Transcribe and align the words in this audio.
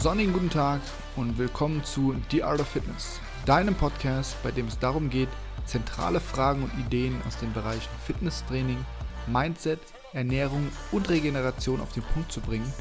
sonnigen 0.00 0.32
guten 0.32 0.48
Tag 0.48 0.80
und 1.14 1.36
willkommen 1.36 1.84
zu 1.84 2.14
The 2.30 2.42
Art 2.42 2.58
of 2.58 2.68
Fitness, 2.68 3.20
deinem 3.44 3.74
Podcast, 3.74 4.34
bei 4.42 4.50
dem 4.50 4.66
es 4.66 4.78
darum 4.78 5.10
geht, 5.10 5.28
zentrale 5.66 6.20
Fragen 6.20 6.62
und 6.62 6.72
Ideen 6.86 7.20
aus 7.28 7.36
den 7.36 7.52
Bereichen 7.52 7.90
Fitnesstraining, 8.06 8.78
Mindset, 9.26 9.78
Ernährung 10.14 10.68
und 10.90 11.10
Regeneration 11.10 11.82
auf 11.82 11.92
den 11.92 12.02
Punkt 12.02 12.32
zu 12.32 12.40
bringen, 12.40 12.72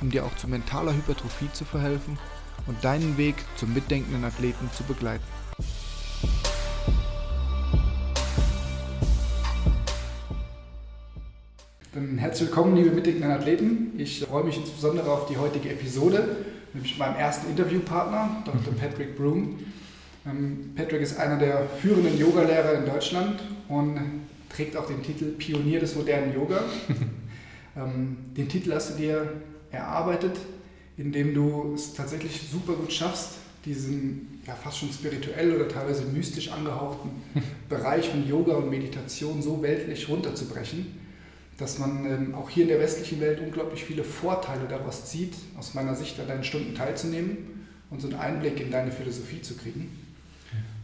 um 0.00 0.10
dir 0.10 0.24
auch 0.24 0.34
zu 0.36 0.48
mentaler 0.48 0.94
Hypertrophie 0.94 1.50
zu 1.52 1.66
verhelfen 1.66 2.18
und 2.66 2.82
deinen 2.82 3.18
Weg 3.18 3.34
zum 3.56 3.74
mitdenkenden 3.74 4.24
Athleten 4.24 4.70
zu 4.74 4.82
begleiten. 4.84 5.24
Dann 11.92 12.16
herzlich 12.16 12.48
willkommen, 12.48 12.74
liebe 12.74 12.90
mitdenkenden 12.92 13.30
Athleten. 13.30 13.92
Ich 13.98 14.24
freue 14.24 14.44
mich 14.44 14.56
insbesondere 14.56 15.12
auf 15.12 15.26
die 15.26 15.36
heutige 15.36 15.68
Episode, 15.68 16.36
mit 16.74 16.98
meinem 16.98 17.16
ersten 17.16 17.50
Interviewpartner, 17.50 18.42
Dr. 18.44 18.74
Patrick 18.74 19.16
Broom. 19.16 19.58
Ähm, 20.26 20.72
Patrick 20.74 21.02
ist 21.02 21.18
einer 21.18 21.38
der 21.38 21.68
führenden 21.80 22.18
Yogalehrer 22.18 22.74
in 22.74 22.86
Deutschland 22.86 23.40
und 23.68 24.22
trägt 24.48 24.76
auch 24.76 24.86
den 24.86 25.02
Titel 25.02 25.32
Pionier 25.32 25.80
des 25.80 25.94
modernen 25.94 26.34
Yoga. 26.34 26.60
Ähm, 27.74 28.18
den 28.36 28.50
Titel 28.50 28.74
hast 28.74 28.90
du 28.90 28.98
dir 28.98 29.32
erarbeitet, 29.70 30.36
indem 30.98 31.32
du 31.32 31.72
es 31.74 31.94
tatsächlich 31.94 32.38
super 32.50 32.74
gut 32.74 32.92
schaffst, 32.92 33.38
diesen 33.64 34.42
ja, 34.46 34.54
fast 34.54 34.78
schon 34.78 34.90
spirituell 34.90 35.54
oder 35.56 35.68
teilweise 35.68 36.04
mystisch 36.04 36.52
angehauchten 36.52 37.10
Bereich 37.70 38.10
von 38.10 38.28
Yoga 38.28 38.56
und 38.56 38.68
Meditation 38.68 39.40
so 39.40 39.62
weltlich 39.62 40.06
runterzubrechen 40.06 40.98
dass 41.62 41.78
man 41.78 42.04
ähm, 42.04 42.34
auch 42.34 42.50
hier 42.50 42.64
in 42.64 42.68
der 42.68 42.80
westlichen 42.80 43.20
Welt 43.20 43.40
unglaublich 43.40 43.84
viele 43.84 44.02
Vorteile 44.02 44.66
daraus 44.68 45.06
zieht, 45.06 45.34
aus 45.56 45.74
meiner 45.74 45.94
Sicht 45.94 46.18
an 46.18 46.26
deinen 46.26 46.42
Stunden 46.42 46.74
teilzunehmen 46.74 47.68
und 47.88 48.00
so 48.00 48.08
einen 48.08 48.18
Einblick 48.18 48.60
in 48.60 48.70
deine 48.70 48.90
Philosophie 48.90 49.42
zu 49.42 49.54
kriegen. 49.56 49.96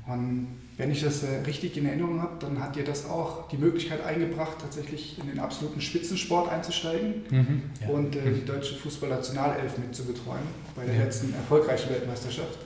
Und 0.07 0.47
wenn 0.79 0.91
ich 0.93 1.03
das 1.03 1.25
äh, 1.25 1.41
richtig 1.45 1.77
in 1.77 1.85
Erinnerung 1.85 2.23
habe, 2.23 2.37
dann 2.39 2.61
hat 2.61 2.77
dir 2.77 2.85
das 2.85 3.07
auch 3.07 3.49
die 3.49 3.59
Möglichkeit 3.59 4.05
eingebracht, 4.05 4.59
tatsächlich 4.61 5.19
in 5.19 5.27
den 5.27 5.41
absoluten 5.41 5.81
Spitzensport 5.81 6.49
einzusteigen 6.51 7.25
mhm, 7.29 7.63
ja. 7.83 7.89
und 7.89 8.15
äh, 8.15 8.33
die 8.33 8.45
deutsche 8.45 8.77
Fußballnationalelf 8.77 9.77
mitzubetreuen 9.79 10.45
bei 10.77 10.85
der 10.85 10.95
ja. 10.95 11.03
letzten 11.03 11.35
erfolgreichen 11.35 11.91
Weltmeisterschaft. 11.91 12.59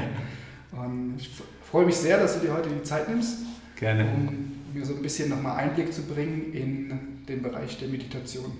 und 0.72 1.14
ich 1.18 1.30
freue 1.68 1.84
mich 1.84 1.96
sehr, 1.96 2.18
dass 2.18 2.38
du 2.38 2.46
dir 2.46 2.54
heute 2.54 2.70
die 2.70 2.84
Zeit 2.84 3.08
nimmst, 3.08 3.40
Gerne. 3.76 4.04
um 4.04 4.61
mir 4.74 4.84
so 4.84 4.94
ein 4.94 5.02
bisschen 5.02 5.28
nochmal 5.28 5.56
Einblick 5.58 5.92
zu 5.92 6.02
bringen 6.02 6.52
in 6.52 7.24
den 7.28 7.42
Bereich 7.42 7.78
der 7.78 7.88
Meditation. 7.88 8.52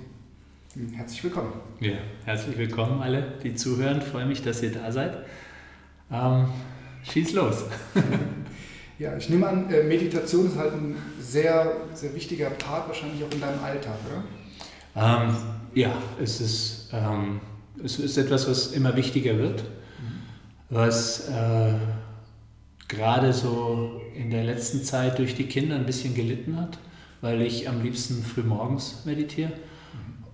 Hm, 0.75 0.93
herzlich 0.93 1.25
willkommen. 1.25 1.53
Ja, 1.81 1.95
herzlich 2.25 2.57
willkommen 2.59 3.01
alle, 3.01 3.35
die 3.43 3.55
zuhören. 3.55 3.99
Ich 3.99 4.05
freue 4.05 4.27
mich, 4.27 4.43
dass 4.43 4.63
ihr 4.63 4.73
da 4.73 4.93
seid. 4.93 5.25
Ähm, 6.11 6.47
schieß 7.11 7.33
los. 7.33 7.65
ja, 8.99 9.17
ich 9.17 9.29
nehme 9.31 9.49
an, 9.49 9.71
äh, 9.71 9.83
Meditation 9.85 10.47
ist 10.47 10.57
halt 10.57 10.73
ein 10.75 10.97
sehr, 11.21 11.73
sehr 11.95 12.15
wichtiger 12.15 12.51
Part 12.51 12.89
wahrscheinlich 12.89 13.25
auch 13.25 13.33
in 13.33 13.41
deinem 13.41 13.63
Alltag, 13.63 13.97
oder? 14.07 14.25
Ähm, 14.95 15.37
ja, 15.75 15.93
es 16.23 16.41
ist, 16.41 16.91
ähm, 16.93 17.41
es 17.83 17.99
ist 17.99 18.19
etwas, 18.19 18.49
was 18.49 18.73
immer 18.73 18.95
wichtiger 18.97 19.39
wird, 19.39 19.63
mhm. 19.63 20.23
was 20.69 21.29
äh, 21.29 21.75
gerade 22.93 23.33
so 23.33 24.01
in 24.15 24.31
der 24.31 24.45
letzten 24.45 24.85
Zeit 24.85 25.19
durch 25.19 25.35
die 25.35 25.47
Kinder 25.47 25.75
ein 25.75 25.87
bisschen 25.87 26.15
gelitten 26.15 26.61
hat 26.61 26.79
weil 27.23 27.41
ich 27.41 27.69
am 27.69 27.83
liebsten 27.83 28.23
früh 28.23 28.43
morgens 28.43 29.05
meditiere. 29.07 29.53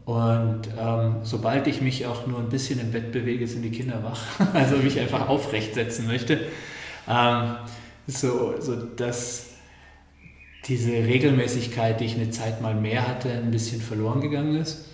Und 0.04 0.62
ähm, 0.80 1.16
sobald 1.22 1.66
ich 1.66 1.82
mich 1.82 2.06
auch 2.06 2.26
nur 2.26 2.38
ein 2.38 2.48
bisschen 2.48 2.80
im 2.80 2.90
Bett 2.90 3.12
bewege, 3.12 3.46
sind 3.46 3.62
die 3.62 3.70
Kinder 3.70 4.02
wach. 4.02 4.22
Also 4.54 4.76
mich 4.76 4.98
einfach 4.98 5.28
aufrecht 5.28 5.74
setzen 5.74 6.06
möchte. 6.06 6.40
Ähm, 7.06 7.56
so, 8.06 8.54
so 8.58 8.74
dass 8.74 9.50
diese 10.64 10.92
Regelmäßigkeit, 10.92 12.00
die 12.00 12.06
ich 12.06 12.14
eine 12.14 12.30
Zeit 12.30 12.62
mal 12.62 12.74
mehr 12.74 13.06
hatte, 13.06 13.30
ein 13.30 13.50
bisschen 13.50 13.82
verloren 13.82 14.22
gegangen 14.22 14.56
ist. 14.56 14.86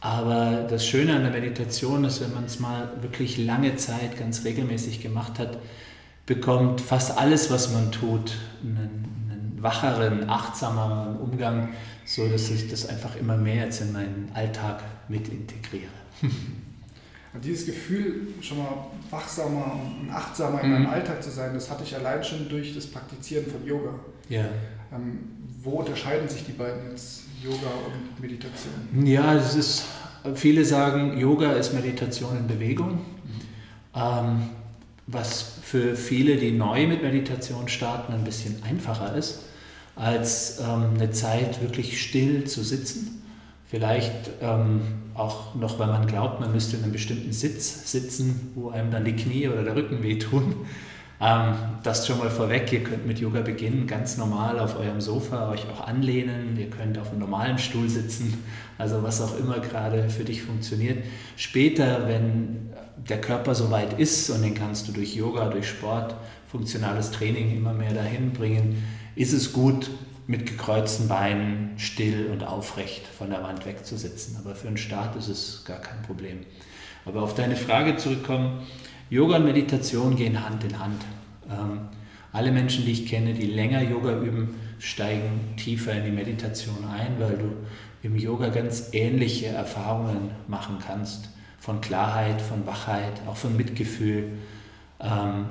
Aber 0.00 0.66
das 0.68 0.86
Schöne 0.86 1.14
an 1.14 1.22
der 1.22 1.30
Meditation 1.30 2.04
ist, 2.04 2.22
wenn 2.22 2.32
man 2.32 2.44
es 2.44 2.58
mal 2.58 2.90
wirklich 3.02 3.36
lange 3.36 3.76
Zeit 3.76 4.18
ganz 4.18 4.44
regelmäßig 4.44 5.02
gemacht 5.02 5.38
hat, 5.38 5.58
bekommt 6.26 6.80
fast 6.80 7.16
alles, 7.18 7.50
was 7.50 7.72
man 7.72 7.90
tut, 7.92 8.38
einen 8.62 9.58
wacheren, 9.60 10.28
achtsameren 10.28 11.16
Umgang, 11.18 11.70
so 12.04 12.28
dass 12.28 12.50
ich 12.50 12.68
das 12.68 12.88
einfach 12.88 13.16
immer 13.16 13.36
mehr 13.36 13.66
jetzt 13.66 13.80
in 13.80 13.92
meinen 13.92 14.30
Alltag 14.34 14.82
mit 15.08 15.28
integriere. 15.28 15.90
Und 17.34 17.42
dieses 17.42 17.64
Gefühl, 17.64 18.26
schon 18.42 18.58
mal 18.58 18.86
wachsamer 19.10 19.80
und 20.00 20.10
achtsamer 20.10 20.60
in 20.60 20.70
meinem 20.70 20.82
mhm. 20.82 20.90
Alltag 20.90 21.22
zu 21.22 21.30
sein, 21.30 21.54
das 21.54 21.70
hatte 21.70 21.82
ich 21.82 21.96
allein 21.96 22.22
schon 22.22 22.46
durch 22.46 22.74
das 22.74 22.86
Praktizieren 22.86 23.46
von 23.46 23.66
Yoga. 23.66 23.94
Ja. 24.28 24.44
Ähm, 24.92 25.18
wo 25.62 25.78
unterscheiden 25.78 26.28
sich 26.28 26.44
die 26.44 26.52
beiden 26.52 26.90
jetzt, 26.90 27.22
Yoga 27.42 27.70
und 27.86 28.20
Meditation? 28.20 29.06
Ja, 29.06 29.34
es 29.34 29.54
ist, 29.54 29.84
viele 30.34 30.62
sagen, 30.62 31.16
Yoga 31.16 31.52
ist 31.52 31.72
Meditation 31.72 32.36
in 32.36 32.46
Bewegung. 32.46 32.96
Mhm. 32.96 33.00
Ähm, 33.94 34.42
was 35.06 35.58
für 35.62 35.96
viele, 35.96 36.36
die 36.36 36.52
neu 36.52 36.86
mit 36.86 37.02
Meditation 37.02 37.68
starten, 37.68 38.12
ein 38.12 38.24
bisschen 38.24 38.62
einfacher 38.62 39.14
ist 39.16 39.40
als 39.96 40.60
ähm, 40.60 40.94
eine 40.94 41.10
Zeit 41.10 41.60
wirklich 41.60 42.00
still 42.02 42.44
zu 42.44 42.62
sitzen. 42.62 43.22
Vielleicht 43.66 44.30
ähm, 44.40 44.80
auch 45.14 45.54
noch, 45.54 45.78
weil 45.78 45.88
man 45.88 46.06
glaubt, 46.06 46.40
man 46.40 46.52
müsste 46.52 46.76
in 46.76 46.82
einem 46.82 46.92
bestimmten 46.92 47.32
Sitz 47.32 47.90
sitzen, 47.90 48.52
wo 48.54 48.70
einem 48.70 48.90
dann 48.90 49.04
die 49.04 49.16
Knie 49.16 49.48
oder 49.48 49.62
der 49.62 49.76
Rücken 49.76 50.02
wehtun. 50.02 50.54
Ähm, 51.20 51.54
das 51.82 52.06
schon 52.06 52.18
mal 52.18 52.30
vorweg, 52.30 52.72
ihr 52.72 52.82
könnt 52.82 53.06
mit 53.06 53.20
Yoga 53.20 53.42
beginnen, 53.42 53.86
ganz 53.86 54.16
normal 54.16 54.58
auf 54.58 54.78
eurem 54.78 55.00
Sofa 55.00 55.50
euch 55.50 55.66
auch 55.68 55.86
anlehnen, 55.86 56.56
ihr 56.58 56.68
könnt 56.68 56.98
auf 56.98 57.10
einem 57.10 57.20
normalen 57.20 57.58
Stuhl 57.58 57.88
sitzen, 57.88 58.42
also 58.76 59.02
was 59.02 59.20
auch 59.20 59.38
immer 59.38 59.60
gerade 59.60 60.08
für 60.10 60.24
dich 60.24 60.42
funktioniert. 60.42 61.04
Später, 61.36 62.08
wenn 62.08 62.71
der 62.96 63.20
Körper 63.20 63.54
soweit 63.54 63.98
ist 63.98 64.30
und 64.30 64.42
den 64.42 64.54
kannst 64.54 64.88
du 64.88 64.92
durch 64.92 65.14
Yoga, 65.14 65.48
durch 65.48 65.68
Sport, 65.68 66.14
funktionales 66.46 67.10
Training 67.10 67.56
immer 67.56 67.72
mehr 67.72 67.94
dahin 67.94 68.32
bringen, 68.32 68.84
ist 69.14 69.32
es 69.32 69.52
gut, 69.52 69.90
mit 70.26 70.46
gekreuzten 70.46 71.08
Beinen 71.08 71.72
still 71.76 72.28
und 72.30 72.44
aufrecht 72.44 73.06
von 73.06 73.30
der 73.30 73.42
Wand 73.42 73.66
wegzusitzen. 73.66 74.36
Aber 74.36 74.54
für 74.54 74.68
einen 74.68 74.76
Start 74.76 75.16
ist 75.16 75.28
es 75.28 75.64
gar 75.66 75.78
kein 75.78 76.00
Problem. 76.02 76.40
Aber 77.04 77.22
auf 77.22 77.34
deine 77.34 77.56
Frage 77.56 77.96
zurückkommen, 77.96 78.60
Yoga 79.10 79.36
und 79.36 79.44
Meditation 79.44 80.16
gehen 80.16 80.44
Hand 80.44 80.64
in 80.64 80.78
Hand. 80.78 81.02
Ähm, 81.50 81.80
alle 82.32 82.52
Menschen, 82.52 82.84
die 82.84 82.92
ich 82.92 83.06
kenne, 83.06 83.34
die 83.34 83.46
länger 83.46 83.82
Yoga 83.82 84.18
üben, 84.20 84.54
steigen 84.78 85.54
tiefer 85.56 85.92
in 85.92 86.04
die 86.04 86.10
Meditation 86.12 86.88
ein, 86.90 87.18
weil 87.18 87.36
du 87.36 87.52
im 88.02 88.16
Yoga 88.16 88.48
ganz 88.48 88.88
ähnliche 88.92 89.46
Erfahrungen 89.46 90.30
machen 90.48 90.78
kannst. 90.84 91.28
Von 91.62 91.80
Klarheit, 91.80 92.42
von 92.42 92.66
Wachheit, 92.66 93.22
auch 93.26 93.36
von 93.36 93.56
Mitgefühl 93.56 94.32
ähm, 95.00 95.46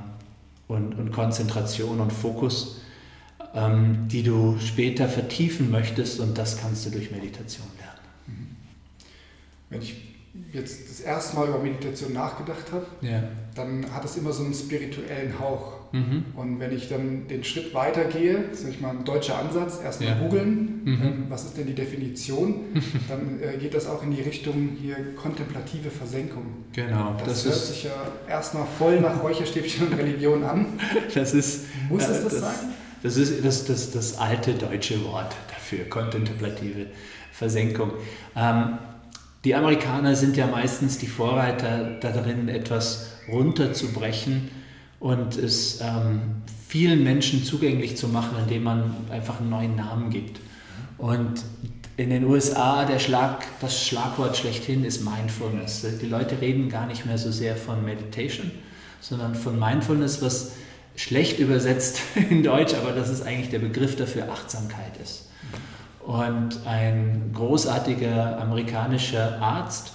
und, 0.67 0.93
und 0.93 1.11
Konzentration 1.11 1.99
und 1.99 2.11
Fokus 2.11 2.81
ähm, 3.53 4.07
die 4.07 4.23
du 4.23 4.57
später 4.59 5.07
vertiefen 5.07 5.71
möchtest 5.71 6.19
und 6.19 6.37
das 6.37 6.57
kannst 6.57 6.85
du 6.85 6.89
durch 6.91 7.11
Meditation 7.11 7.67
lernen. 7.77 7.99
Mhm. 8.27 8.55
Wenn 9.69 9.81
ich 9.81 9.95
jetzt 10.53 10.89
das 10.89 11.01
erste 11.01 11.35
Mal 11.35 11.49
über 11.49 11.59
Meditation 11.59 12.13
nachgedacht 12.13 12.71
habe, 12.71 12.85
ja. 13.01 13.23
dann 13.55 13.85
hat 13.93 14.05
es 14.05 14.15
immer 14.15 14.31
so 14.31 14.43
einen 14.43 14.53
spirituellen 14.53 15.37
Hauch. 15.39 15.73
Mhm. 15.91 16.25
Und 16.35 16.59
wenn 16.59 16.73
ich 16.73 16.87
dann 16.87 17.27
den 17.27 17.43
Schritt 17.43 17.73
weitergehe, 17.73 18.45
sag 18.53 18.69
ich 18.71 18.79
mal 18.79 18.91
ein 18.91 19.03
deutscher 19.03 19.37
Ansatz, 19.37 19.81
erstmal 19.83 20.11
ja. 20.11 20.19
googeln, 20.19 20.81
mhm. 20.85 21.01
ähm, 21.03 21.25
was 21.27 21.43
ist 21.43 21.57
denn 21.57 21.67
die 21.67 21.75
Definition, 21.75 22.61
dann 23.09 23.41
äh, 23.41 23.57
geht 23.57 23.73
das 23.73 23.87
auch 23.87 24.01
in 24.03 24.15
die 24.15 24.21
Richtung 24.21 24.77
hier 24.81 25.15
kontemplative 25.15 25.89
Versenkung. 25.89 26.45
Genau. 26.71 27.15
Das, 27.17 27.43
das 27.43 27.45
hört 27.45 27.55
sich 27.55 27.83
ja 27.83 28.11
erstmal 28.29 28.65
voll 28.77 29.01
nach 29.01 29.21
Räucherstäbchen 29.21 29.87
und 29.87 29.93
Religion 29.97 30.43
an. 30.43 30.65
Das 31.13 31.33
ist, 31.33 31.65
Muss 31.89 32.03
es 32.03 32.23
das, 32.23 32.23
das 32.23 32.39
sein? 32.39 32.69
Das 33.03 33.17
ist 33.17 33.43
das, 33.43 33.65
das, 33.65 33.91
das 33.91 34.17
alte 34.17 34.53
deutsche 34.53 35.03
Wort 35.03 35.35
dafür, 35.49 35.85
kontemplative 35.89 36.87
Versenkung. 37.31 37.91
Ähm, 38.35 38.77
die 39.43 39.55
Amerikaner 39.55 40.15
sind 40.15 40.37
ja 40.37 40.47
meistens 40.47 40.97
die 40.97 41.07
Vorreiter 41.07 41.97
darin, 41.99 42.47
etwas 42.47 43.13
runterzubrechen 43.27 44.51
und 44.99 45.35
es 45.35 45.81
ähm, 45.81 46.43
vielen 46.67 47.03
Menschen 47.03 47.43
zugänglich 47.43 47.97
zu 47.97 48.07
machen, 48.07 48.37
indem 48.43 48.63
man 48.63 48.95
einfach 49.09 49.39
einen 49.39 49.49
neuen 49.49 49.75
Namen 49.75 50.11
gibt. 50.11 50.39
Und 50.97 51.43
in 51.97 52.11
den 52.11 52.25
USA 52.25 52.85
der 52.85 52.99
Schlag, 52.99 53.45
das 53.59 53.85
Schlagwort 53.85 54.37
schlechthin 54.37 54.85
ist 54.85 55.03
Mindfulness. 55.03 55.85
Die 55.99 56.05
Leute 56.05 56.39
reden 56.39 56.69
gar 56.69 56.85
nicht 56.85 57.05
mehr 57.05 57.17
so 57.17 57.31
sehr 57.31 57.55
von 57.55 57.83
Meditation, 57.83 58.51
sondern 59.01 59.33
von 59.33 59.59
Mindfulness, 59.59 60.21
was 60.21 60.53
schlecht 60.95 61.39
übersetzt 61.39 61.99
in 62.29 62.43
Deutsch, 62.43 62.75
aber 62.75 62.91
das 62.91 63.09
ist 63.09 63.23
eigentlich 63.23 63.49
der 63.49 63.59
Begriff 63.59 63.95
dafür 63.95 64.31
Achtsamkeit 64.31 64.97
ist. 65.01 65.30
Und 66.05 66.65
ein 66.65 67.31
großartiger 67.33 68.39
amerikanischer 68.39 69.41
Arzt 69.41 69.93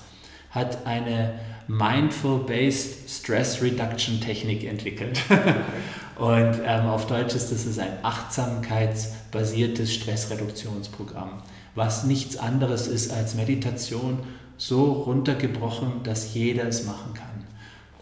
hat 0.50 0.86
eine 0.86 1.34
Mindful-Based 1.68 3.10
Stress 3.10 3.60
Reduction 3.60 4.20
Technik 4.20 4.64
entwickelt. 4.64 5.20
Und 6.16 6.60
ähm, 6.64 6.86
auf 6.86 7.06
Deutsch 7.06 7.34
ist 7.34 7.52
das 7.52 7.78
ein 7.78 7.92
achtsamkeitsbasiertes 8.02 9.92
Stressreduktionsprogramm, 9.92 11.42
was 11.74 12.04
nichts 12.04 12.38
anderes 12.38 12.86
ist 12.86 13.12
als 13.12 13.34
Meditation 13.34 14.20
so 14.56 14.92
runtergebrochen, 14.92 16.02
dass 16.04 16.32
jeder 16.32 16.66
es 16.66 16.84
machen 16.84 17.12
kann. 17.12 17.44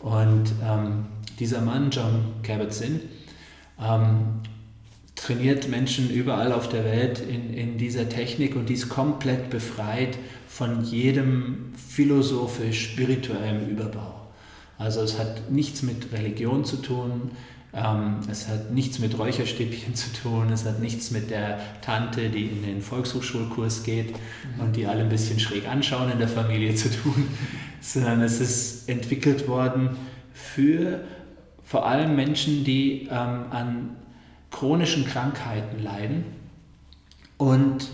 Und 0.00 0.52
ähm, 0.64 1.06
dieser 1.40 1.60
Mann, 1.60 1.90
John 1.90 2.34
Kabat-Zinn, 2.42 3.00
ähm, 3.82 4.40
trainiert 5.14 5.68
Menschen 5.68 6.10
überall 6.10 6.52
auf 6.52 6.68
der 6.68 6.84
Welt 6.84 7.20
in, 7.20 7.54
in 7.54 7.78
dieser 7.78 8.08
Technik 8.08 8.56
und 8.56 8.68
die 8.68 8.74
ist 8.74 8.88
komplett 8.88 9.50
befreit 9.50 10.18
von 10.48 10.84
jedem 10.84 11.72
philosophisch-spirituellen 11.88 13.68
Überbau. 13.68 14.28
Also 14.78 15.02
es 15.02 15.18
hat 15.18 15.50
nichts 15.50 15.82
mit 15.82 16.12
Religion 16.12 16.64
zu 16.64 16.76
tun, 16.76 17.30
ähm, 17.72 18.20
es 18.30 18.48
hat 18.48 18.72
nichts 18.72 18.98
mit 18.98 19.18
Räucherstäbchen 19.18 19.94
zu 19.96 20.12
tun, 20.12 20.50
es 20.52 20.64
hat 20.64 20.80
nichts 20.80 21.10
mit 21.10 21.30
der 21.30 21.60
Tante, 21.80 22.30
die 22.30 22.46
in 22.46 22.62
den 22.62 22.82
Volkshochschulkurs 22.82 23.82
geht 23.84 24.12
mhm. 24.12 24.64
und 24.64 24.76
die 24.76 24.86
alle 24.86 25.02
ein 25.02 25.08
bisschen 25.08 25.38
schräg 25.38 25.68
anschauen 25.68 26.10
in 26.10 26.18
der 26.18 26.28
Familie 26.28 26.74
zu 26.74 26.90
tun, 26.90 27.28
sondern 27.80 28.22
es 28.22 28.40
ist 28.40 28.88
entwickelt 28.88 29.48
worden 29.48 29.90
für 30.32 31.00
vor 31.64 31.86
allem 31.86 32.14
Menschen, 32.14 32.62
die 32.64 33.08
ähm, 33.10 33.46
an 33.50 33.96
chronischen 34.54 35.04
Krankheiten 35.04 35.82
leiden 35.82 36.24
und 37.38 37.90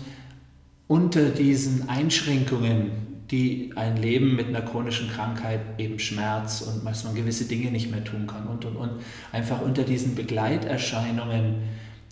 unter 0.87 1.29
diesen 1.29 1.89
Einschränkungen, 1.89 2.91
die 3.31 3.71
ein 3.75 3.97
Leben 3.97 4.35
mit 4.35 4.47
einer 4.47 4.61
chronischen 4.61 5.09
Krankheit, 5.09 5.61
eben 5.79 5.97
Schmerz 5.97 6.61
und 6.61 6.85
dass 6.85 7.03
man 7.03 7.15
gewisse 7.15 7.45
Dinge 7.45 7.71
nicht 7.71 7.89
mehr 7.89 8.03
tun 8.03 8.27
kann 8.27 8.45
und 8.45 8.63
und 8.65 8.75
und, 8.75 8.91
einfach 9.31 9.61
unter 9.61 9.83
diesen 9.83 10.13
Begleiterscheinungen 10.13 11.63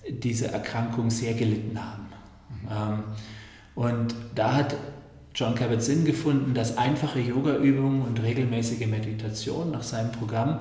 diese 0.10 0.48
Erkrankung 0.48 1.12
sehr 1.12 1.36
gelitten 1.36 1.80
haben. 1.80 2.06
Mhm. 2.64 3.04
und 3.76 4.16
da 4.34 4.56
hat 4.56 4.76
John 5.36 5.54
Kabat-Zinn 5.54 6.06
gefunden, 6.06 6.54
dass 6.56 6.78
einfache 6.78 7.20
Yoga-Übungen 7.20 8.02
und 8.02 8.22
regelmäßige 8.22 8.88
Meditation 8.88 9.72
nach 9.72 9.84
seinem 9.84 10.12
Programm 10.12 10.60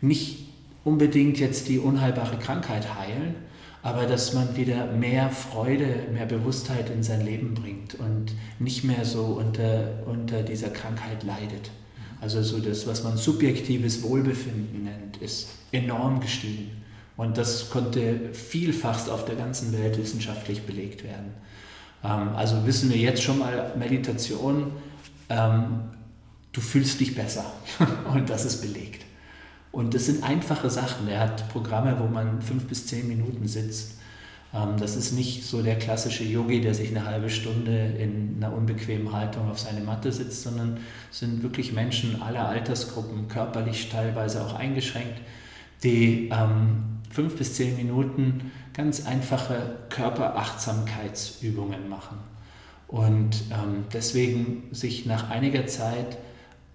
nicht 0.00 0.51
unbedingt 0.84 1.38
jetzt 1.38 1.68
die 1.68 1.78
unheilbare 1.78 2.38
Krankheit 2.38 2.94
heilen, 2.98 3.34
aber 3.82 4.06
dass 4.06 4.32
man 4.32 4.56
wieder 4.56 4.86
mehr 4.86 5.30
Freude, 5.30 6.06
mehr 6.12 6.26
Bewusstheit 6.26 6.90
in 6.90 7.02
sein 7.02 7.24
Leben 7.24 7.54
bringt 7.54 7.94
und 7.96 8.32
nicht 8.58 8.84
mehr 8.84 9.04
so 9.04 9.24
unter, 9.24 10.04
unter 10.06 10.42
dieser 10.42 10.70
Krankheit 10.70 11.24
leidet. 11.24 11.70
Also 12.20 12.42
so 12.42 12.60
das, 12.60 12.86
was 12.86 13.02
man 13.02 13.16
subjektives 13.16 14.02
Wohlbefinden 14.04 14.84
nennt, 14.84 15.16
ist 15.16 15.48
enorm 15.72 16.20
gestiegen. 16.20 16.70
Und 17.16 17.36
das 17.36 17.70
konnte 17.70 18.32
vielfach 18.32 19.08
auf 19.08 19.24
der 19.24 19.34
ganzen 19.34 19.72
Welt 19.72 19.98
wissenschaftlich 19.98 20.62
belegt 20.62 21.02
werden. 21.02 21.32
Ähm, 22.04 22.28
also 22.34 22.64
wissen 22.64 22.90
wir 22.90 22.96
jetzt 22.96 23.22
schon 23.22 23.40
mal, 23.40 23.74
Meditation, 23.76 24.72
ähm, 25.28 25.80
du 26.52 26.60
fühlst 26.60 27.00
dich 27.00 27.14
besser. 27.14 27.44
Und 28.14 28.30
das 28.30 28.44
ist 28.44 28.62
belegt. 28.62 29.01
Und 29.72 29.94
das 29.94 30.06
sind 30.06 30.22
einfache 30.22 30.70
Sachen. 30.70 31.08
Er 31.08 31.20
hat 31.20 31.48
Programme, 31.48 31.98
wo 31.98 32.06
man 32.06 32.42
fünf 32.42 32.66
bis 32.66 32.86
zehn 32.86 33.08
Minuten 33.08 33.48
sitzt. 33.48 33.96
Ähm, 34.54 34.76
das 34.78 34.96
ist 34.96 35.12
nicht 35.12 35.44
so 35.44 35.62
der 35.62 35.78
klassische 35.78 36.24
Yogi, 36.24 36.60
der 36.60 36.74
sich 36.74 36.90
eine 36.90 37.06
halbe 37.06 37.30
Stunde 37.30 37.94
in 37.98 38.34
einer 38.36 38.54
unbequemen 38.54 39.10
Haltung 39.12 39.50
auf 39.50 39.58
seine 39.58 39.80
Matte 39.80 40.12
sitzt, 40.12 40.42
sondern 40.42 40.76
es 41.10 41.20
sind 41.20 41.42
wirklich 41.42 41.72
Menschen 41.72 42.20
aller 42.20 42.46
Altersgruppen, 42.46 43.28
körperlich 43.28 43.88
teilweise 43.88 44.44
auch 44.44 44.52
eingeschränkt, 44.54 45.22
die 45.82 46.28
ähm, 46.30 47.00
fünf 47.10 47.36
bis 47.36 47.54
zehn 47.54 47.74
Minuten 47.76 48.50
ganz 48.74 49.06
einfache 49.06 49.78
Körperachtsamkeitsübungen 49.88 51.88
machen. 51.88 52.18
Und 52.88 53.44
ähm, 53.50 53.84
deswegen 53.92 54.64
sich 54.70 55.06
nach 55.06 55.30
einiger 55.30 55.66
Zeit 55.66 56.18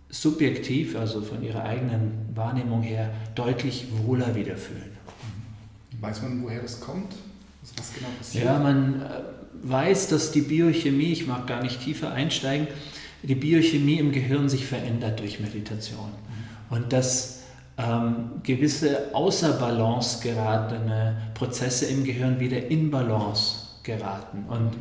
subjektiv, 0.09 0.95
also 0.95 1.21
von 1.21 1.43
ihrer 1.43 1.63
eigenen 1.63 2.29
Wahrnehmung 2.33 2.81
her, 2.81 3.11
deutlich 3.35 3.87
wohler 4.05 4.35
wieder 4.35 4.57
fühlen. 4.57 4.97
Weiß 5.99 6.21
man, 6.21 6.43
woher 6.43 6.61
das 6.61 6.79
kommt? 6.79 7.13
Was 7.75 7.93
genau 7.93 8.07
passiert? 8.17 8.45
Ja, 8.45 8.59
man 8.59 9.01
äh, 9.01 9.05
weiß, 9.63 10.09
dass 10.09 10.31
die 10.31 10.41
Biochemie, 10.41 11.11
ich 11.11 11.27
mag 11.27 11.47
gar 11.47 11.61
nicht 11.61 11.81
tiefer 11.81 12.11
einsteigen, 12.11 12.67
die 13.23 13.35
Biochemie 13.35 13.97
im 13.97 14.11
Gehirn 14.11 14.47
sich 14.47 14.65
verändert 14.65 15.19
durch 15.19 15.39
Meditation. 15.39 16.11
Und 16.69 16.93
dass 16.93 17.41
ähm, 17.77 18.41
gewisse 18.43 19.13
außer 19.13 19.53
Balance 19.53 20.21
geratene 20.21 21.17
Prozesse 21.33 21.85
im 21.87 22.03
Gehirn 22.03 22.39
wieder 22.39 22.67
in 22.67 22.91
Balance 22.91 23.67
geraten. 23.83 24.45
Und 24.47 24.71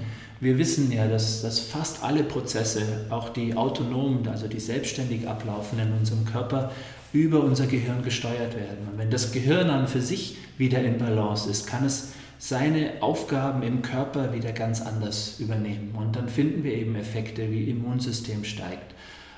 wir 0.40 0.58
wissen 0.58 0.92
ja, 0.92 1.06
dass, 1.08 1.42
dass 1.42 1.60
fast 1.60 2.02
alle 2.02 2.22
Prozesse, 2.22 3.06
auch 3.10 3.30
die 3.30 3.54
autonomen, 3.54 4.28
also 4.28 4.48
die 4.48 4.60
selbstständig 4.60 5.26
ablaufen 5.26 5.78
in 5.78 5.92
unserem 5.92 6.24
Körper, 6.24 6.72
über 7.12 7.42
unser 7.42 7.66
Gehirn 7.66 8.02
gesteuert 8.02 8.54
werden. 8.54 8.88
Und 8.90 8.98
wenn 8.98 9.10
das 9.10 9.32
Gehirn 9.32 9.68
dann 9.68 9.88
für 9.88 10.02
sich 10.02 10.36
wieder 10.58 10.82
in 10.82 10.98
Balance 10.98 11.48
ist, 11.48 11.66
kann 11.66 11.84
es 11.84 12.12
seine 12.38 13.00
Aufgaben 13.00 13.62
im 13.62 13.80
Körper 13.80 14.34
wieder 14.34 14.52
ganz 14.52 14.82
anders 14.82 15.40
übernehmen. 15.40 15.94
Und 15.96 16.16
dann 16.16 16.28
finden 16.28 16.64
wir 16.64 16.74
eben 16.74 16.94
Effekte 16.96 17.50
wie 17.50 17.70
Immunsystem 17.70 18.44
steigt, 18.44 18.94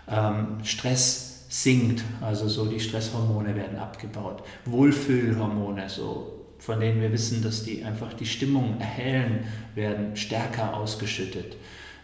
ähm, 0.08 0.58
Stress 0.64 1.44
sinkt, 1.48 2.02
also 2.20 2.48
so 2.48 2.66
die 2.66 2.80
Stresshormone 2.80 3.54
werden 3.54 3.78
abgebaut, 3.78 4.42
Wohlfühlhormone, 4.66 5.88
so 5.88 6.37
von 6.58 6.80
denen 6.80 7.00
wir 7.00 7.12
wissen, 7.12 7.42
dass 7.42 7.62
die 7.62 7.84
einfach 7.84 8.12
die 8.12 8.26
Stimmung 8.26 8.80
erhellen, 8.80 9.44
werden 9.74 10.16
stärker 10.16 10.76
ausgeschüttet. 10.76 11.56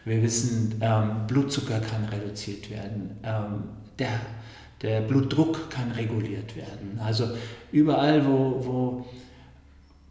Wir 0.05 0.23
wissen, 0.23 0.77
ähm, 0.81 1.27
Blutzucker 1.27 1.81
kann 1.81 2.05
reduziert 2.05 2.71
werden, 2.71 3.19
ähm, 3.23 3.65
der, 3.99 4.21
der 4.83 5.01
Blutdruck 5.01 5.71
kann 5.71 5.91
reguliert 5.93 6.57
werden. 6.57 7.01
Also 7.03 7.29
überall, 7.73 8.27
wo, 8.27 8.65
wo 8.65 9.07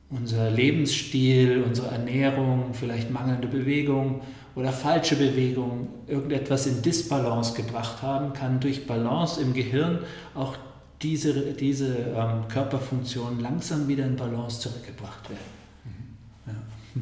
unser 0.10 0.52
Lebensstil, 0.52 1.64
unsere 1.64 1.90
Ernährung, 1.90 2.74
vielleicht 2.74 3.12
mangelnde 3.12 3.48
Bewegung 3.48 4.22
oder 4.56 4.72
falsche 4.72 5.16
Bewegung 5.16 5.88
irgendetwas 6.08 6.68
in 6.68 6.82
Disbalance 6.82 7.54
gebracht 7.54 8.02
haben, 8.02 8.34
kann 8.34 8.60
durch 8.60 8.86
Balance 8.86 9.42
im 9.42 9.54
Gehirn 9.54 10.00
auch 10.36 10.56
diese, 11.04 11.54
diese 11.54 11.96
ähm, 12.16 12.48
Körperfunktionen 12.48 13.42
langsam 13.42 13.88
wieder 13.88 14.06
in 14.06 14.16
Balance 14.16 14.62
zurückgebracht 14.62 15.30
werden. 15.30 15.42
Mhm. 15.86 16.52
Ja. 16.52 17.02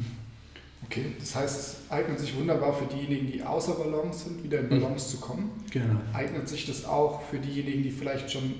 Okay, 0.84 1.06
das 1.18 1.34
heißt, 1.34 1.58
es 1.58 1.76
eignet 1.90 2.20
sich 2.20 2.36
wunderbar 2.36 2.74
für 2.74 2.84
diejenigen, 2.84 3.26
die 3.26 3.42
außer 3.42 3.76
Balance 3.76 4.24
sind, 4.24 4.44
wieder 4.44 4.58
in 4.58 4.66
mhm. 4.66 4.80
Balance 4.80 5.06
mhm. 5.06 5.10
zu 5.10 5.20
kommen. 5.26 5.50
Genau. 5.70 6.00
Eignet 6.12 6.46
sich 6.46 6.66
das 6.66 6.84
auch 6.84 7.22
für 7.22 7.38
diejenigen, 7.38 7.82
die 7.82 7.90
vielleicht 7.90 8.30
schon 8.30 8.52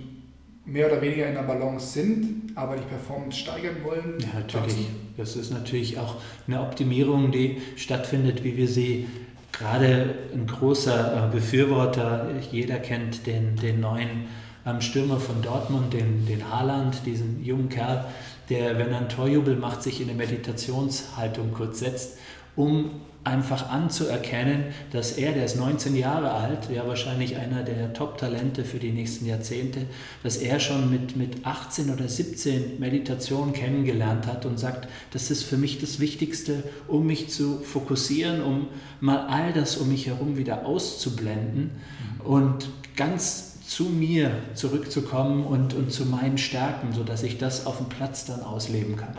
mehr 0.64 0.86
oder 0.86 1.02
weniger 1.02 1.26
in 1.26 1.34
der 1.34 1.42
Balance 1.42 1.92
sind, 1.92 2.52
aber 2.54 2.76
die 2.76 2.84
Performance 2.84 3.38
steigern 3.38 3.76
wollen? 3.82 4.14
Ja, 4.20 4.38
natürlich. 4.38 4.86
Das 5.18 5.36
ist 5.36 5.50
natürlich 5.50 5.98
auch 5.98 6.22
eine 6.46 6.62
Optimierung, 6.62 7.32
die 7.32 7.60
stattfindet, 7.76 8.44
wie 8.44 8.56
wir 8.56 8.68
sie 8.68 9.08
gerade 9.50 10.14
ein 10.32 10.46
großer 10.46 11.28
äh, 11.28 11.34
Befürworter, 11.34 12.30
jeder 12.50 12.78
kennt 12.78 13.26
den, 13.26 13.56
den 13.56 13.80
neuen 13.80 14.28
ähm, 14.66 14.80
Stürmer 14.80 15.20
von 15.20 15.42
Dortmund, 15.42 15.92
den, 15.92 16.26
den 16.26 16.50
Haaland, 16.50 17.06
diesen 17.06 17.44
jungen 17.44 17.68
Kerl, 17.68 18.06
der, 18.48 18.78
wenn 18.78 18.90
er 18.90 18.98
einen 18.98 19.08
Torjubel 19.08 19.56
macht, 19.56 19.82
sich 19.82 20.00
in 20.00 20.08
eine 20.08 20.18
Meditationshaltung 20.18 21.52
kurz 21.52 21.78
setzt, 21.78 22.18
um 22.56 22.90
einfach 23.24 23.70
anzuerkennen, 23.70 24.64
dass 24.90 25.12
er, 25.12 25.32
der 25.32 25.44
ist 25.44 25.56
19 25.56 25.94
Jahre 25.94 26.32
alt, 26.32 26.68
ja 26.74 26.86
wahrscheinlich 26.88 27.36
einer 27.36 27.62
der 27.62 27.92
Top-Talente 27.92 28.64
für 28.64 28.78
die 28.78 28.90
nächsten 28.90 29.26
Jahrzehnte, 29.26 29.82
dass 30.24 30.38
er 30.38 30.58
schon 30.58 30.90
mit, 30.90 31.16
mit 31.16 31.46
18 31.46 31.90
oder 31.90 32.08
17 32.08 32.80
Meditation 32.80 33.52
kennengelernt 33.52 34.26
hat 34.26 34.44
und 34.44 34.58
sagt, 34.58 34.88
das 35.12 35.30
ist 35.30 35.44
für 35.44 35.56
mich 35.56 35.80
das 35.80 36.00
Wichtigste, 36.00 36.64
um 36.88 37.06
mich 37.06 37.28
zu 37.28 37.60
fokussieren, 37.60 38.42
um 38.42 38.66
mal 39.00 39.26
all 39.28 39.52
das 39.52 39.76
um 39.76 39.88
mich 39.88 40.06
herum 40.06 40.36
wieder 40.36 40.66
auszublenden 40.66 41.70
mhm. 42.18 42.26
und 42.26 42.68
ganz 42.96 43.51
zu 43.72 43.84
mir 43.84 44.30
zurückzukommen 44.54 45.46
und, 45.46 45.72
und 45.72 45.90
zu 45.90 46.04
meinen 46.04 46.36
Stärken, 46.36 46.92
sodass 46.92 47.22
ich 47.22 47.38
das 47.38 47.64
auf 47.64 47.78
dem 47.78 47.88
Platz 47.88 48.26
dann 48.26 48.42
ausleben 48.42 48.96
kann. 48.96 49.16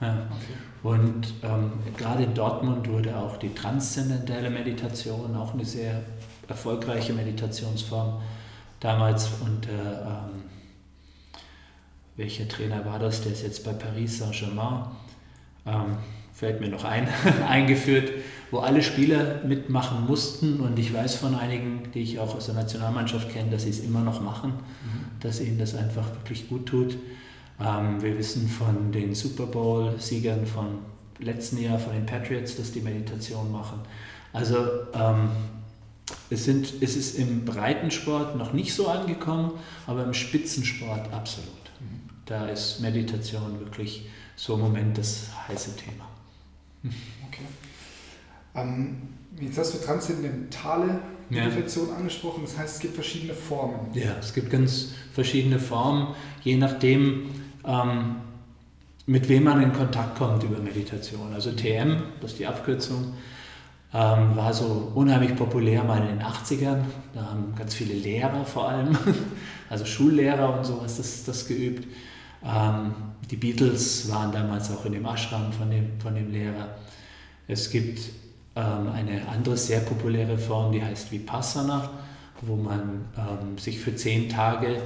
Ja. 0.00 0.26
Und 0.82 1.34
ähm, 1.42 1.72
gerade 1.96 2.24
in 2.24 2.34
Dortmund 2.34 2.88
wurde 2.88 3.16
auch 3.16 3.36
die 3.38 3.52
transzendentale 3.52 4.50
Meditation, 4.50 5.34
auch 5.34 5.54
eine 5.54 5.64
sehr 5.64 6.02
erfolgreiche 6.46 7.14
Meditationsform, 7.14 8.20
damals 8.78 9.28
unter, 9.40 9.72
ähm, 9.72 10.42
welcher 12.16 12.46
Trainer 12.46 12.84
war 12.84 13.00
das, 13.00 13.22
der 13.22 13.32
ist 13.32 13.42
jetzt 13.42 13.64
bei 13.64 13.72
Paris 13.72 14.18
Saint-Germain, 14.18 14.84
ähm, 15.66 15.96
fällt 16.36 16.60
mir 16.60 16.68
noch 16.68 16.84
ein, 16.84 17.08
eingeführt, 17.48 18.12
wo 18.50 18.58
alle 18.58 18.82
Spieler 18.82 19.42
mitmachen 19.44 20.06
mussten. 20.06 20.60
Und 20.60 20.78
ich 20.78 20.92
weiß 20.92 21.16
von 21.16 21.34
einigen, 21.34 21.90
die 21.94 22.00
ich 22.00 22.18
auch 22.18 22.34
aus 22.34 22.46
der 22.46 22.54
Nationalmannschaft 22.54 23.30
kenne, 23.30 23.50
dass 23.50 23.62
sie 23.62 23.70
es 23.70 23.80
immer 23.80 24.00
noch 24.00 24.20
machen, 24.20 24.50
mhm. 24.50 25.20
dass 25.20 25.40
ihnen 25.40 25.58
das 25.58 25.74
einfach 25.74 26.06
wirklich 26.14 26.48
gut 26.48 26.66
tut. 26.66 26.96
Ähm, 27.58 28.02
wir 28.02 28.18
wissen 28.18 28.48
von 28.48 28.92
den 28.92 29.14
Super 29.14 29.46
Bowl-Siegern 29.46 30.44
von 30.46 30.78
letzten 31.18 31.58
Jahr, 31.58 31.78
von 31.78 31.94
den 31.94 32.04
Patriots, 32.04 32.56
dass 32.56 32.70
die 32.70 32.80
Meditation 32.80 33.50
machen. 33.50 33.80
Also 34.34 34.58
ähm, 34.92 35.30
es, 36.28 36.44
sind, 36.44 36.70
es 36.82 36.96
ist 36.96 37.18
im 37.18 37.46
Breitensport 37.46 38.36
noch 38.36 38.52
nicht 38.52 38.74
so 38.74 38.88
angekommen, 38.88 39.52
aber 39.86 40.04
im 40.04 40.12
Spitzensport 40.12 41.10
absolut. 41.14 41.48
Mhm. 41.80 42.10
Da 42.26 42.46
ist 42.48 42.80
Meditation 42.80 43.58
wirklich 43.58 44.06
so 44.36 44.54
im 44.54 44.60
Moment 44.60 44.98
das 44.98 45.28
heiße 45.48 45.74
Thema. 45.76 46.06
Okay. 47.28 47.42
Ähm, 48.54 48.96
jetzt 49.40 49.58
hast 49.58 49.74
du 49.74 49.78
transzendentale 49.78 51.00
Meditation 51.28 51.88
ja. 51.88 51.96
angesprochen, 51.96 52.42
das 52.44 52.56
heißt, 52.56 52.76
es 52.76 52.80
gibt 52.80 52.94
verschiedene 52.94 53.34
Formen. 53.34 53.90
Ja, 53.94 54.16
es 54.20 54.32
gibt 54.32 54.50
ganz 54.50 54.92
verschiedene 55.12 55.58
Formen, 55.58 56.14
je 56.42 56.56
nachdem, 56.56 57.30
ähm, 57.64 58.16
mit 59.06 59.28
wem 59.28 59.44
man 59.44 59.62
in 59.62 59.72
Kontakt 59.72 60.18
kommt 60.18 60.42
über 60.42 60.58
Meditation. 60.58 61.32
Also 61.32 61.52
TM, 61.52 62.02
das 62.20 62.32
ist 62.32 62.40
die 62.40 62.46
Abkürzung, 62.46 63.14
ähm, 63.94 64.36
war 64.36 64.52
so 64.52 64.92
unheimlich 64.94 65.36
populär 65.36 65.84
mal 65.84 66.00
in 66.02 66.18
den 66.18 66.22
80ern. 66.22 66.82
Da 67.14 67.26
haben 67.30 67.54
ganz 67.56 67.74
viele 67.74 67.94
Lehrer 67.94 68.44
vor 68.44 68.68
allem, 68.68 68.96
also 69.70 69.84
Schullehrer 69.84 70.58
und 70.58 70.64
sowas, 70.64 70.96
das, 70.96 71.24
das 71.24 71.46
geübt. 71.46 71.86
Ähm, 72.46 72.94
die 73.30 73.36
Beatles 73.36 74.10
waren 74.10 74.32
damals 74.32 74.70
auch 74.70 74.84
in 74.84 74.92
dem 74.92 75.04
Ashram 75.04 75.52
von 75.52 75.70
dem, 75.70 76.00
von 76.00 76.14
dem 76.14 76.30
Lehrer. 76.30 76.68
Es 77.48 77.70
gibt 77.70 78.00
ähm, 78.54 78.88
eine 78.92 79.28
andere 79.28 79.56
sehr 79.56 79.80
populäre 79.80 80.38
Form, 80.38 80.72
die 80.72 80.82
heißt 80.82 81.10
Vipassana, 81.10 81.90
wo 82.42 82.56
man 82.56 83.04
ähm, 83.16 83.58
sich 83.58 83.80
für 83.80 83.94
zehn 83.94 84.28
Tage 84.28 84.80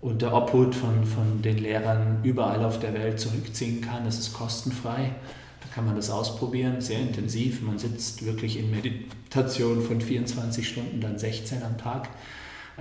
unter 0.00 0.32
Obhut 0.32 0.74
von, 0.74 1.04
von 1.04 1.42
den 1.42 1.58
Lehrern 1.58 2.20
überall 2.22 2.64
auf 2.64 2.78
der 2.78 2.94
Welt 2.94 3.20
zurückziehen 3.20 3.80
kann. 3.80 4.04
Das 4.04 4.18
ist 4.18 4.32
kostenfrei. 4.32 5.12
Da 5.60 5.74
kann 5.74 5.84
man 5.84 5.96
das 5.96 6.10
ausprobieren, 6.10 6.80
sehr 6.80 7.00
intensiv. 7.00 7.60
Man 7.60 7.78
sitzt 7.78 8.24
wirklich 8.24 8.58
in 8.58 8.70
Meditation 8.70 9.82
von 9.82 10.00
24 10.00 10.66
Stunden, 10.66 11.00
dann 11.00 11.18
16 11.18 11.62
am 11.62 11.76
Tag. 11.76 12.08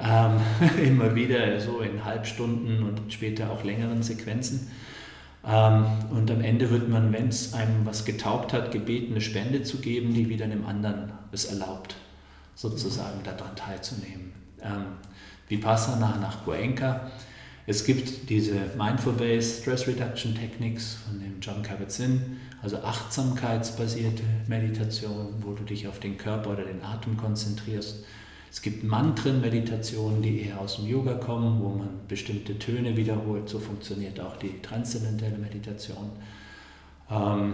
Ähm, 0.01 0.39
immer 0.84 1.15
wieder 1.15 1.60
so 1.60 1.79
in 1.79 2.03
Halbstunden 2.06 2.84
und 2.84 3.12
später 3.12 3.50
auch 3.51 3.63
längeren 3.63 4.01
Sequenzen. 4.01 4.72
Ähm, 5.46 5.86
und 6.12 6.29
am 6.32 6.41
Ende 6.41 6.70
wird 6.70 6.89
man, 6.89 7.12
wenn 7.13 7.29
es 7.29 7.53
einem 7.53 7.86
was 7.86 8.06
getaugt 8.06 8.53
hat, 8.53 8.72
gebeten, 8.72 9.13
eine 9.13 9.22
Spende 9.22 9.63
zu 9.63 9.77
geben, 9.77 10.13
die 10.13 10.29
wieder 10.29 10.46
einem 10.46 10.65
anderen 10.65 11.12
es 11.32 11.46
erlaubt, 11.46 11.96
sozusagen 12.56 13.24
daran 13.24 13.56
teilzunehmen. 13.56 14.32
Ähm, 14.62 14.86
Vipassana 15.48 16.18
nach 16.18 16.46
Goenka. 16.46 17.10
Es 17.65 17.86
gibt 17.86 18.29
diese 18.29 18.56
Mindful-Based 18.77 19.62
Stress 19.62 19.88
Reduction 19.88 20.34
Techniques 20.34 20.98
von 21.06 21.20
dem 21.20 21.39
John 21.39 21.62
Kabat-Zinn, 21.62 22.38
also 22.63 22.77
achtsamkeitsbasierte 22.77 24.24
Meditation, 24.48 25.36
wo 25.41 25.53
du 25.53 25.63
dich 25.63 25.88
auf 25.88 26.00
den 26.00 26.18
Körper 26.18 26.51
oder 26.51 26.63
den 26.63 26.84
Atem 26.84 27.15
konzentrierst. 27.15 28.03
Es 28.51 28.62
gibt 28.62 28.84
Mantren-Meditationen, 28.84 30.22
die 30.22 30.41
eher 30.41 30.60
aus 30.60 30.77
dem 30.77 30.88
Yoga 30.88 31.13
kommen, 31.13 31.62
wo 31.62 31.70
man 31.70 31.89
bestimmte 32.08 32.58
Töne 32.58 32.98
wiederholt. 32.98 33.48
So 33.48 33.60
funktioniert 33.60 34.20
auch 34.20 34.38
die 34.38 34.60
transzendentale 34.62 35.38
Meditation. 35.38 36.10
Ähm, 37.12 37.53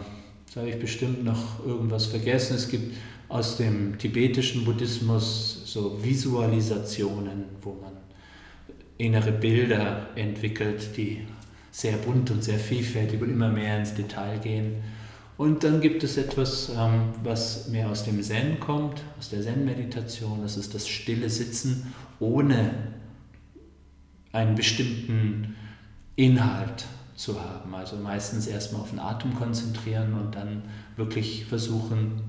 da 0.54 0.62
habe 0.62 0.70
ich 0.70 0.80
bestimmt 0.80 1.26
noch 1.26 1.66
irgendwas 1.66 2.06
vergessen. 2.06 2.56
Es 2.56 2.70
gibt 2.70 2.96
aus 3.28 3.58
dem 3.58 3.98
tibetischen 3.98 4.64
Buddhismus 4.64 5.64
so 5.66 6.02
Visualisationen, 6.02 7.46
wo 7.62 7.74
man 7.74 7.92
innere 8.98 9.34
Bilder 9.34 10.08
entwickelt, 10.16 10.96
die 10.96 11.22
sehr 11.72 11.98
bunt 11.98 12.32
und 12.32 12.42
sehr 12.42 12.60
vielfältig 12.60 13.22
und 13.22 13.30
immer 13.30 13.50
mehr 13.50 13.80
ins 13.80 13.94
Detail 13.94 14.40
gehen. 14.40 14.82
Und 15.38 15.64
dann 15.64 15.82
gibt 15.82 16.04
es 16.04 16.18
etwas, 16.18 16.70
ähm, 16.70 17.14
was 17.24 17.68
mehr 17.68 17.90
aus 17.90 18.06
dem 18.06 18.22
Zen 18.24 18.60
kommt, 18.60 19.04
aus 19.20 19.30
der 19.30 19.42
Zen-Meditation. 19.42 20.42
Das 20.42 20.56
ist 20.56 20.74
das 20.74 20.88
stille 20.88 21.30
Sitzen 21.30 21.94
ohne 22.20 22.72
einen 24.32 24.56
bestimmten 24.56 25.56
Inhalt 26.16 26.86
zu 27.16 27.42
haben. 27.42 27.74
Also 27.76 27.98
meistens 27.98 28.48
erstmal 28.48 28.82
auf 28.82 28.90
den 28.92 29.00
Atem 29.00 29.36
konzentrieren 29.36 30.14
und 30.14 30.36
dann 30.36 30.64
wirklich 30.96 31.46
versuchen, 31.46 32.22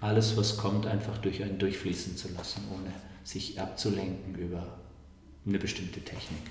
alles, 0.00 0.36
was 0.36 0.56
kommt, 0.56 0.86
einfach 0.86 1.18
durch 1.18 1.42
einen 1.42 1.58
durchfließen 1.58 2.16
zu 2.16 2.28
lassen, 2.32 2.62
ohne 2.72 2.92
sich 3.22 3.60
abzulenken 3.60 4.34
über 4.34 4.78
eine 5.46 5.58
bestimmte 5.58 6.00
Technik. 6.00 6.42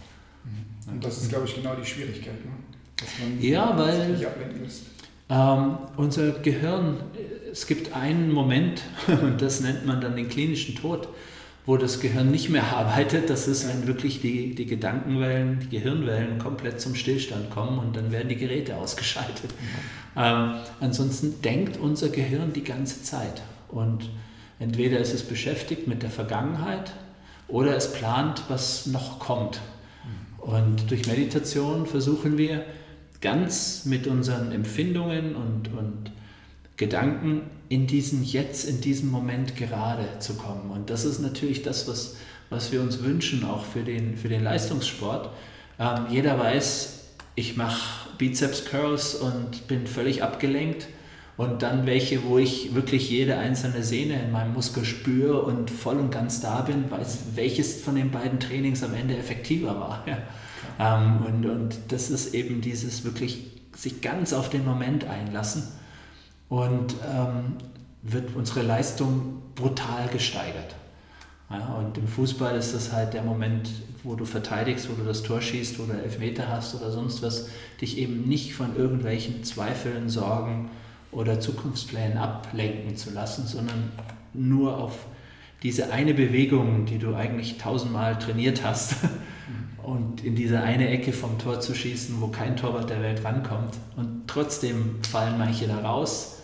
Mhm. 0.43 0.93
Und 0.93 1.03
das 1.03 1.21
ist, 1.21 1.29
glaube 1.29 1.45
ich, 1.45 1.55
genau 1.55 1.75
die 1.75 1.85
Schwierigkeit, 1.85 2.45
ne? 2.45 2.51
dass 2.97 3.09
man 3.19 3.41
ja, 3.41 3.77
weil, 3.77 4.07
sich 4.07 4.17
nicht 4.17 4.27
ablenken 4.27 4.63
lässt. 4.63 4.83
Ähm, 5.29 5.77
unser 5.95 6.31
Gehirn, 6.31 6.97
es 7.51 7.67
gibt 7.67 7.95
einen 7.95 8.31
Moment, 8.31 8.81
und 9.07 9.41
das 9.41 9.61
nennt 9.61 9.85
man 9.85 10.01
dann 10.01 10.15
den 10.15 10.27
klinischen 10.27 10.75
Tod, 10.75 11.07
wo 11.65 11.77
das 11.77 11.99
Gehirn 11.99 12.31
nicht 12.31 12.49
mehr 12.49 12.75
arbeitet. 12.75 13.29
Das 13.29 13.47
ist, 13.47 13.67
wenn 13.67 13.85
wirklich 13.85 14.21
die, 14.21 14.55
die 14.55 14.65
Gedankenwellen, 14.65 15.59
die 15.59 15.69
Gehirnwellen 15.69 16.39
komplett 16.39 16.81
zum 16.81 16.95
Stillstand 16.95 17.51
kommen 17.51 17.77
und 17.77 17.95
dann 17.95 18.11
werden 18.11 18.27
die 18.27 18.37
Geräte 18.37 18.75
ausgeschaltet. 18.75 19.51
Ähm, 20.17 20.55
ansonsten 20.79 21.41
denkt 21.43 21.77
unser 21.77 22.09
Gehirn 22.09 22.53
die 22.53 22.63
ganze 22.63 23.03
Zeit. 23.03 23.43
Und 23.67 24.09
entweder 24.57 24.97
ist 24.97 25.13
es 25.13 25.21
beschäftigt 25.21 25.87
mit 25.87 26.01
der 26.01 26.09
Vergangenheit 26.09 26.93
oder 27.47 27.75
es 27.75 27.93
plant, 27.93 28.41
was 28.47 28.87
noch 28.87 29.19
kommt. 29.19 29.59
Mhm. 30.03 30.49
Und 30.51 30.89
durch 30.89 31.05
Meditation 31.05 31.85
versuchen 31.85 32.39
wir, 32.39 32.63
ganz 33.21 33.85
mit 33.85 34.07
unseren 34.07 34.51
Empfindungen 34.51 35.35
und, 35.35 35.69
und 35.73 36.11
Gedanken 36.77 37.41
in 37.67 37.87
diesen 37.87 38.23
Jetzt, 38.23 38.67
in 38.67 38.81
diesem 38.81 39.11
Moment 39.11 39.55
gerade 39.55 40.05
zu 40.19 40.35
kommen. 40.35 40.71
Und 40.71 40.89
das 40.89 41.05
ist 41.05 41.19
natürlich 41.19 41.61
das, 41.61 41.87
was, 41.87 42.15
was 42.49 42.71
wir 42.71 42.81
uns 42.81 43.03
wünschen, 43.03 43.43
auch 43.43 43.65
für 43.65 43.81
den, 43.81 44.15
für 44.15 44.29
den 44.29 44.43
Leistungssport. 44.43 45.29
Ähm, 45.77 46.05
jeder 46.09 46.39
weiß, 46.39 46.99
ich 47.35 47.57
mache 47.57 48.09
Bizeps 48.17 48.65
Curls 48.65 49.15
und 49.15 49.67
bin 49.67 49.87
völlig 49.87 50.23
abgelenkt. 50.23 50.87
Und 51.37 51.61
dann 51.61 51.85
welche, 51.85 52.25
wo 52.25 52.37
ich 52.37 52.75
wirklich 52.75 53.09
jede 53.09 53.37
einzelne 53.37 53.81
Sehne 53.81 54.21
in 54.21 54.31
meinem 54.31 54.53
Muskel 54.53 54.83
spüre 54.83 55.41
und 55.41 55.71
voll 55.71 55.97
und 55.97 56.11
ganz 56.11 56.41
da 56.41 56.61
bin, 56.61 56.91
weiß, 56.91 57.19
welches 57.35 57.81
von 57.81 57.95
den 57.95 58.11
beiden 58.11 58.41
Trainings 58.41 58.83
am 58.83 58.93
Ende 58.93 59.17
effektiver 59.17 59.79
war. 59.79 60.03
Ja. 60.05 60.17
Ähm, 60.79 61.21
und, 61.25 61.45
und 61.45 61.77
das 61.89 62.09
ist 62.09 62.33
eben 62.33 62.61
dieses 62.61 63.03
wirklich 63.03 63.45
sich 63.75 64.01
ganz 64.01 64.33
auf 64.33 64.49
den 64.49 64.65
Moment 64.65 65.05
einlassen 65.05 65.63
und 66.47 66.95
ähm, 67.13 67.57
wird 68.01 68.35
unsere 68.35 68.61
Leistung 68.63 69.41
brutal 69.55 70.07
gesteigert. 70.07 70.75
Ja, 71.49 71.75
und 71.75 71.97
im 71.97 72.07
Fußball 72.07 72.55
ist 72.55 72.73
das 72.73 72.91
halt 72.91 73.13
der 73.13 73.23
Moment, 73.23 73.69
wo 74.03 74.15
du 74.15 74.25
verteidigst, 74.25 74.89
wo 74.89 74.93
du 74.93 75.03
das 75.03 75.23
Tor 75.23 75.41
schießt, 75.41 75.79
wo 75.79 75.83
du 75.83 75.93
Elfmeter 75.93 76.47
hast 76.47 76.75
oder 76.75 76.91
sonst 76.91 77.23
was, 77.23 77.49
dich 77.81 77.97
eben 77.97 78.27
nicht 78.27 78.53
von 78.53 78.75
irgendwelchen 78.75 79.43
Zweifeln, 79.43 80.09
Sorgen 80.09 80.69
oder 81.11 81.39
Zukunftsplänen 81.39 82.17
ablenken 82.17 82.95
zu 82.95 83.09
lassen, 83.11 83.47
sondern 83.47 83.91
nur 84.33 84.77
auf 84.77 85.07
diese 85.63 85.91
eine 85.91 86.13
Bewegung, 86.13 86.85
die 86.85 86.99
du 86.99 87.15
eigentlich 87.15 87.57
tausendmal 87.57 88.17
trainiert 88.19 88.63
hast, 88.63 88.95
und 89.89 90.23
in 90.23 90.35
diese 90.35 90.61
eine 90.61 90.89
Ecke 90.89 91.11
vom 91.11 91.39
Tor 91.39 91.59
zu 91.59 91.73
schießen, 91.73 92.21
wo 92.21 92.27
kein 92.27 92.55
Torwart 92.55 92.89
der 92.89 93.01
Welt 93.01 93.23
rankommt. 93.23 93.75
Und 93.95 94.27
trotzdem 94.27 94.99
fallen 95.09 95.37
manche 95.37 95.67
da 95.67 95.79
raus, 95.79 96.37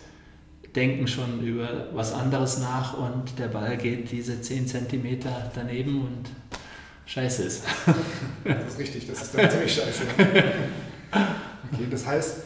denken 0.75 1.07
schon 1.07 1.41
über 1.41 1.89
was 1.93 2.11
anderes 2.13 2.59
nach 2.59 2.97
und 2.97 3.37
der 3.37 3.47
Ball 3.47 3.77
geht 3.77 4.11
diese 4.11 4.41
10 4.41 4.67
cm 4.67 5.19
daneben 5.53 6.01
und 6.01 6.29
scheiße 7.05 7.43
ist. 7.43 7.63
Das 8.43 8.73
ist 8.73 8.79
richtig, 8.79 9.07
das 9.07 9.23
ist 9.23 9.35
dann 9.35 9.49
ziemlich 9.49 9.73
scheiße. 9.73 10.03
Okay, 11.73 11.87
das 11.89 12.05
heißt, 12.05 12.37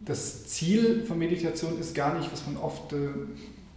das 0.00 0.46
Ziel 0.46 1.04
von 1.04 1.18
Meditation 1.18 1.80
ist 1.80 1.94
gar 1.94 2.16
nicht, 2.16 2.30
was 2.30 2.46
man 2.46 2.56
oft 2.56 2.92
äh, 2.92 3.08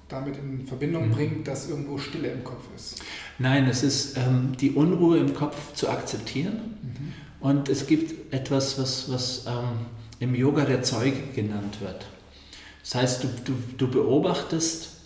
damit 0.09 0.37
in 0.37 0.67
Verbindung 0.67 1.07
mhm. 1.07 1.13
bringt, 1.13 1.47
dass 1.47 1.69
irgendwo 1.69 1.97
Stille 1.97 2.29
im 2.29 2.43
Kopf 2.43 2.63
ist. 2.75 3.01
Nein, 3.37 3.67
es 3.67 3.83
ist 3.83 4.17
ähm, 4.17 4.53
die 4.59 4.71
Unruhe 4.71 5.19
im 5.19 5.33
Kopf 5.33 5.73
zu 5.73 5.89
akzeptieren. 5.89 6.77
Mhm. 6.81 7.13
Und 7.39 7.69
es 7.69 7.87
gibt 7.87 8.33
etwas, 8.33 8.77
was, 8.77 9.09
was 9.09 9.45
ähm, 9.47 9.85
im 10.19 10.35
Yoga 10.35 10.65
der 10.65 10.83
Zeuge 10.83 11.19
genannt 11.33 11.79
wird. 11.79 12.07
Das 12.83 12.95
heißt, 12.95 13.23
du, 13.23 13.27
du, 13.45 13.53
du 13.77 13.87
beobachtest 13.89 14.97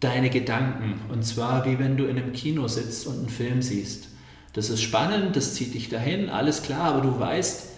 deine 0.00 0.30
Gedanken. 0.30 1.00
Und 1.10 1.24
zwar 1.24 1.64
wie 1.66 1.78
wenn 1.78 1.96
du 1.96 2.04
in 2.04 2.18
einem 2.18 2.32
Kino 2.32 2.68
sitzt 2.68 3.06
und 3.06 3.18
einen 3.18 3.28
Film 3.28 3.62
siehst. 3.62 4.08
Das 4.52 4.68
ist 4.68 4.82
spannend, 4.82 5.36
das 5.36 5.54
zieht 5.54 5.74
dich 5.74 5.88
dahin, 5.88 6.28
alles 6.28 6.62
klar, 6.62 6.94
aber 6.94 7.02
du 7.02 7.20
weißt, 7.20 7.68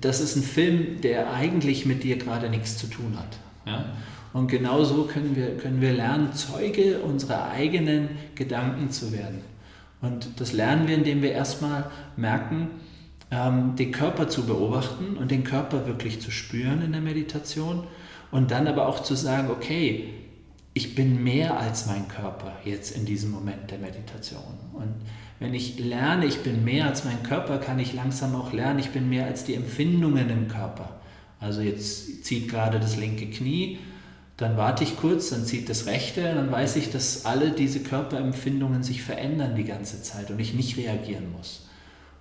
das 0.00 0.20
ist 0.20 0.36
ein 0.36 0.42
Film, 0.42 1.00
der 1.02 1.32
eigentlich 1.34 1.84
mit 1.84 2.02
dir 2.02 2.16
gerade 2.16 2.48
nichts 2.48 2.78
zu 2.78 2.86
tun 2.86 3.18
hat. 3.18 3.38
Ja? 3.66 3.92
Und 4.38 4.46
genauso 4.46 5.02
können 5.02 5.34
wir, 5.34 5.56
können 5.56 5.80
wir 5.80 5.92
lernen, 5.92 6.32
Zeuge 6.32 7.00
unserer 7.00 7.50
eigenen 7.50 8.10
Gedanken 8.36 8.88
zu 8.92 9.12
werden. 9.12 9.40
Und 10.00 10.28
das 10.40 10.52
lernen 10.52 10.86
wir, 10.86 10.94
indem 10.94 11.22
wir 11.22 11.32
erstmal 11.32 11.90
merken, 12.16 12.68
ähm, 13.32 13.74
den 13.74 13.90
Körper 13.90 14.28
zu 14.28 14.46
beobachten 14.46 15.16
und 15.16 15.32
den 15.32 15.42
Körper 15.42 15.88
wirklich 15.88 16.20
zu 16.20 16.30
spüren 16.30 16.82
in 16.82 16.92
der 16.92 17.00
Meditation 17.00 17.82
und 18.30 18.52
dann 18.52 18.68
aber 18.68 18.86
auch 18.86 19.02
zu 19.02 19.16
sagen, 19.16 19.50
okay, 19.50 20.10
ich 20.72 20.94
bin 20.94 21.24
mehr 21.24 21.58
als 21.58 21.86
mein 21.86 22.06
Körper 22.06 22.52
jetzt 22.64 22.96
in 22.96 23.04
diesem 23.04 23.32
Moment 23.32 23.72
der 23.72 23.78
Meditation. 23.78 24.54
Und 24.72 24.94
wenn 25.40 25.52
ich 25.52 25.80
lerne, 25.80 26.26
ich 26.26 26.44
bin 26.44 26.62
mehr 26.62 26.86
als 26.86 27.04
mein 27.04 27.24
Körper, 27.24 27.58
kann 27.58 27.80
ich 27.80 27.92
langsam 27.92 28.36
auch 28.36 28.52
lernen, 28.52 28.78
ich 28.78 28.90
bin 28.90 29.08
mehr 29.08 29.26
als 29.26 29.42
die 29.42 29.54
Empfindungen 29.54 30.30
im 30.30 30.46
Körper. 30.46 31.00
Also 31.40 31.60
jetzt 31.60 32.24
zieht 32.24 32.48
gerade 32.48 32.78
das 32.78 32.96
linke 32.96 33.26
Knie, 33.26 33.80
dann 34.38 34.56
warte 34.56 34.84
ich 34.84 34.96
kurz, 34.96 35.30
dann 35.30 35.44
zieht 35.44 35.68
das 35.68 35.86
rechte, 35.86 36.22
dann 36.22 36.50
weiß 36.50 36.76
ich, 36.76 36.90
dass 36.90 37.26
alle 37.26 37.50
diese 37.50 37.80
Körperempfindungen 37.80 38.84
sich 38.84 39.02
verändern 39.02 39.56
die 39.56 39.64
ganze 39.64 40.00
Zeit 40.00 40.30
und 40.30 40.38
ich 40.38 40.54
nicht 40.54 40.76
reagieren 40.76 41.32
muss. 41.32 41.66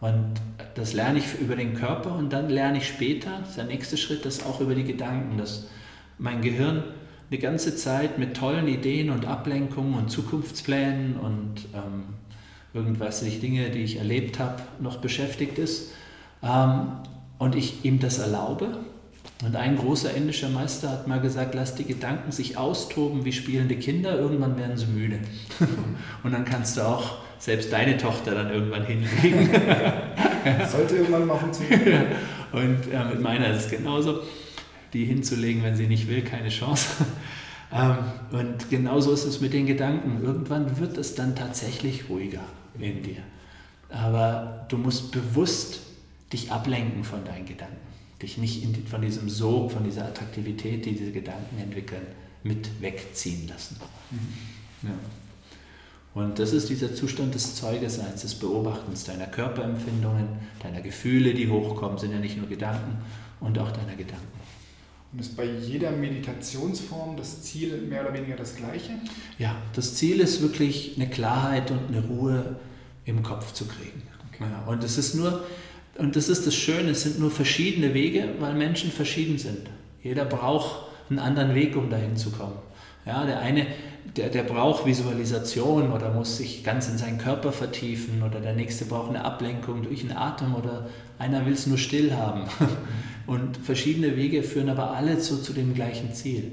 Und 0.01 0.33
das 0.73 0.93
lerne 0.93 1.19
ich 1.19 1.39
über 1.39 1.55
den 1.55 1.75
Körper 1.75 2.15
und 2.15 2.33
dann 2.33 2.49
lerne 2.49 2.79
ich 2.79 2.87
später, 2.87 3.43
der 3.55 3.65
nächste 3.65 3.97
Schritt, 3.97 4.25
das 4.25 4.45
auch 4.45 4.59
über 4.61 4.73
die 4.73 4.83
Gedanken, 4.83 5.37
dass 5.37 5.67
mein 6.17 6.41
Gehirn 6.41 6.83
eine 7.29 7.39
ganze 7.39 7.75
Zeit 7.75 8.17
mit 8.17 8.35
tollen 8.35 8.67
Ideen 8.67 9.11
und 9.11 9.25
Ablenkungen 9.25 9.93
und 9.93 10.09
Zukunftsplänen 10.09 11.17
und 11.17 11.65
ähm, 11.75 12.05
irgendwas, 12.73 13.19
Dinge, 13.21 13.69
die 13.69 13.83
ich 13.83 13.97
erlebt 13.97 14.39
habe, 14.39 14.63
noch 14.79 14.97
beschäftigt 14.97 15.59
ist. 15.59 15.91
Ähm, 16.41 16.93
und 17.37 17.55
ich 17.55 17.85
ihm 17.85 17.99
das 17.99 18.17
erlaube. 18.17 18.79
Und 19.43 19.55
ein 19.55 19.77
großer 19.77 20.13
indischer 20.15 20.49
Meister 20.49 20.89
hat 20.89 21.07
mal 21.07 21.21
gesagt, 21.21 21.53
lass 21.53 21.75
die 21.75 21.83
Gedanken 21.83 22.31
sich 22.31 22.57
austoben 22.57 23.23
wie 23.23 23.31
spielende 23.31 23.75
Kinder, 23.75 24.17
irgendwann 24.17 24.57
werden 24.57 24.77
sie 24.77 24.87
müde. 24.87 25.19
und 26.23 26.33
dann 26.33 26.43
kannst 26.43 26.77
du 26.77 26.81
auch 26.81 27.17
selbst 27.37 27.71
deine 27.71 27.97
Tochter 27.97 28.33
dann 28.33 28.51
irgendwann 28.51 28.85
hinlegen. 28.85 29.49
Sollte 30.71 30.95
irgendwann 30.95 31.27
mal 31.27 31.37
funktionieren. 31.37 32.05
Und 32.51 32.91
äh, 32.91 33.03
mit 33.09 33.21
meiner 33.21 33.49
ist 33.49 33.65
es 33.65 33.69
genauso 33.69 34.21
die 34.93 35.03
hinzulegen, 35.03 35.63
wenn 35.63 35.75
sie 35.75 35.85
nicht 35.85 36.07
will, 36.07 36.21
keine 36.21 36.47
Chance. 36.47 37.05
Ähm, 37.73 37.97
und 38.31 38.69
genauso 38.69 39.11
ist 39.11 39.25
es 39.25 39.41
mit 39.41 39.53
den 39.53 39.65
Gedanken. 39.65 40.23
Irgendwann 40.23 40.79
wird 40.79 40.97
es 40.97 41.15
dann 41.15 41.35
tatsächlich 41.35 42.09
ruhiger 42.09 42.39
in 42.79 43.03
dir. 43.03 43.17
Aber 43.89 44.65
du 44.69 44.77
musst 44.77 45.11
bewusst 45.11 45.81
dich 46.31 46.51
ablenken 46.51 47.03
von 47.03 47.23
deinen 47.25 47.45
Gedanken. 47.45 47.86
Dich 48.21 48.37
nicht 48.37 48.63
in, 48.63 48.87
von 48.87 49.01
diesem 49.01 49.29
Sog, 49.29 49.71
von 49.71 49.83
dieser 49.83 50.05
Attraktivität, 50.05 50.85
die 50.85 50.93
diese 50.93 51.11
Gedanken 51.11 51.59
entwickeln, 51.59 52.05
mit 52.43 52.81
wegziehen 52.81 53.47
lassen. 53.47 53.77
Mhm. 54.11 54.89
Ja. 54.89 54.93
Und 56.13 56.39
das 56.39 56.51
ist 56.51 56.69
dieser 56.69 56.95
Zustand 56.95 57.35
des 57.35 57.55
Zeugeseins, 57.55 58.23
des 58.23 58.33
Beobachtens 58.35 59.03
deiner 59.03 59.27
Körperempfindungen, 59.27 60.27
deiner 60.63 60.81
Gefühle, 60.81 61.35
die 61.35 61.47
hochkommen, 61.47 61.99
sind 61.99 62.11
ja 62.11 62.17
nicht 62.17 62.37
nur 62.37 62.47
Gedanken, 62.47 62.97
und 63.39 63.59
auch 63.59 63.71
deiner 63.71 63.95
Gedanken. 63.95 64.25
Und 65.13 65.21
ist 65.21 65.37
bei 65.37 65.45
jeder 65.45 65.91
Meditationsform 65.91 67.17
das 67.17 67.43
Ziel 67.43 67.77
mehr 67.81 68.01
oder 68.01 68.13
weniger 68.13 68.35
das 68.35 68.55
gleiche? 68.55 68.93
Ja, 69.37 69.55
das 69.73 69.95
Ziel 69.95 70.19
ist 70.19 70.41
wirklich 70.41 70.93
eine 70.95 71.09
Klarheit 71.09 71.71
und 71.71 71.87
eine 71.87 72.05
Ruhe 72.05 72.57
im 73.05 73.23
Kopf 73.23 73.53
zu 73.53 73.65
kriegen. 73.65 74.03
Okay. 74.29 74.43
Ja, 74.51 74.65
und 74.69 74.83
es 74.83 74.97
ist 74.97 75.15
nur, 75.15 75.45
und 75.97 76.15
das 76.15 76.29
ist 76.29 76.45
das 76.45 76.55
Schöne, 76.55 76.91
es 76.91 77.03
sind 77.03 77.19
nur 77.19 77.31
verschiedene 77.31 77.93
Wege, 77.93 78.29
weil 78.39 78.53
Menschen 78.53 78.91
verschieden 78.91 79.37
sind. 79.37 79.69
Jeder 80.03 80.25
braucht 80.25 80.87
einen 81.09 81.19
anderen 81.19 81.55
Weg, 81.55 81.75
um 81.75 81.89
dahin 81.89 82.15
zu 82.15 82.31
kommen. 82.31 82.57
Ja, 83.05 83.25
der 83.25 83.39
eine, 83.39 83.65
der, 84.17 84.29
der 84.29 84.43
braucht 84.43 84.85
Visualisation 84.85 85.91
oder 85.91 86.13
muss 86.13 86.37
sich 86.37 86.63
ganz 86.63 86.89
in 86.89 86.97
seinen 86.97 87.17
Körper 87.17 87.51
vertiefen 87.51 88.21
oder 88.21 88.41
der 88.41 88.53
nächste 88.53 88.85
braucht 88.85 89.09
eine 89.09 89.23
Ablenkung 89.23 89.83
durch 89.83 90.01
den 90.01 90.11
Atem 90.11 90.55
oder 90.55 90.89
einer 91.17 91.45
will 91.45 91.53
es 91.53 91.67
nur 91.67 91.77
still 91.77 92.13
haben. 92.13 92.43
Und 93.27 93.57
verschiedene 93.57 94.15
Wege 94.15 94.43
führen 94.43 94.69
aber 94.69 94.91
alle 94.91 95.19
zu, 95.19 95.41
zu 95.41 95.53
dem 95.53 95.73
gleichen 95.73 96.13
Ziel. 96.13 96.51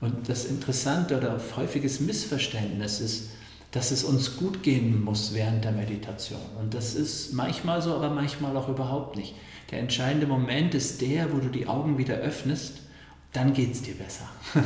Und 0.00 0.28
das 0.28 0.44
Interessante 0.44 1.16
oder 1.16 1.40
häufiges 1.56 2.00
Missverständnis 2.00 3.00
ist, 3.00 3.30
dass 3.72 3.90
es 3.90 4.04
uns 4.04 4.36
gut 4.36 4.62
gehen 4.62 5.04
muss 5.04 5.34
während 5.34 5.64
der 5.64 5.72
Meditation. 5.72 6.40
Und 6.58 6.74
das 6.74 6.94
ist 6.94 7.34
manchmal 7.34 7.82
so, 7.82 7.94
aber 7.94 8.10
manchmal 8.10 8.56
auch 8.56 8.68
überhaupt 8.68 9.16
nicht. 9.16 9.34
Der 9.70 9.80
entscheidende 9.80 10.26
Moment 10.26 10.74
ist 10.74 11.02
der, 11.02 11.32
wo 11.32 11.38
du 11.38 11.48
die 11.48 11.66
Augen 11.66 11.98
wieder 11.98 12.14
öffnest, 12.14 12.80
dann 13.32 13.52
geht 13.52 13.72
es 13.72 13.82
dir 13.82 13.94
besser. 13.94 14.28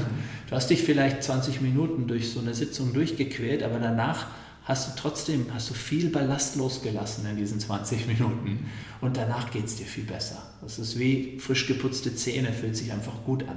Du 0.49 0.57
hast 0.57 0.69
dich 0.69 0.83
vielleicht 0.83 1.23
20 1.23 1.63
Minuten 1.63 2.07
durch 2.07 2.31
so 2.31 2.39
eine 2.39 2.53
Sitzung 2.53 2.93
durchgequält, 2.93 3.63
aber 3.63 3.79
danach 3.79 4.27
hast 4.65 4.89
du 4.89 5.01
trotzdem 5.01 5.47
hast 5.53 5.71
du 5.71 5.75
viel 5.75 6.11
Ballast 6.11 6.57
losgelassen 6.57 7.27
in 7.27 7.39
diesen 7.39 7.59
20 7.59 8.07
Minuten 8.07 8.67
und 9.01 9.17
danach 9.17 9.51
geht 9.51 9.65
es 9.65 9.77
dir 9.77 9.87
viel 9.87 10.05
besser. 10.05 10.43
Das 10.61 10.79
ist 10.79 10.99
wie 10.99 11.39
frisch 11.39 11.67
geputzte 11.67 12.15
Zähne, 12.15 12.53
fühlt 12.53 12.77
sich 12.77 12.93
einfach 12.93 13.25
gut 13.25 13.45
an. 13.49 13.57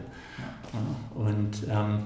Und 1.13 1.67
ähm, 1.69 1.99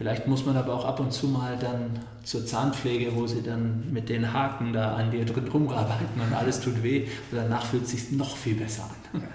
vielleicht 0.00 0.26
muss 0.26 0.46
man 0.46 0.56
aber 0.56 0.72
auch 0.72 0.86
ab 0.86 0.98
und 0.98 1.12
zu 1.12 1.28
mal 1.28 1.58
dann 1.58 2.00
zur 2.24 2.46
Zahnpflege, 2.46 3.14
wo 3.16 3.26
sie 3.26 3.42
dann 3.42 3.92
mit 3.92 4.08
den 4.08 4.32
Haken 4.32 4.72
da 4.72 4.94
an 4.94 5.10
dir 5.10 5.26
drin 5.26 5.46
rumarbeiten 5.46 6.18
und 6.18 6.32
alles 6.32 6.58
tut 6.58 6.82
weh 6.82 7.02
und 7.30 7.36
danach 7.36 7.66
fühlt 7.66 7.82
es 7.82 7.90
sich 7.90 8.10
noch 8.12 8.34
viel 8.36 8.54
besser 8.54 8.84
an. 9.12 9.22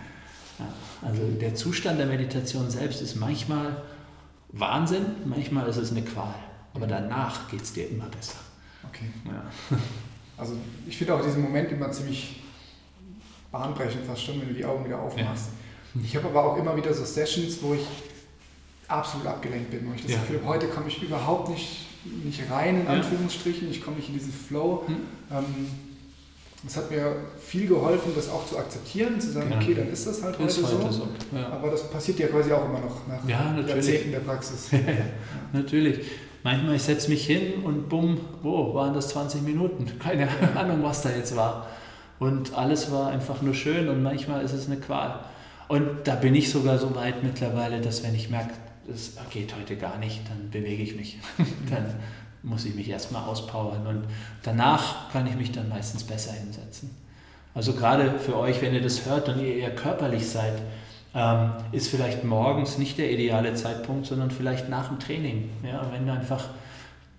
Ja. 0.58 0.65
Also 1.06 1.21
der 1.41 1.54
Zustand 1.54 1.99
der 1.99 2.06
Meditation 2.06 2.69
selbst 2.71 3.01
ist 3.01 3.17
manchmal 3.17 3.75
Wahnsinn, 4.54 5.06
manchmal 5.25 5.67
ist 5.67 5.75
es 5.75 5.91
eine 5.91 6.01
Qual, 6.01 6.34
aber 6.73 6.88
danach 6.88 7.49
geht 7.49 7.62
es 7.62 7.73
dir 7.73 7.89
immer 7.89 8.06
besser. 8.06 8.38
Okay. 8.89 9.12
Ja. 9.25 9.78
Also 10.38 10.54
ich 10.88 10.97
finde 10.97 11.13
auch 11.13 11.21
diesen 11.21 11.41
Moment 11.41 11.71
immer 11.71 11.91
ziemlich 11.91 12.41
bahnbrechend 13.51 14.06
fast 14.06 14.23
schon, 14.23 14.39
wenn 14.41 14.49
du 14.49 14.54
die 14.54 14.65
Augen 14.65 14.84
wieder 14.86 14.99
aufmachst. 14.99 15.49
Ja. 15.93 16.01
Ich 16.04 16.15
habe 16.15 16.28
aber 16.28 16.43
auch 16.43 16.58
immer 16.58 16.75
wieder 16.75 16.93
so 16.93 17.06
Sessions, 17.06 17.62
wo 17.62 17.73
ich 17.73 17.86
absolut 18.88 19.28
abgelenkt 19.28 19.71
bin, 19.71 19.88
wo 19.89 19.93
ich 19.95 20.04
das 20.04 20.12
ja. 20.12 20.17
Gefühl 20.19 20.38
habe, 20.38 20.48
heute 20.48 20.67
komme 20.67 20.88
ich 20.88 21.02
überhaupt 21.02 21.50
nicht, 21.50 21.88
nicht 22.24 22.41
rein, 22.50 22.82
in 22.82 22.88
Anführungsstrichen, 22.88 23.69
ich 23.69 23.84
komme 23.84 23.98
nicht 23.98 24.10
in 24.10 24.15
diesen 24.15 24.34
Flow. 24.34 24.84
Hm. 24.88 24.95
Ähm, 25.32 25.45
es 26.67 26.78
hat 26.78 26.89
mir 26.89 27.15
viel 27.39 27.67
geholfen, 27.67 28.12
das 28.15 28.30
auch 28.30 28.45
zu 28.48 28.58
akzeptieren, 28.58 29.21
zu 29.21 29.32
sagen, 29.32 29.52
ja. 29.52 29.58
okay, 29.58 29.76
dann 29.76 29.91
ist 29.91 30.08
das 30.08 30.24
halt 30.24 30.39
heute, 30.39 30.50
ist 30.50 30.63
heute 30.63 30.91
so. 30.91 31.00
so. 31.02 31.08
Ja. 31.36 31.50
Aber 31.50 31.69
das 31.69 31.89
passiert 31.89 32.19
ja 32.19 32.28
quasi 32.28 32.52
auch 32.52 32.65
immer 32.65 32.80
noch 32.80 33.08
nach 33.08 33.28
ja, 33.28 33.56
Jahrzehnten 33.67 34.12
der 34.12 34.19
Praxis. 34.19 34.69
Natürlich. 35.54 36.00
Manchmal, 36.43 36.76
ich 36.76 36.84
setze 36.84 37.10
mich 37.10 37.26
hin 37.26 37.63
und 37.63 37.89
bumm, 37.89 38.19
wo 38.41 38.74
waren 38.74 38.93
das 38.93 39.10
20 39.10 39.41
Minuten? 39.41 39.91
Keine 40.00 40.28
Ahnung, 40.56 40.82
was 40.82 41.02
da 41.02 41.10
jetzt 41.10 41.36
war. 41.36 41.67
Und 42.19 42.56
alles 42.56 42.91
war 42.91 43.10
einfach 43.10 43.41
nur 43.41 43.54
schön 43.54 43.89
und 43.89 44.02
manchmal 44.02 44.43
ist 44.43 44.54
es 44.54 44.67
eine 44.67 44.78
Qual. 44.78 45.19
Und 45.67 45.89
da 46.06 46.15
bin 46.15 46.36
ich 46.36 46.52
sogar 46.52 46.78
so 46.78 46.95
weit 46.95 47.24
mittlerweile, 47.24 47.82
dass 47.82 48.04
wenn 48.04 48.15
ich 48.15 48.30
merke, 48.30 48.54
das 48.88 49.13
geht 49.30 49.56
heute 49.56 49.76
gar 49.76 49.98
nicht, 49.98 50.21
dann 50.30 50.50
bewege 50.50 50.84
ich 50.84 50.95
mich. 50.95 51.17
dann 51.69 51.95
muss 52.43 52.65
ich 52.65 52.76
mich 52.76 52.89
erstmal 52.89 53.24
auspowern 53.24 53.88
und 53.88 54.04
danach 54.43 55.12
kann 55.12 55.26
ich 55.28 55.36
mich 55.36 55.52
dann 55.52 55.67
meistens 55.69 56.04
besser 56.04 56.34
hinsetzen. 56.34 56.91
Also 57.54 57.74
gerade 57.74 58.19
für 58.19 58.38
euch, 58.38 58.62
wenn 58.62 58.74
ihr 58.74 58.82
das 58.82 59.06
hört 59.06 59.30
und 59.30 59.41
ihr 59.41 59.56
eher 59.56 59.74
körperlich 59.74 60.28
seid, 60.28 60.62
ähm, 61.15 61.52
ist 61.71 61.88
vielleicht 61.88 62.24
morgens 62.24 62.78
nicht 62.78 62.98
der 62.98 63.12
ideale 63.12 63.56
Zeitpunkt, 63.56 64.06
sondern 64.06 64.30
vielleicht 64.30 64.69
nach 64.69 64.89
dem 64.89 65.00
Training. 65.00 65.50
Ja, 65.63 65.89
wenn 65.91 66.10
einfach 66.10 66.50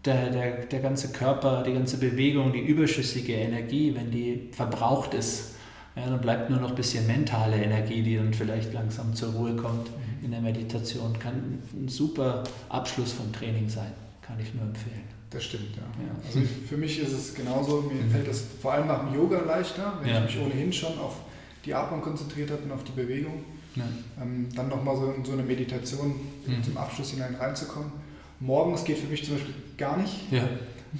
der, 0.05 0.31
der, 0.31 0.66
der 0.66 0.81
ganze 0.81 1.11
Körper, 1.11 1.62
die 1.64 1.72
ganze 1.72 1.98
Bewegung, 1.98 2.52
die 2.52 2.61
überschüssige 2.61 3.33
Energie, 3.33 3.94
wenn 3.96 4.11
die 4.11 4.50
verbraucht 4.52 5.14
ist, 5.14 5.55
ja, 5.96 6.05
dann 6.05 6.20
bleibt 6.20 6.50
nur 6.50 6.61
noch 6.61 6.70
ein 6.70 6.76
bisschen 6.76 7.07
mentale 7.07 7.57
Energie, 7.57 8.02
die 8.02 8.16
dann 8.16 8.35
vielleicht 8.35 8.74
langsam 8.74 9.14
zur 9.14 9.33
Ruhe 9.33 9.57
kommt 9.57 9.88
in 10.26 10.32
der 10.32 10.40
Meditation. 10.40 11.18
Kann 11.18 11.60
ein 11.72 11.88
super 11.88 12.42
Abschluss 12.68 13.12
vom 13.12 13.32
Training 13.32 13.68
sein, 13.68 13.92
kann 14.20 14.38
ich 14.40 14.52
nur 14.54 14.64
empfehlen. 14.64 15.04
Das 15.30 15.44
stimmt, 15.44 15.76
ja. 15.76 15.82
ja. 15.82 16.10
Also 16.26 16.40
für 16.68 16.76
mich 16.76 17.00
ist 17.00 17.12
es 17.12 17.34
genauso, 17.34 17.82
mir 17.82 18.02
mhm. 18.02 18.10
fällt 18.10 18.28
das 18.28 18.42
vor 18.60 18.72
allem 18.72 18.86
nach 18.88 19.04
dem 19.04 19.14
Yoga 19.14 19.40
leichter, 19.40 19.98
wenn 20.00 20.08
ja. 20.08 20.24
ich 20.24 20.36
mich 20.36 20.44
ohnehin 20.44 20.72
schon 20.72 20.98
auf 20.98 21.16
die 21.64 21.74
Atmung 21.74 22.00
konzentriert 22.00 22.50
habe 22.50 22.62
und 22.62 22.72
auf 22.72 22.84
die 22.84 22.92
Bewegung. 22.92 23.44
Ähm, 24.20 24.48
dann 24.54 24.68
nochmal 24.68 24.96
so 24.96 25.12
in 25.12 25.22
so 25.22 25.32
eine 25.32 25.42
Meditation 25.42 26.14
mhm. 26.46 26.62
zum 26.62 26.76
Abschluss 26.78 27.10
hinein 27.10 27.34
reinzukommen. 27.34 27.92
Morgens 28.40 28.84
geht 28.84 28.96
für 28.98 29.06
mich 29.06 29.22
zum 29.24 29.34
Beispiel 29.34 29.54
gar 29.76 29.98
nicht. 29.98 30.32
Ja. 30.32 30.48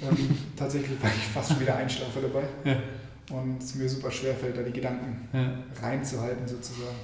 Ähm, 0.03 0.37
tatsächlich, 0.55 0.91
weil 1.01 1.11
ich 1.17 1.23
fast 1.33 1.49
schon 1.49 1.59
wieder 1.59 1.75
einschlafe 1.75 2.19
dabei. 2.21 2.43
Ja. 2.63 3.35
Und 3.35 3.63
es 3.63 3.73
mir 3.75 3.89
super 3.89 4.11
schwer 4.11 4.35
fällt, 4.35 4.57
da 4.57 4.61
die 4.61 4.71
Gedanken 4.71 5.27
ja. 5.33 5.57
reinzuhalten 5.81 6.47
sozusagen. 6.47 6.95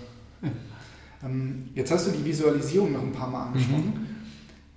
Ähm, 1.24 1.70
jetzt 1.76 1.92
hast 1.92 2.08
du 2.08 2.12
die 2.12 2.26
Visualisierung 2.26 2.92
noch 2.92 3.02
ein 3.02 3.12
paar 3.12 3.30
Mal 3.30 3.48
angesprochen. 3.48 3.94
Mhm. 3.96 4.08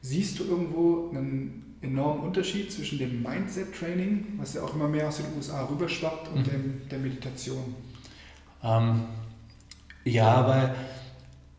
Siehst 0.02 0.38
du 0.38 0.44
irgendwo 0.44 1.10
einen 1.10 1.76
enormen 1.80 2.22
Unterschied 2.24 2.72
zwischen 2.72 2.98
dem 2.98 3.22
Mindset-Training, 3.22 4.34
was 4.38 4.54
ja 4.54 4.62
auch 4.62 4.74
immer 4.74 4.88
mehr 4.88 5.08
aus 5.08 5.18
den 5.18 5.26
USA 5.36 5.64
rüberschwappt, 5.64 6.28
und 6.28 6.46
mhm. 6.46 6.50
dem, 6.50 6.88
der 6.90 6.98
Meditation? 6.98 7.74
Ähm, 8.62 9.02
Ja, 10.04 10.46
weil 10.46 10.74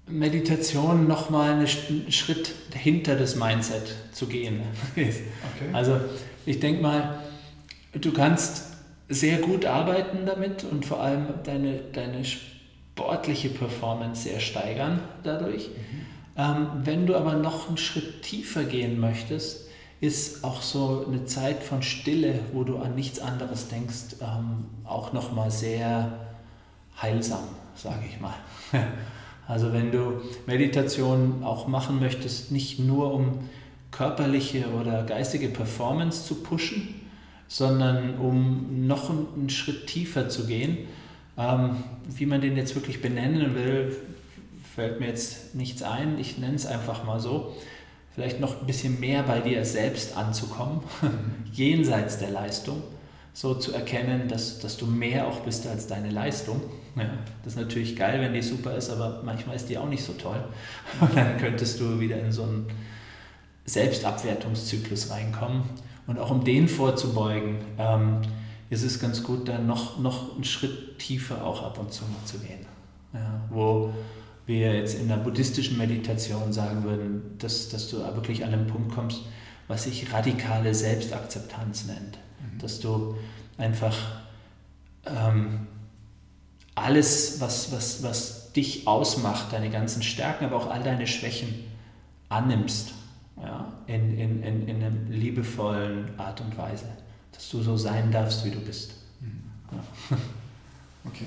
Meditation 0.10 1.06
nochmal 1.08 1.54
einen 1.54 1.68
Schritt 1.68 2.54
hinter 2.74 3.16
das 3.16 3.36
Mindset 3.36 3.96
zu 4.14 4.28
gehen. 4.28 4.62
Okay. 4.96 5.70
Also 5.74 6.00
ich 6.46 6.60
denke 6.60 6.82
mal, 6.82 7.20
du 7.94 8.14
kannst 8.14 8.78
sehr 9.10 9.40
gut 9.40 9.66
arbeiten 9.66 10.26
damit 10.26 10.64
und 10.64 10.86
vor 10.86 11.02
allem 11.02 11.26
deine, 11.44 11.80
deine 11.94 12.24
sportliche 12.98 13.50
Performance 13.50 14.24
sehr 14.24 14.40
steigern 14.40 15.00
dadurch. 15.24 15.70
Mhm. 15.70 16.06
Ähm, 16.36 16.68
wenn 16.84 17.06
du 17.06 17.16
aber 17.16 17.34
noch 17.34 17.68
einen 17.68 17.78
Schritt 17.78 18.24
tiefer 18.24 18.64
gehen 18.64 19.00
möchtest, 19.00 19.68
ist 20.02 20.44
auch 20.44 20.62
so 20.62 21.06
eine 21.08 21.26
Zeit 21.26 21.64
von 21.64 21.84
Stille, 21.84 22.40
wo 22.54 22.64
du 22.64 22.78
an 22.78 22.96
nichts 22.96 23.20
anderes 23.20 23.68
denkst, 23.68 24.18
ähm, 24.22 24.66
auch 24.84 25.14
nochmal 25.14 25.52
sehr 25.52 26.28
heilsam, 27.00 27.44
sage 27.76 28.04
ich 28.10 28.20
mal. 28.20 28.36
Also 29.50 29.72
wenn 29.72 29.94
du 29.94 30.20
Meditation 30.46 31.42
auch 31.42 31.68
machen 31.70 32.02
möchtest, 32.02 32.52
nicht 32.52 32.80
nur 32.80 33.14
um 33.14 33.48
körperliche 33.92 34.66
oder 34.78 35.04
geistige 35.04 35.48
Performance 35.48 36.26
zu 36.26 36.44
pushen, 36.44 36.96
sondern 37.48 38.18
um 38.18 38.86
noch 38.88 39.10
einen 39.10 39.50
Schritt 39.50 39.88
tiefer 39.88 40.28
zu 40.28 40.48
gehen. 40.48 40.80
Ähm, 41.38 41.84
wie 42.08 42.26
man 42.26 42.42
den 42.42 42.58
jetzt 42.58 42.76
wirklich 42.76 43.02
benennen 43.02 43.56
will, 43.56 43.96
fällt 44.76 45.00
mir 45.00 45.08
jetzt 45.08 45.56
nichts 45.56 45.84
ein. 45.84 46.18
Ich 46.20 46.38
nenne 46.38 46.56
es 46.56 46.66
einfach 46.66 47.04
mal 47.04 47.20
so. 47.20 47.56
Vielleicht 48.14 48.40
noch 48.40 48.62
ein 48.62 48.66
bisschen 48.66 49.00
mehr 49.00 49.24
bei 49.24 49.40
dir 49.40 49.64
selbst 49.64 50.18
anzukommen, 50.18 50.82
jenseits 51.54 52.18
der 52.18 52.32
Leistung, 52.32 52.82
so 53.34 53.54
zu 53.54 53.74
erkennen, 53.74 54.28
dass, 54.28 54.58
dass 54.60 54.78
du 54.78 54.88
mehr 54.88 55.28
auch 55.28 55.42
bist 55.42 55.68
als 55.68 55.86
deine 55.86 56.10
Leistung. 56.10 56.62
Ja, 56.96 57.10
das 57.44 57.54
ist 57.54 57.60
natürlich 57.60 57.96
geil, 57.96 58.20
wenn 58.20 58.34
die 58.34 58.42
super 58.42 58.76
ist, 58.76 58.90
aber 58.90 59.22
manchmal 59.24 59.56
ist 59.56 59.70
die 59.70 59.78
auch 59.78 59.88
nicht 59.88 60.04
so 60.04 60.14
toll. 60.14 60.44
Und 61.00 61.16
dann 61.16 61.38
könntest 61.38 61.80
du 61.80 62.00
wieder 62.00 62.20
in 62.20 62.32
so 62.32 62.42
einen 62.42 62.66
Selbstabwertungszyklus 63.66 65.12
reinkommen 65.12 65.64
und 66.08 66.18
auch 66.20 66.32
um 66.32 66.44
den 66.44 66.68
vorzubeugen, 66.70 67.58
ähm, 67.78 68.22
ist 68.70 68.84
es 68.84 69.00
ganz 69.00 69.24
gut, 69.24 69.48
dann 69.48 69.68
noch, 69.68 70.00
noch 70.00 70.36
einen 70.36 70.44
Schritt 70.44 71.00
tiefer 71.00 71.46
auch 71.46 71.64
ab 71.64 71.80
und 71.80 71.94
zu 71.94 72.04
mal 72.04 72.26
zu 72.26 72.40
gehen. 72.40 72.66
Ja, 73.14 73.42
wo 73.50 73.94
wir 74.46 74.76
jetzt 74.76 75.00
in 75.00 75.08
der 75.08 75.18
buddhistischen 75.18 75.78
Meditation 75.78 76.54
sagen 76.54 76.84
würden, 76.84 77.38
dass, 77.38 77.70
dass 77.70 77.90
du 77.90 77.98
wirklich 77.98 78.44
an 78.44 78.52
den 78.52 78.68
Punkt 78.68 78.94
kommst, 78.94 79.22
was 79.68 79.84
sich 79.84 80.12
radikale 80.14 80.74
Selbstakzeptanz 80.74 81.86
nennt. 81.86 82.18
Mhm. 82.18 82.60
Dass 82.60 82.80
du 82.80 83.16
einfach 83.58 83.96
ähm, 85.06 85.68
alles, 86.76 87.42
was, 87.42 87.72
was, 87.72 88.04
was 88.04 88.54
dich 88.54 88.88
ausmacht, 88.88 89.52
deine 89.52 89.70
ganzen 89.70 90.02
Stärken, 90.04 90.46
aber 90.46 90.58
auch 90.58 90.70
all 90.70 90.84
deine 90.84 91.08
Schwächen 91.08 91.66
annimmst 92.30 92.94
ja, 93.42 93.74
in, 93.88 94.18
in, 94.18 94.44
in, 94.44 94.68
in 94.68 94.84
einer 94.84 94.96
liebevollen 95.10 96.18
Art 96.18 96.42
und 96.42 96.58
Weise, 96.58 96.86
dass 97.32 97.50
du 97.50 97.62
so 97.62 97.78
sein 97.78 98.12
darfst, 98.12 98.46
wie 98.46 98.52
du 98.52 98.60
bist. 98.60 98.94
Mhm. 99.20 99.44
Ja. 99.72 100.18
Okay. 101.06 101.26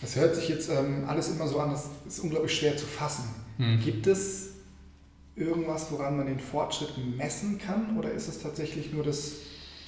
Das 0.00 0.14
hört 0.14 0.36
sich 0.36 0.48
jetzt 0.48 0.70
ähm, 0.70 1.04
alles 1.08 1.28
immer 1.28 1.48
so 1.48 1.58
an, 1.58 1.72
das 1.72 1.88
ist 2.06 2.20
unglaublich 2.20 2.56
schwer 2.56 2.76
zu 2.76 2.86
fassen. 2.86 3.24
Mhm. 3.56 3.80
Gibt 3.80 4.06
es 4.06 4.50
irgendwas, 5.34 5.90
woran 5.90 6.16
man 6.16 6.26
den 6.26 6.38
Fortschritt 6.38 6.92
messen 7.16 7.58
kann 7.58 7.96
oder 7.98 8.12
ist 8.12 8.28
es 8.28 8.40
tatsächlich 8.40 8.92
nur 8.92 9.02
das 9.02 9.32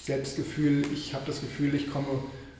Selbstgefühl, 0.02 0.84
ich 0.92 1.14
habe 1.14 1.24
das 1.26 1.40
Gefühl, 1.40 1.76
ich 1.76 1.92
komme 1.92 2.08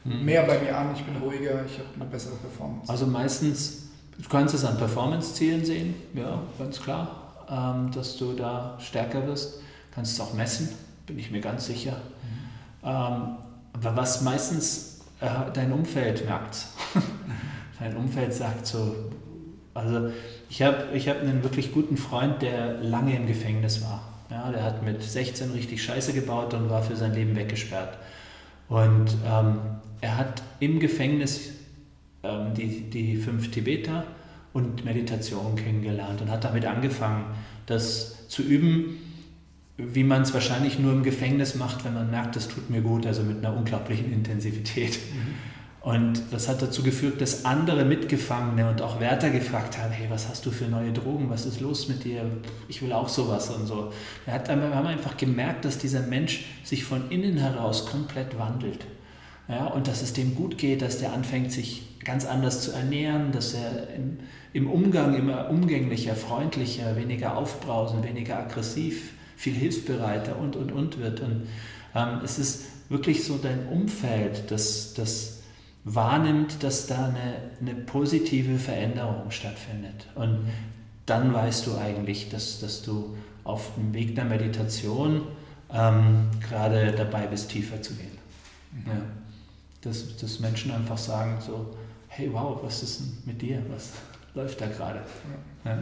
mhm. 0.05 0.24
mehr 0.24 0.44
bei 0.44 0.61
mir 0.61 0.76
an, 0.76 0.94
ich 0.94 1.03
bin 1.03 1.16
ruhiger, 1.16 1.64
ich 1.66 1.79
habe 1.79 1.88
eine 1.96 2.05
bessere 2.05 2.37
Performance? 2.37 2.88
Also 2.88 3.07
meistens, 3.07 3.88
du 4.16 4.29
kannst 4.29 4.55
es 4.55 4.64
an 4.64 4.79
Performance-Zielen 4.79 5.64
sehen, 5.64 5.94
ja, 6.14 6.40
ganz 6.57 6.81
klar 6.81 7.20
ähm, 7.50 7.90
dass 7.92 8.16
du 8.16 8.33
da 8.33 8.79
stärker 8.81 9.26
wirst. 9.26 9.61
Kannst 9.92 10.12
es 10.12 10.20
auch 10.20 10.33
messen, 10.35 10.68
bin 11.07 11.18
ich 11.18 11.31
mir 11.31 11.40
ganz 11.40 11.66
sicher. 11.66 11.92
Mhm. 11.92 12.39
Ähm, 12.85 13.37
was 13.73 14.23
meistens 14.23 15.01
äh, 15.21 15.27
dein 15.53 15.73
Umfeld 15.73 16.25
merkt, 16.25 16.66
dein 17.79 17.97
Umfeld 17.97 18.33
sagt 18.35 18.66
so, 18.66 19.11
also 19.75 20.11
ich 20.49 20.62
habe 20.62 20.88
ich 20.95 21.09
hab 21.09 21.21
einen 21.21 21.43
wirklich 21.43 21.73
guten 21.73 21.97
Freund, 21.97 22.43
der 22.43 22.75
lange 22.81 23.16
im 23.16 23.27
Gefängnis 23.27 23.83
war. 23.83 24.03
Ja, 24.31 24.51
der 24.51 24.62
hat 24.62 24.85
mit 24.85 25.03
16 25.03 25.53
richtig 25.53 25.83
Scheiße 25.83 26.12
gebaut 26.12 26.55
und 26.55 26.71
war 26.71 26.83
für 26.83 26.97
sein 26.97 27.14
Leben 27.14 27.35
weggesperrt. 27.37 27.99
Und 28.69 29.16
ähm, 29.27 29.59
er 30.01 30.16
hat 30.16 30.43
im 30.61 30.79
Gefängnis 30.79 31.51
ähm, 32.23 32.55
die, 32.55 32.88
die 32.90 33.16
fünf 33.16 33.51
Tibeter 33.51 34.05
und 34.53 34.85
Meditation 34.85 35.57
kennengelernt 35.57 36.21
und 36.21 36.31
hat 36.31 36.45
damit 36.45 36.64
angefangen, 36.64 37.25
das 37.66 38.29
zu 38.29 38.43
üben, 38.43 38.99
wie 39.93 40.05
man 40.05 40.23
es 40.23 40.35
wahrscheinlich 40.35 40.79
nur 40.79 40.93
im 40.93 41.03
Gefängnis 41.03 41.55
macht, 41.55 41.85
wenn 41.85 41.95
man 41.95 42.11
merkt, 42.11 42.37
das 42.37 42.49
tut 42.49 42.71
mir 42.71 42.81
gut, 42.81 43.07
also 43.07 43.23
mit 43.23 43.45
einer 43.45 43.57
unglaublichen 43.57 44.12
Intensität. 44.12 44.93
Mhm. 44.93 45.35
Und 45.83 46.21
das 46.31 46.47
hat 46.47 46.61
dazu 46.61 46.83
geführt, 46.83 47.23
dass 47.23 47.47
andere 47.47 47.87
Mitgefangene 47.87 48.69
und 48.69 48.83
auch 48.83 49.01
Wärter 49.01 49.31
gefragt 49.31 49.79
haben, 49.79 49.90
hey, 49.90 50.09
was 50.11 50.29
hast 50.29 50.45
du 50.45 50.51
für 50.51 50.66
neue 50.66 50.93
Drogen, 50.93 51.31
was 51.31 51.47
ist 51.47 51.61
los 51.61 51.88
mit 51.88 52.05
dir, 52.05 52.31
ich 52.69 52.83
will 52.83 52.93
auch 52.93 53.09
sowas 53.09 53.49
und 53.49 53.66
so. 53.66 53.90
Wir 54.27 54.35
haben 54.35 54.87
einfach 54.87 55.16
gemerkt, 55.16 55.64
dass 55.64 55.79
dieser 55.79 56.03
Mensch 56.03 56.45
sich 56.64 56.85
von 56.85 57.11
innen 57.11 57.38
heraus 57.38 57.87
komplett 57.87 58.38
wandelt. 58.38 58.85
Ja, 59.49 59.66
und 59.66 59.88
dass 59.88 60.03
es 60.03 60.12
dem 60.12 60.35
gut 60.35 60.59
geht, 60.59 60.83
dass 60.83 60.99
der 60.99 61.12
anfängt, 61.14 61.51
sich 61.51 61.99
ganz 62.05 62.27
anders 62.27 62.62
zu 62.62 62.73
ernähren, 62.73 63.33
dass 63.33 63.55
er 63.55 63.88
im, 63.97 64.19
im 64.53 64.71
Umgang 64.71 65.14
immer 65.14 65.49
umgänglicher, 65.49 66.14
freundlicher, 66.14 66.95
weniger 66.95 67.37
aufbrausend, 67.37 68.05
weniger 68.05 68.38
aggressiv, 68.38 69.12
viel 69.40 69.55
hilfsbereiter 69.55 70.38
und, 70.38 70.55
und, 70.55 70.70
und 70.70 70.98
wird. 70.98 71.20
Und 71.20 71.48
ähm, 71.94 72.20
es 72.22 72.38
ist 72.38 72.64
wirklich 72.90 73.24
so 73.24 73.38
dein 73.38 73.68
Umfeld, 73.68 74.50
das, 74.50 74.92
das 74.92 75.38
wahrnimmt, 75.85 76.62
dass 76.62 76.87
da 76.87 77.07
eine, 77.07 77.50
eine 77.59 77.74
positive 77.74 78.59
Veränderung 78.59 79.31
stattfindet. 79.31 80.09
Und 80.14 80.40
dann 81.07 81.33
weißt 81.33 81.66
du 81.66 81.79
eigentlich, 81.79 82.29
dass, 82.29 82.61
dass 82.61 82.83
du 82.83 83.16
auf 83.42 83.70
dem 83.76 83.94
Weg 83.94 84.14
der 84.14 84.26
Meditation 84.26 85.22
ähm, 85.72 86.29
gerade 86.46 86.92
dabei 86.92 87.26
bist, 87.26 87.50
tiefer 87.50 87.81
zu 87.81 87.94
gehen. 87.94 88.18
Mhm. 88.72 88.90
Ja. 88.90 89.03
Dass, 89.81 90.18
dass 90.18 90.38
Menschen 90.40 90.70
einfach 90.70 90.98
sagen 90.98 91.38
so, 91.40 91.74
hey 92.09 92.29
wow, 92.31 92.61
was 92.62 92.83
ist 92.83 93.00
denn 93.00 93.18
mit 93.24 93.40
dir? 93.40 93.62
Was 93.70 93.92
läuft 94.35 94.61
da 94.61 94.66
gerade? 94.66 94.99
Ja. 95.64 95.71
Ja. 95.73 95.79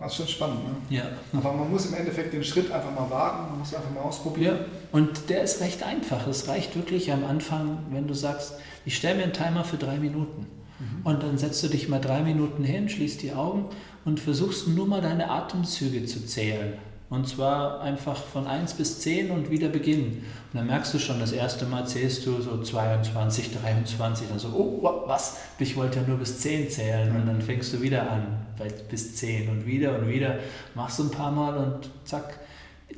Das 0.00 0.12
ist 0.12 0.16
schon 0.18 0.28
spannend, 0.28 0.64
ne? 0.64 0.96
Ja. 0.96 1.04
Aber 1.32 1.52
man 1.52 1.70
muss 1.70 1.86
im 1.86 1.94
Endeffekt 1.94 2.32
den 2.32 2.42
Schritt 2.42 2.70
einfach 2.72 2.90
mal 2.90 3.08
wagen, 3.08 3.50
man 3.50 3.60
muss 3.60 3.74
einfach 3.74 3.90
mal 3.90 4.00
ausprobieren. 4.00 4.56
Ja. 4.56 4.98
Und 4.98 5.28
der 5.30 5.42
ist 5.42 5.60
recht 5.60 5.82
einfach. 5.82 6.26
Es 6.26 6.48
reicht 6.48 6.74
wirklich 6.74 7.12
am 7.12 7.24
Anfang, 7.24 7.78
wenn 7.90 8.08
du 8.08 8.14
sagst, 8.14 8.54
ich 8.84 8.96
stelle 8.96 9.16
mir 9.16 9.24
einen 9.24 9.32
Timer 9.32 9.64
für 9.64 9.76
drei 9.76 9.98
Minuten. 9.98 10.46
Mhm. 10.78 11.06
Und 11.06 11.22
dann 11.22 11.38
setzt 11.38 11.62
du 11.62 11.68
dich 11.68 11.88
mal 11.88 12.00
drei 12.00 12.22
Minuten 12.22 12.64
hin, 12.64 12.88
schließt 12.88 13.22
die 13.22 13.32
Augen 13.32 13.66
und 14.04 14.18
versuchst 14.18 14.68
nur 14.68 14.88
mal 14.88 15.00
deine 15.00 15.30
Atemzüge 15.30 16.04
zu 16.06 16.26
zählen. 16.26 16.74
Und 17.12 17.28
zwar 17.28 17.82
einfach 17.82 18.16
von 18.16 18.46
1 18.46 18.72
bis 18.72 19.00
10 19.00 19.32
und 19.32 19.50
wieder 19.50 19.68
beginnen. 19.68 20.24
Und 20.50 20.58
dann 20.58 20.66
merkst 20.66 20.94
du 20.94 20.98
schon, 20.98 21.20
das 21.20 21.32
erste 21.32 21.66
Mal 21.66 21.86
zählst 21.86 22.24
du 22.24 22.40
so 22.40 22.62
22, 22.62 23.52
23, 23.52 24.28
dann 24.28 24.38
so, 24.38 24.48
oh, 24.48 25.02
was? 25.06 25.36
Ich 25.58 25.76
wollte 25.76 26.00
ja 26.00 26.06
nur 26.08 26.16
bis 26.16 26.38
10 26.38 26.70
zählen. 26.70 27.14
Und 27.14 27.26
dann 27.26 27.42
fängst 27.42 27.70
du 27.74 27.82
wieder 27.82 28.10
an, 28.10 28.46
bis 28.88 29.14
10 29.16 29.50
und 29.50 29.66
wieder 29.66 29.98
und 29.98 30.08
wieder. 30.08 30.38
Machst 30.74 31.00
du 31.00 31.02
ein 31.02 31.10
paar 31.10 31.30
Mal 31.30 31.54
und 31.54 31.90
zack, 32.06 32.38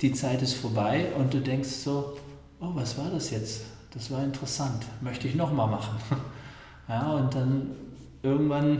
die 0.01 0.13
Zeit 0.13 0.43
ist 0.43 0.55
vorbei 0.55 1.07
und 1.19 1.35
du 1.35 1.41
denkst 1.41 1.71
so, 1.71 2.17
oh, 2.61 2.71
was 2.75 2.97
war 2.97 3.11
das 3.13 3.33
jetzt? 3.33 3.63
Das 3.95 4.13
war 4.13 4.23
interessant, 4.23 4.85
möchte 5.01 5.27
ich 5.27 5.35
nochmal 5.35 5.67
machen. 5.67 5.97
Ja, 6.87 7.13
und 7.13 7.35
dann 7.35 7.71
irgendwann 8.23 8.79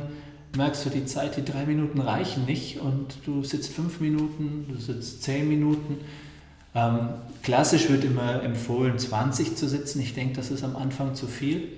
merkst 0.57 0.85
du 0.85 0.91
die 0.91 1.05
Zeit, 1.05 1.37
die 1.37 1.45
drei 1.45 1.67
Minuten 1.67 2.01
reichen 2.01 2.45
nicht 2.45 2.81
und 2.81 3.15
du 3.27 3.43
sitzt 3.45 3.73
fünf 3.73 4.01
Minuten, 4.01 4.67
du 4.69 4.79
sitzt 4.79 5.23
zehn 5.23 5.49
Minuten. 5.49 5.99
Ähm, 6.75 7.11
klassisch 7.43 7.89
wird 7.89 8.05
immer 8.05 8.43
empfohlen, 8.43 8.99
20 8.99 9.57
zu 9.57 9.69
sitzen. 9.69 10.01
Ich 10.01 10.15
denke, 10.15 10.35
das 10.35 10.51
ist 10.51 10.65
am 10.65 10.77
Anfang 10.77 11.15
zu 11.15 11.27
viel. 11.27 11.69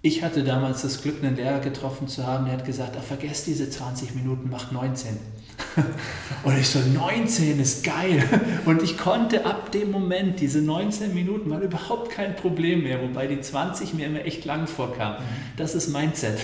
Ich 0.00 0.22
hatte 0.22 0.44
damals 0.44 0.82
das 0.82 1.02
Glück, 1.02 1.22
einen 1.22 1.36
Lehrer 1.36 1.58
getroffen 1.58 2.06
zu 2.06 2.24
haben, 2.26 2.44
der 2.44 2.54
hat 2.54 2.64
gesagt, 2.64 2.96
ah, 2.96 3.00
vergesst 3.00 3.48
diese 3.48 3.68
20 3.68 4.14
Minuten, 4.14 4.48
macht 4.48 4.72
19. 4.72 5.16
Und 6.44 6.58
ich 6.58 6.68
so, 6.68 6.78
19 6.78 7.60
ist 7.60 7.84
geil. 7.84 8.22
Und 8.64 8.82
ich 8.82 8.96
konnte 8.96 9.44
ab 9.44 9.72
dem 9.72 9.90
Moment, 9.90 10.40
diese 10.40 10.62
19 10.62 11.14
Minuten, 11.14 11.50
war 11.50 11.60
überhaupt 11.60 12.10
kein 12.10 12.36
Problem 12.36 12.84
mehr, 12.84 13.00
wobei 13.02 13.26
die 13.26 13.40
20 13.40 13.94
mir 13.94 14.06
immer 14.06 14.24
echt 14.24 14.44
lang 14.44 14.66
vorkam. 14.66 15.16
Das 15.56 15.74
ist 15.74 15.88
Mindset. 15.88 16.38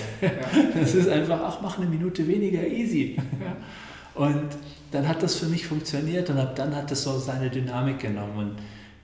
Das 0.73 0.93
ist 0.93 1.09
einfach, 1.09 1.39
ach, 1.43 1.59
mach 1.61 1.77
eine 1.77 1.87
Minute 1.87 2.27
weniger, 2.27 2.65
easy. 2.67 3.17
Und 4.13 4.49
dann 4.91 5.07
hat 5.07 5.23
das 5.23 5.35
für 5.35 5.47
mich 5.47 5.67
funktioniert 5.67 6.29
und 6.29 6.39
ab 6.39 6.55
dann 6.55 6.75
hat 6.75 6.89
das 6.91 7.03
so 7.03 7.17
seine 7.19 7.49
Dynamik 7.49 7.99
genommen. 7.99 8.37
Und 8.37 8.55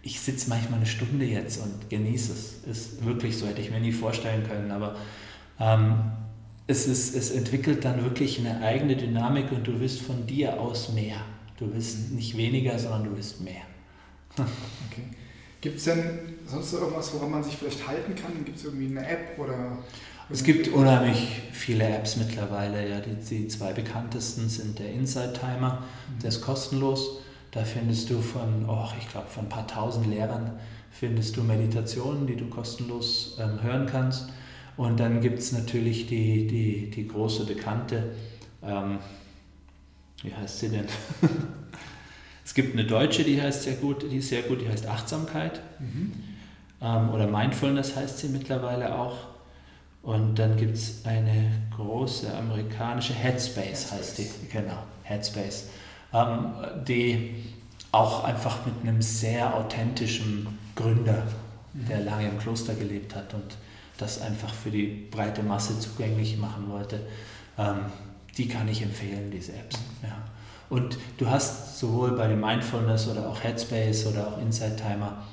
ich 0.04 0.20
sitze 0.20 0.50
manchmal 0.50 0.80
eine 0.80 0.88
Stunde 0.88 1.26
jetzt 1.26 1.62
und 1.62 1.90
genieße 1.90 2.32
es. 2.32 2.64
Ist 2.66 3.06
wirklich 3.06 3.38
so, 3.38 3.46
hätte 3.46 3.62
ich 3.62 3.72
mir 3.72 3.80
nie 3.80 3.92
vorstellen 3.92 4.44
können. 4.48 4.72
Aber 4.72 4.96
ähm, 5.60 5.96
es, 6.68 6.88
ist, 6.88 7.16
es 7.16 7.32
entwickelt 7.32 7.84
dann 7.86 8.04
wirklich 8.04 8.40
eine 8.40 8.62
eigene 8.62 8.96
Dynamik 8.96 9.52
und 9.52 9.66
du 9.68 9.80
wirst 9.80 10.02
von 10.02 10.26
dir 10.28 10.60
aus 10.60 10.94
mehr. 10.94 11.18
Du 11.58 11.74
wirst 11.74 12.12
nicht 12.12 12.38
weniger, 12.38 12.78
sondern 12.78 13.06
du 13.06 13.18
wirst 13.18 13.42
mehr. 13.42 13.62
okay. 14.38 15.04
Gibt 15.62 15.78
es 15.78 15.84
denn 15.84 16.20
sonst 16.48 16.74
irgendwas, 16.74 17.14
woran 17.14 17.32
man 17.32 17.44
sich 17.44 17.56
vielleicht 17.56 17.88
halten 17.88 18.16
kann? 18.16 18.44
Gibt 18.44 18.58
es 18.58 18.66
irgendwie 18.66 18.88
eine 18.88 19.08
App 19.08 19.38
oder? 19.38 19.78
Es 20.30 20.44
gibt 20.44 20.70
unheimlich 20.70 21.42
viele 21.52 21.88
Apps 21.88 22.16
mittlerweile. 22.16 22.90
Ja. 22.90 23.00
Die, 23.00 23.16
die 23.16 23.48
zwei 23.48 23.74
bekanntesten 23.74 24.50
sind 24.50 24.80
der 24.80 24.92
Inside 24.92 25.34
Timer, 25.34 25.84
der 26.22 26.30
ist 26.30 26.42
kostenlos. 26.42 27.20
Da 27.52 27.66
findest 27.66 28.10
du 28.10 28.22
von, 28.22 28.66
oh, 28.68 28.88
ich 29.00 29.10
glaube, 29.10 29.28
von 29.28 29.46
ein 29.46 29.50
paar 29.50 29.68
tausend 29.68 30.08
Lehrern 30.08 30.58
findest 30.90 31.36
du 31.36 31.44
Meditationen, 31.44 32.28
die 32.28 32.38
du 32.38 32.48
kostenlos 32.48 33.38
ähm, 33.40 33.62
hören 33.62 33.86
kannst. 33.86 34.30
Und 34.78 35.00
dann 35.00 35.22
gibt 35.22 35.40
es 35.40 35.52
natürlich 35.52 36.08
die, 36.08 36.48
die, 36.48 36.90
die 36.90 37.08
große 37.08 37.46
Bekannte, 37.46 38.16
ähm, 38.64 39.00
wie 40.24 40.34
heißt 40.34 40.60
sie 40.60 40.70
denn? 40.70 40.86
es 42.46 42.54
gibt 42.54 42.74
eine 42.74 42.86
deutsche, 42.86 43.24
die 43.24 43.42
heißt 43.42 43.64
sehr 43.64 43.76
gut, 43.76 44.04
die 44.10 44.18
ist 44.18 44.30
sehr 44.30 44.44
gut, 44.44 44.62
die 44.62 44.70
heißt 44.70 44.88
Achtsamkeit. 44.88 45.62
Mhm. 45.80 46.14
Ähm, 46.82 47.10
oder 47.10 47.28
Mindfulness 47.28 47.96
heißt 47.96 48.20
sie 48.20 48.30
mittlerweile 48.30 48.98
auch. 48.98 49.18
Und 50.04 50.40
dann 50.40 50.58
gibt 50.58 50.76
es 50.76 51.06
eine 51.06 51.52
große 51.76 52.36
amerikanische 52.36 53.14
Headspace, 53.14 53.92
Headspace, 53.92 53.92
heißt 53.92 54.18
die, 54.18 54.30
genau, 54.52 54.84
Headspace, 55.04 55.70
ähm, 56.14 56.54
die 56.88 57.36
auch 57.92 58.24
einfach 58.24 58.66
mit 58.66 58.76
einem 58.82 59.02
sehr 59.02 59.54
authentischen 59.54 60.58
Gründer, 60.76 61.24
mhm. 61.74 61.88
der 61.88 62.02
lange 62.02 62.30
im 62.30 62.40
Kloster 62.40 62.74
gelebt 62.74 63.16
hat 63.16 63.34
und 63.34 63.58
das 64.02 64.22
einfach 64.22 64.54
für 64.54 64.72
die 64.72 65.08
breite 65.12 65.44
Masse 65.44 65.80
zugänglich 65.80 66.38
machen 66.38 66.70
wollte, 66.70 67.02
ähm, 67.58 67.86
die 68.38 68.48
kann 68.48 68.68
ich 68.68 68.82
empfehlen, 68.82 69.30
diese 69.32 69.54
Apps. 69.54 69.78
Ja. 70.04 70.18
Und 70.70 70.98
du 71.18 71.30
hast 71.30 71.80
sowohl 71.80 72.12
bei 72.12 72.28
dem 72.28 72.40
Mindfulness 72.40 73.10
oder 73.10 73.30
auch 73.30 73.44
Headspace 73.44 74.08
oder 74.08 74.28
auch 74.28 74.42
Insight 74.42 74.78
Timer, 74.78 75.24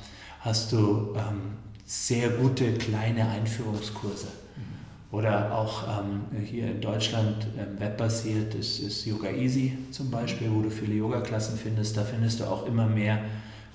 hast 0.40 0.72
du 0.72 1.14
ähm, 1.14 1.52
sehr 1.87 2.31
gute 2.31 2.74
kleine 2.74 3.28
Einführungskurse. 3.28 4.26
Mhm. 4.26 5.16
Oder 5.16 5.54
auch 5.54 5.85
ähm, 6.00 6.22
hier 6.44 6.72
in 6.72 6.81
Deutschland 6.81 7.46
ähm, 7.57 7.78
webbasiert 7.78 8.57
ist, 8.57 8.81
ist 8.81 9.07
Yoga 9.07 9.31
Easy 9.31 9.78
zum 9.92 10.11
Beispiel, 10.11 10.50
wo 10.52 10.61
du 10.61 10.70
viele 10.70 10.94
Yoga-Klassen 10.94 11.57
findest. 11.57 11.96
Da 11.96 12.02
findest 12.02 12.40
du 12.40 12.44
auch 12.44 12.66
immer 12.66 12.87
mehr 12.87 13.20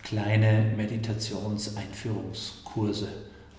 kleine 0.03 0.73
Meditationseinführungskurse 0.75 3.08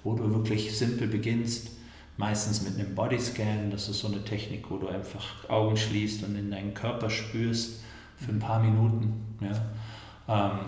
wo 0.04 0.14
du 0.14 0.32
wirklich 0.32 0.76
simpel 0.76 1.08
beginnst, 1.08 1.70
meistens 2.16 2.62
mit 2.62 2.78
einem 2.78 2.94
Bodyscan. 2.94 3.70
Das 3.70 3.88
ist 3.88 4.00
so 4.00 4.08
eine 4.08 4.22
Technik, 4.22 4.70
wo 4.70 4.76
du 4.76 4.88
einfach 4.88 5.48
Augen 5.48 5.76
schließt 5.76 6.22
und 6.24 6.36
in 6.36 6.50
deinen 6.50 6.74
Körper 6.74 7.10
spürst 7.10 7.80
für 8.16 8.30
ein 8.30 8.38
paar 8.38 8.62
Minuten. 8.62 9.36
Ja. 9.40 9.60
Ähm, 10.28 10.60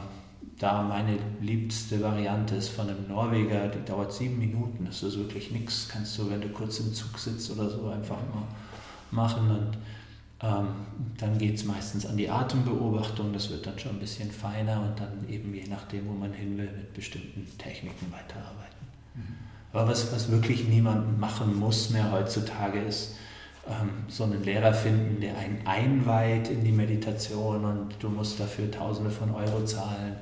da 0.59 0.83
meine 0.83 1.19
liebste 1.41 2.01
Variante 2.03 2.55
ist 2.57 2.69
von 2.69 2.89
einem 2.89 3.09
Norweger, 3.09 3.69
die 3.69 3.85
dauert 3.85 4.13
sieben 4.13 4.39
Minuten. 4.39 4.87
Das 4.87 5.03
ist 5.03 5.19
wirklich 5.19 5.51
nichts. 5.51 5.89
Kannst 5.89 6.19
du, 6.19 6.31
wenn 6.31 6.41
du 6.41 6.49
kurz 6.49 6.81
im 6.81 6.95
Zug 6.95 7.19
sitzt 7.19 7.51
oder 7.51 7.69
so, 7.69 7.89
einfach 7.89 8.17
mal 8.17 8.47
machen. 9.11 9.51
Und 9.51 9.79
ähm, 10.41 10.69
dann 11.19 11.37
geht 11.37 11.57
es 11.57 11.65
meistens 11.65 12.07
an 12.07 12.17
die 12.17 12.31
Atembeobachtung. 12.31 13.35
Das 13.35 13.51
wird 13.51 13.67
dann 13.67 13.79
schon 13.79 13.93
ein 13.93 14.01
bisschen 14.01 14.31
feiner 14.31 14.81
und 14.81 14.99
dann 14.99 15.29
eben 15.29 15.55
je 15.55 15.67
nachdem, 15.69 16.09
wo 16.09 16.13
man 16.13 16.33
hin 16.33 16.57
will, 16.57 16.71
mit 16.73 16.95
bestimmten 16.95 17.47
Techniken 17.59 18.11
weiterarbeiten. 18.11 18.86
Aber 19.73 19.89
was, 19.89 20.13
was 20.13 20.31
wirklich 20.31 20.69
niemand 20.69 21.21
machen 21.21 21.59
muss 21.59 21.91
mehr 21.91 22.11
heutzutage 22.11 22.81
ist, 22.81 23.17
ähm, 23.69 23.91
so 24.09 24.25
einen 24.25 24.43
Lehrer 24.43 24.73
finden, 24.73 25.21
der 25.21 25.37
einen 25.37 25.67
einweiht 25.67 26.49
in 26.49 26.65
die 26.65 26.73
Meditation 26.73 27.65
und 27.65 27.89
du 27.99 28.09
musst 28.09 28.41
dafür 28.41 28.71
Tausende 28.71 29.11
von 29.11 29.35
Euro 29.35 29.65
zahlen. 29.65 30.17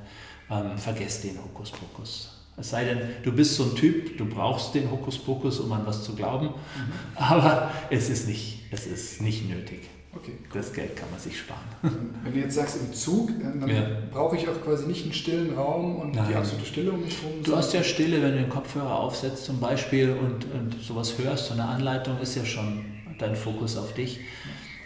Ähm, 0.49 0.77
vergesst 0.77 1.23
den 1.23 1.37
Hokuspokus. 1.43 2.31
Es 2.57 2.69
sei 2.69 2.85
denn, 2.85 2.99
du 3.23 3.31
bist 3.31 3.55
so 3.55 3.63
ein 3.63 3.75
Typ, 3.75 4.17
du 4.17 4.25
brauchst 4.25 4.75
den 4.75 4.89
Hokuspokus, 4.89 5.59
um 5.59 5.71
an 5.73 5.85
was 5.85 6.03
zu 6.03 6.15
glauben, 6.15 6.47
mhm. 6.47 6.91
aber 7.15 7.71
es 7.89 8.09
ist 8.09 8.27
nicht, 8.27 8.63
es 8.71 8.87
ist 8.87 9.21
nicht 9.21 9.49
nötig. 9.49 9.89
Okay. 10.15 10.37
Das 10.53 10.71
Geld 10.71 10.95
kann 10.95 11.09
man 11.11 11.19
sich 11.19 11.37
sparen. 11.37 11.59
Wenn 12.23 12.33
du 12.33 12.39
jetzt 12.39 12.55
sagst 12.55 12.77
im 12.77 12.93
Zug, 12.93 13.29
dann 13.39 13.67
ja. 13.67 13.83
brauche 14.11 14.37
ich 14.37 14.47
auch 14.47 14.61
quasi 14.63 14.85
nicht 14.85 15.03
einen 15.03 15.13
stillen 15.13 15.53
Raum 15.55 15.97
und 15.97 16.15
Nein. 16.15 16.27
die 16.29 16.35
absolute 16.35 16.65
Stille 16.65 16.91
um 16.91 17.01
mich 17.01 17.21
herum. 17.21 17.43
Du 17.43 17.55
hast 17.55 17.73
ja 17.73 17.83
Stille, 17.83 18.21
wenn 18.21 18.31
du 18.31 18.37
den 18.37 18.49
Kopfhörer 18.49 18.99
aufsetzt 18.99 19.45
zum 19.45 19.59
Beispiel 19.59 20.11
und, 20.11 20.45
und 20.53 20.81
sowas 20.81 21.17
hörst, 21.17 21.47
so 21.47 21.53
eine 21.53 21.65
Anleitung 21.65 22.19
ist 22.19 22.35
ja 22.35 22.45
schon 22.45 22.85
dein 23.19 23.35
Fokus 23.35 23.77
auf 23.77 23.93
dich. 23.93 24.19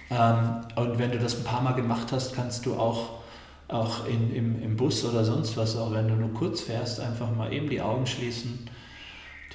Ja. 0.09 0.65
Ähm, 0.75 0.83
und 0.83 0.97
wenn 0.97 1.11
du 1.11 1.19
das 1.19 1.37
ein 1.37 1.43
paar 1.43 1.61
Mal 1.61 1.73
gemacht 1.73 2.11
hast, 2.11 2.33
kannst 2.33 2.65
du 2.65 2.73
auch, 2.73 3.19
auch 3.67 4.07
in, 4.07 4.33
im, 4.33 4.63
im 4.63 4.75
Bus 4.77 5.05
oder 5.05 5.23
sonst 5.23 5.55
was, 5.57 5.77
auch 5.77 5.93
wenn 5.93 6.07
du 6.07 6.15
nur 6.15 6.33
kurz 6.33 6.61
fährst, 6.61 6.99
einfach 6.99 7.33
mal 7.35 7.53
eben 7.53 7.69
die 7.69 7.81
Augen 7.81 8.07
schließen 8.07 8.67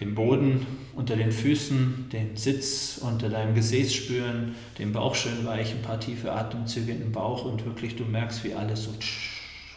den 0.00 0.14
Boden 0.14 0.66
unter 0.94 1.16
den 1.16 1.30
Füßen, 1.30 2.08
den 2.12 2.36
Sitz 2.36 2.98
unter 2.98 3.28
deinem 3.28 3.54
Gesäß 3.54 3.94
spüren, 3.94 4.54
den 4.78 4.92
Bauch 4.92 5.14
schön 5.14 5.46
weich, 5.46 5.72
ein 5.72 5.82
paar 5.82 6.00
tiefe 6.00 6.32
Atemzüge 6.32 6.92
in 6.92 6.98
den 6.98 7.12
Bauch 7.12 7.44
und 7.44 7.64
wirklich 7.64 7.96
du 7.96 8.04
merkst, 8.04 8.44
wie 8.44 8.54
alles 8.54 8.84
so 8.84 8.90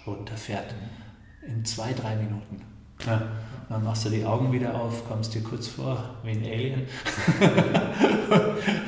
runterfährt. 0.06 0.74
In 1.48 1.64
zwei, 1.64 1.94
drei 1.94 2.16
Minuten. 2.16 2.62
Ja. 3.06 3.22
Dann 3.70 3.84
machst 3.84 4.06
du 4.06 4.10
die 4.10 4.24
Augen 4.24 4.54
wieder 4.54 4.74
auf, 4.74 5.06
kommst 5.08 5.36
dir 5.36 5.42
kurz 5.42 5.68
vor 5.68 6.16
wie 6.24 6.32
ein 6.32 6.44
Alien. 6.44 6.82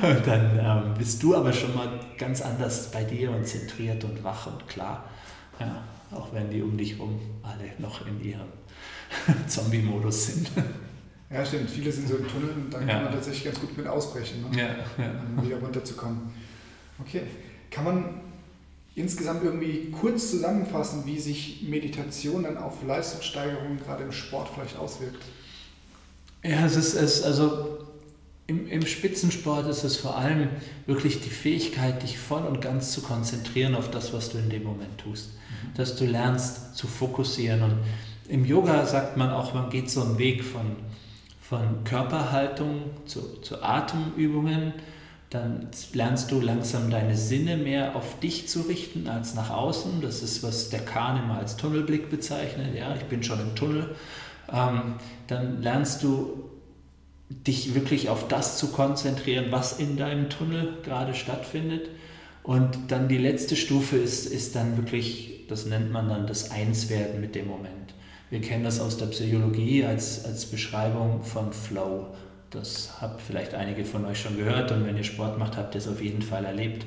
und 0.02 0.26
dann 0.26 0.58
ähm, 0.58 0.94
bist 0.96 1.22
du 1.22 1.36
aber 1.36 1.52
schon 1.52 1.74
mal 1.74 2.00
ganz 2.16 2.40
anders 2.40 2.90
bei 2.90 3.04
dir 3.04 3.30
und 3.30 3.46
zentriert 3.46 4.02
und 4.04 4.24
wach 4.24 4.46
und 4.46 4.66
klar. 4.68 5.04
Ja, 5.58 5.82
auch 6.12 6.32
wenn 6.32 6.50
die 6.50 6.62
um 6.62 6.78
dich 6.78 6.94
herum 6.94 7.20
alle 7.42 7.72
noch 7.78 8.06
in 8.06 8.24
ihrem 8.24 8.48
Zombie-Modus 9.46 10.28
sind. 10.28 10.50
Ja, 11.32 11.44
stimmt. 11.44 11.70
Viele 11.70 11.92
sind 11.92 12.08
so 12.08 12.16
im 12.16 12.26
Tunnel 12.26 12.50
und 12.50 12.74
dann 12.74 12.88
ja. 12.88 12.94
kann 12.94 13.04
man 13.04 13.12
tatsächlich 13.12 13.44
ganz 13.44 13.60
gut 13.60 13.76
mit 13.76 13.86
ausbrechen, 13.86 14.44
ne? 14.50 14.58
ja, 14.58 14.66
ja. 15.02 15.12
um 15.36 15.44
wieder 15.44 15.58
runterzukommen. 15.58 16.22
Okay. 16.98 17.22
Kann 17.70 17.84
man 17.84 18.20
insgesamt 18.96 19.44
irgendwie 19.44 19.90
kurz 19.92 20.30
zusammenfassen, 20.30 21.06
wie 21.06 21.18
sich 21.18 21.62
Meditation 21.68 22.42
dann 22.42 22.56
auf 22.56 22.82
Leistungssteigerung 22.84 23.78
gerade 23.78 24.02
im 24.02 24.12
Sport 24.12 24.48
vielleicht 24.54 24.76
auswirkt? 24.76 25.22
Ja, 26.42 26.66
es 26.66 26.74
ist, 26.74 26.94
es, 26.94 27.22
also 27.22 27.78
im, 28.48 28.66
im 28.66 28.84
Spitzensport 28.84 29.68
ist 29.68 29.84
es 29.84 29.96
vor 29.96 30.16
allem 30.16 30.48
wirklich 30.86 31.20
die 31.20 31.30
Fähigkeit, 31.30 32.02
dich 32.02 32.18
voll 32.18 32.42
und 32.42 32.60
ganz 32.60 32.90
zu 32.90 33.02
konzentrieren 33.02 33.76
auf 33.76 33.90
das, 33.90 34.12
was 34.12 34.30
du 34.30 34.38
in 34.38 34.50
dem 34.50 34.64
Moment 34.64 34.98
tust. 34.98 35.30
Mhm. 35.34 35.74
Dass 35.76 35.94
du 35.94 36.06
lernst 36.06 36.74
zu 36.74 36.88
fokussieren. 36.88 37.62
Und 37.62 37.78
im 38.28 38.44
Yoga 38.44 38.84
sagt 38.86 39.16
man 39.16 39.30
auch, 39.30 39.54
man 39.54 39.70
geht 39.70 39.88
so 39.90 40.02
einen 40.02 40.18
Weg 40.18 40.42
von 40.42 40.76
von 41.50 41.82
Körperhaltung 41.82 42.82
zu, 43.06 43.40
zu 43.42 43.60
Atemübungen. 43.60 44.72
Dann 45.30 45.66
lernst 45.92 46.30
du 46.30 46.40
langsam 46.40 46.90
deine 46.90 47.16
Sinne 47.16 47.56
mehr 47.56 47.96
auf 47.96 48.20
dich 48.20 48.48
zu 48.48 48.62
richten 48.62 49.08
als 49.08 49.34
nach 49.34 49.50
außen. 49.50 50.00
Das 50.00 50.22
ist, 50.22 50.44
was 50.44 50.70
der 50.70 50.84
Kahn 50.84 51.24
immer 51.24 51.38
als 51.38 51.56
Tunnelblick 51.56 52.08
bezeichnet. 52.08 52.76
Ja, 52.76 52.94
ich 52.94 53.02
bin 53.02 53.24
schon 53.24 53.40
im 53.40 53.56
Tunnel. 53.56 53.96
Ähm, 54.52 54.94
dann 55.26 55.60
lernst 55.60 56.04
du 56.04 56.50
dich 57.28 57.74
wirklich 57.74 58.10
auf 58.10 58.28
das 58.28 58.56
zu 58.56 58.68
konzentrieren, 58.68 59.46
was 59.50 59.80
in 59.80 59.96
deinem 59.96 60.30
Tunnel 60.30 60.78
gerade 60.84 61.14
stattfindet. 61.14 61.88
Und 62.44 62.78
dann 62.92 63.08
die 63.08 63.18
letzte 63.18 63.56
Stufe 63.56 63.96
ist, 63.96 64.26
ist 64.26 64.54
dann 64.54 64.76
wirklich, 64.76 65.46
das 65.48 65.66
nennt 65.66 65.90
man 65.90 66.08
dann 66.08 66.28
das 66.28 66.52
Einswerden 66.52 67.20
mit 67.20 67.34
dem 67.34 67.48
Moment. 67.48 67.94
Wir 68.30 68.40
kennen 68.40 68.62
das 68.62 68.80
aus 68.80 68.96
der 68.96 69.06
Psychologie 69.06 69.84
als, 69.84 70.24
als 70.24 70.46
Beschreibung 70.46 71.22
von 71.24 71.52
Flow. 71.52 72.06
Das 72.50 73.00
habt 73.00 73.20
vielleicht 73.20 73.54
einige 73.54 73.84
von 73.84 74.04
euch 74.04 74.20
schon 74.20 74.36
gehört 74.36 74.70
und 74.72 74.86
wenn 74.86 74.96
ihr 74.96 75.04
Sport 75.04 75.38
macht, 75.38 75.56
habt 75.56 75.74
ihr 75.74 75.80
es 75.80 75.88
auf 75.88 76.00
jeden 76.00 76.22
Fall 76.22 76.44
erlebt. 76.44 76.86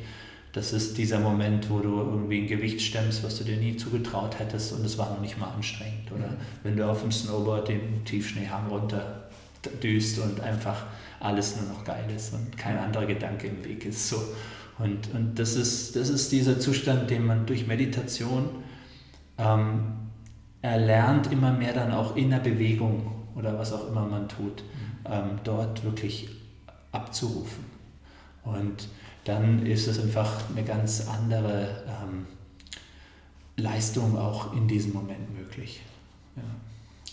Das 0.54 0.72
ist 0.72 0.98
dieser 0.98 1.20
Moment, 1.20 1.70
wo 1.70 1.80
du 1.80 1.98
irgendwie 1.98 2.42
ein 2.42 2.48
Gewicht 2.48 2.82
stemmst, 2.82 3.24
was 3.24 3.38
du 3.40 3.44
dir 3.44 3.58
nie 3.58 3.76
zugetraut 3.76 4.40
hättest 4.40 4.72
und 4.72 4.86
es 4.86 4.98
war 4.98 5.10
noch 5.10 5.20
nicht 5.20 5.38
mal 5.38 5.50
anstrengend. 5.50 6.12
Oder 6.12 6.28
mhm. 6.28 6.38
wenn 6.64 6.78
du 6.78 6.90
auf 6.90 7.02
dem 7.02 7.12
Snowboard 7.12 7.68
den 7.68 8.06
Tiefschneehang 8.06 8.68
runter 8.68 9.30
düst 9.82 10.20
und 10.20 10.40
einfach 10.42 10.86
alles 11.20 11.56
nur 11.58 11.74
noch 11.74 11.84
geil 11.84 12.06
ist 12.16 12.34
und 12.34 12.58
kein 12.58 12.78
anderer 12.78 13.06
Gedanke 13.06 13.48
im 13.48 13.66
Weg 13.66 13.86
ist. 13.86 14.10
So. 14.10 14.22
Und, 14.80 15.14
und 15.14 15.40
das, 15.40 15.56
ist, 15.56 15.96
das 15.96 16.10
ist 16.10 16.32
dieser 16.32 16.60
Zustand, 16.60 17.10
den 17.10 17.26
man 17.26 17.46
durch 17.46 17.68
Meditation 17.68 18.50
ähm, 19.38 20.03
er 20.64 20.78
lernt 20.78 21.32
immer 21.32 21.52
mehr 21.52 21.74
dann 21.74 21.92
auch 21.92 22.16
in 22.16 22.32
der 22.32 22.40
Bewegung 22.40 23.12
oder 23.36 23.60
was 23.60 23.74
auch 23.74 23.90
immer 23.90 24.08
man 24.08 24.30
tut, 24.30 24.64
ähm, 25.06 25.38
dort 25.44 25.84
wirklich 25.84 26.30
abzurufen. 26.92 27.66
Und 28.44 28.88
dann 29.26 29.66
ist 29.66 29.88
es 29.88 30.00
einfach 30.02 30.50
eine 30.50 30.64
ganz 30.64 31.08
andere 31.08 31.84
ähm, 31.86 32.26
Leistung 33.58 34.18
auch 34.18 34.54
in 34.56 34.68
diesem 34.68 34.94
Moment 34.94 35.38
möglich. 35.38 35.82
Ja. 36.38 36.44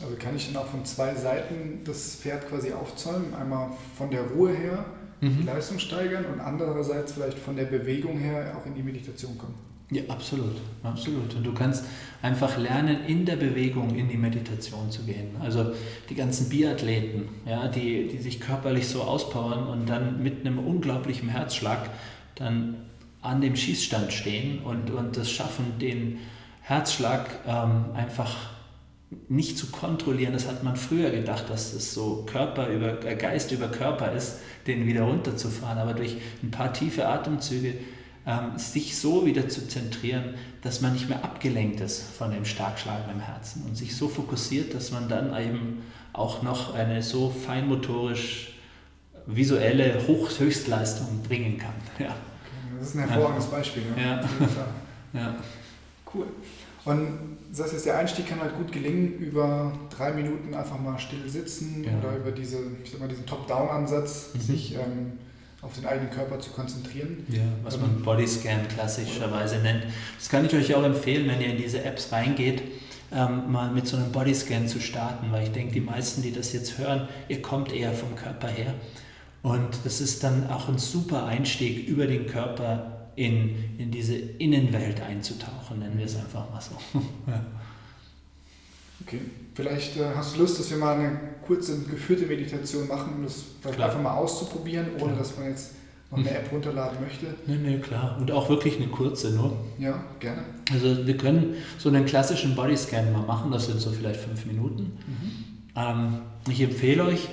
Also 0.04 0.16
kann 0.16 0.36
ich 0.36 0.52
dann 0.52 0.62
auch 0.62 0.68
von 0.68 0.84
zwei 0.84 1.14
Seiten 1.14 1.80
das 1.84 2.14
Pferd 2.16 2.48
quasi 2.48 2.72
aufzäumen, 2.72 3.34
einmal 3.34 3.70
von 3.96 4.10
der 4.10 4.22
Ruhe 4.22 4.52
her 4.52 4.84
mhm. 5.20 5.38
die 5.38 5.42
Leistung 5.42 5.80
steigern 5.80 6.24
und 6.26 6.40
andererseits 6.40 7.12
vielleicht 7.12 7.38
von 7.38 7.56
der 7.56 7.64
Bewegung 7.64 8.16
her 8.18 8.56
auch 8.56 8.64
in 8.64 8.74
die 8.76 8.82
Meditation 8.82 9.36
kommen. 9.36 9.69
Ja, 9.90 10.02
absolut, 10.08 10.56
absolut. 10.84 11.34
Und 11.34 11.44
du 11.44 11.52
kannst 11.52 11.84
einfach 12.22 12.56
lernen, 12.56 13.04
in 13.06 13.26
der 13.26 13.36
Bewegung 13.36 13.96
in 13.96 14.08
die 14.08 14.16
Meditation 14.16 14.90
zu 14.90 15.02
gehen. 15.02 15.36
Also 15.40 15.72
die 16.08 16.14
ganzen 16.14 16.48
Biathleten, 16.48 17.28
ja, 17.44 17.66
die, 17.66 18.06
die 18.06 18.18
sich 18.18 18.40
körperlich 18.40 18.86
so 18.86 19.02
auspowern 19.02 19.66
und 19.66 19.88
dann 19.88 20.22
mit 20.22 20.46
einem 20.46 20.60
unglaublichen 20.60 21.28
Herzschlag 21.28 21.90
dann 22.36 22.76
an 23.20 23.40
dem 23.40 23.56
Schießstand 23.56 24.12
stehen 24.12 24.60
und, 24.60 24.90
und 24.90 25.16
das 25.16 25.30
schaffen, 25.30 25.78
den 25.80 26.18
Herzschlag 26.62 27.28
ähm, 27.46 27.86
einfach 27.94 28.36
nicht 29.28 29.58
zu 29.58 29.66
kontrollieren. 29.72 30.32
Das 30.32 30.46
hat 30.46 30.62
man 30.62 30.76
früher 30.76 31.10
gedacht, 31.10 31.50
dass 31.50 31.72
es 31.72 31.92
so 31.92 32.24
Körper 32.30 32.68
über, 32.68 33.04
äh, 33.04 33.16
Geist 33.16 33.50
über 33.50 33.66
Körper 33.68 34.12
ist, 34.12 34.38
den 34.68 34.86
wieder 34.86 35.02
runterzufahren. 35.02 35.78
Aber 35.78 35.94
durch 35.94 36.16
ein 36.44 36.52
paar 36.52 36.72
tiefe 36.72 37.08
Atemzüge 37.08 37.74
ähm, 38.26 38.58
sich 38.58 38.98
so 38.98 39.24
wieder 39.24 39.48
zu 39.48 39.66
zentrieren, 39.66 40.34
dass 40.62 40.80
man 40.80 40.92
nicht 40.92 41.08
mehr 41.08 41.24
abgelenkt 41.24 41.80
ist 41.80 42.02
von 42.02 42.30
dem 42.30 42.44
stark 42.44 42.78
schlagenden 42.78 43.20
Herzen 43.20 43.64
und 43.66 43.76
sich 43.76 43.96
so 43.96 44.08
fokussiert, 44.08 44.74
dass 44.74 44.90
man 44.90 45.08
dann 45.08 45.34
eben 45.40 45.82
auch 46.12 46.42
noch 46.42 46.74
eine 46.74 47.02
so 47.02 47.30
feinmotorisch 47.30 48.54
visuelle 49.26 50.06
Hoch 50.06 50.28
Höchstleistung 50.38 51.22
bringen 51.22 51.58
kann. 51.58 51.74
Ja. 51.98 52.14
Das 52.78 52.88
ist 52.88 52.94
ein 52.94 53.00
hervorragendes 53.00 53.46
ja. 53.50 53.50
Beispiel. 53.50 53.82
Ne? 53.82 54.02
Ja. 54.02 54.20
ja. 55.20 55.34
Cool. 56.12 56.26
Und 56.84 57.36
das 57.54 57.72
heißt, 57.72 57.86
der 57.86 57.98
Einstieg 57.98 58.26
kann 58.26 58.40
halt 58.40 58.56
gut 58.56 58.72
gelingen 58.72 59.18
über 59.18 59.72
drei 59.94 60.12
Minuten 60.12 60.54
einfach 60.54 60.78
mal 60.80 60.98
still 60.98 61.28
sitzen 61.28 61.84
ja. 61.84 61.90
oder 61.98 62.16
über 62.16 62.32
diese, 62.32 62.58
ich 62.82 62.90
sag 62.90 63.00
mal, 63.00 63.08
diesen 63.08 63.26
Top-Down-Ansatz, 63.26 64.30
mhm. 64.34 64.40
sich 64.40 64.74
ähm, 64.74 65.12
auf 65.62 65.74
den 65.74 65.86
eigenen 65.86 66.10
Körper 66.10 66.38
zu 66.40 66.50
konzentrieren. 66.50 67.26
Ja, 67.28 67.42
was 67.62 67.74
ähm, 67.74 67.82
man 67.82 68.02
Bodyscan 68.02 68.66
klassischerweise 68.68 69.58
nennt. 69.58 69.84
Das 70.18 70.28
kann 70.28 70.44
ich 70.44 70.54
euch 70.54 70.74
auch 70.74 70.84
empfehlen, 70.84 71.28
wenn 71.28 71.40
ihr 71.40 71.48
in 71.48 71.58
diese 71.58 71.84
Apps 71.84 72.10
reingeht, 72.12 72.62
ähm, 73.12 73.50
mal 73.50 73.70
mit 73.70 73.86
so 73.86 73.96
einem 73.96 74.12
Bodyscan 74.12 74.68
zu 74.68 74.80
starten, 74.80 75.30
weil 75.32 75.44
ich 75.44 75.52
denke, 75.52 75.72
die 75.72 75.80
meisten, 75.80 76.22
die 76.22 76.32
das 76.32 76.52
jetzt 76.52 76.78
hören, 76.78 77.08
ihr 77.28 77.42
kommt 77.42 77.72
eher 77.72 77.92
vom 77.92 78.14
Körper 78.14 78.48
her. 78.48 78.74
Und 79.42 79.84
das 79.84 80.00
ist 80.00 80.22
dann 80.22 80.48
auch 80.50 80.68
ein 80.68 80.78
super 80.78 81.26
Einstieg 81.26 81.88
über 81.88 82.06
den 82.06 82.26
Körper 82.26 83.08
in, 83.16 83.78
in 83.78 83.90
diese 83.90 84.14
Innenwelt 84.14 85.00
einzutauchen, 85.00 85.80
nennen 85.80 85.98
wir 85.98 86.06
es 86.06 86.16
einfach 86.16 86.50
mal 86.50 86.60
so. 86.60 86.76
ja. 87.26 87.44
Okay, 89.02 89.20
vielleicht 89.60 89.96
äh, 89.96 90.14
hast 90.14 90.36
du 90.36 90.40
Lust, 90.40 90.58
dass 90.58 90.70
wir 90.70 90.78
mal 90.78 90.96
eine 90.96 91.20
kurze 91.46 91.78
geführte 91.82 92.26
Meditation 92.26 92.88
machen, 92.88 93.14
um 93.16 93.22
das 93.22 93.44
vielleicht 93.60 93.80
einfach 93.80 94.00
mal 94.00 94.14
auszuprobieren, 94.14 94.86
ohne 94.94 95.12
klar. 95.12 95.18
dass 95.18 95.36
man 95.36 95.48
jetzt 95.48 95.72
noch 96.10 96.18
eine 96.18 96.30
App 96.30 96.50
runterladen 96.50 96.98
möchte. 97.00 97.26
Nee, 97.46 97.56
nee, 97.62 97.78
klar. 97.78 98.16
Und 98.20 98.30
auch 98.32 98.48
wirklich 98.48 98.76
eine 98.76 98.88
kurze 98.88 99.30
nur. 99.30 99.56
Ja, 99.78 100.02
gerne. 100.18 100.42
Also 100.72 101.06
wir 101.06 101.16
können 101.16 101.54
so 101.78 101.88
einen 101.88 102.04
klassischen 102.04 102.56
Bodyscan 102.56 103.12
mal 103.12 103.22
machen, 103.22 103.52
das 103.52 103.66
sind 103.66 103.80
so 103.80 103.90
vielleicht 103.90 104.20
fünf 104.20 104.46
Minuten. 104.46 104.82
Mhm. 105.06 105.72
Ähm, 105.76 106.18
ich 106.48 106.60
empfehle 106.60 107.04
euch, 107.04 107.28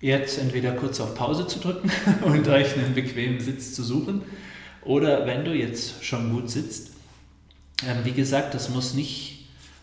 jetzt 0.00 0.38
entweder 0.38 0.72
kurz 0.72 1.00
auf 1.00 1.14
Pause 1.14 1.46
zu 1.46 1.58
drücken 1.58 1.90
und 2.24 2.48
euch 2.48 2.76
einen 2.76 2.94
bequemen 2.94 3.40
Sitz 3.40 3.74
zu 3.74 3.82
suchen. 3.82 4.22
Oder 4.82 5.26
wenn 5.26 5.44
du 5.44 5.52
jetzt 5.52 6.04
schon 6.04 6.32
gut 6.32 6.48
sitzt, 6.48 6.92
ähm, 7.86 7.98
wie 8.04 8.12
gesagt, 8.12 8.54
das 8.54 8.70
muss 8.70 8.94
nicht 8.94 9.35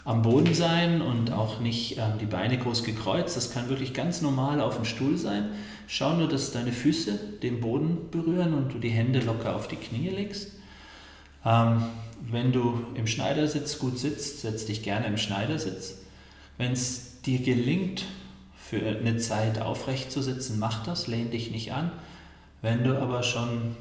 am 0.06 0.22
Boden 0.22 0.54
sein 0.54 1.02
und 1.02 1.32
auch 1.32 1.60
nicht 1.60 1.98
ähm, 1.98 2.18
die 2.20 2.26
Beine 2.26 2.58
groß 2.58 2.84
gekreuzt. 2.84 3.38
Das 3.38 3.52
kann 3.52 3.70
wirklich 3.70 3.94
ganz 3.94 4.22
normal 4.22 4.60
auf 4.60 4.76
dem 4.76 4.86
Stuhl 4.86 5.18
sein. 5.18 5.52
Schau 5.88 6.16
nur, 6.16 6.28
dass 6.28 6.52
deine 6.52 6.72
Füße 6.72 7.18
den 7.42 7.62
Boden 7.62 8.10
berühren 8.12 8.54
und 8.54 8.74
du 8.74 8.80
die 8.80 8.90
Hände 8.90 9.20
locker 9.20 9.56
auf 9.56 9.68
die 9.68 9.78
Knie 9.78 10.10
legst. 10.10 10.52
Ähm, 11.46 11.84
wenn 12.22 12.52
du 12.52 12.86
im 12.96 13.08
Schneidersitz 13.08 13.80
gut 13.80 13.98
sitzt, 13.98 14.42
setz 14.42 14.66
dich 14.66 14.84
gerne 14.84 15.08
im 15.08 15.18
Schneidersitz. 15.18 16.00
Wenn 16.58 16.74
es 16.74 17.22
dir 17.22 17.40
gelingt, 17.40 18.06
für 18.56 18.80
eine 18.80 19.18
Zeit 19.18 19.62
aufrecht 19.62 20.12
zu 20.12 20.22
sitzen, 20.22 20.58
mach 20.60 20.84
das, 20.84 21.08
lehn 21.08 21.32
dich 21.32 21.52
nicht 21.52 21.74
an. 21.74 21.92
Wenn 22.62 22.84
du 22.84 22.98
aber 23.00 23.24
schon 23.24 23.76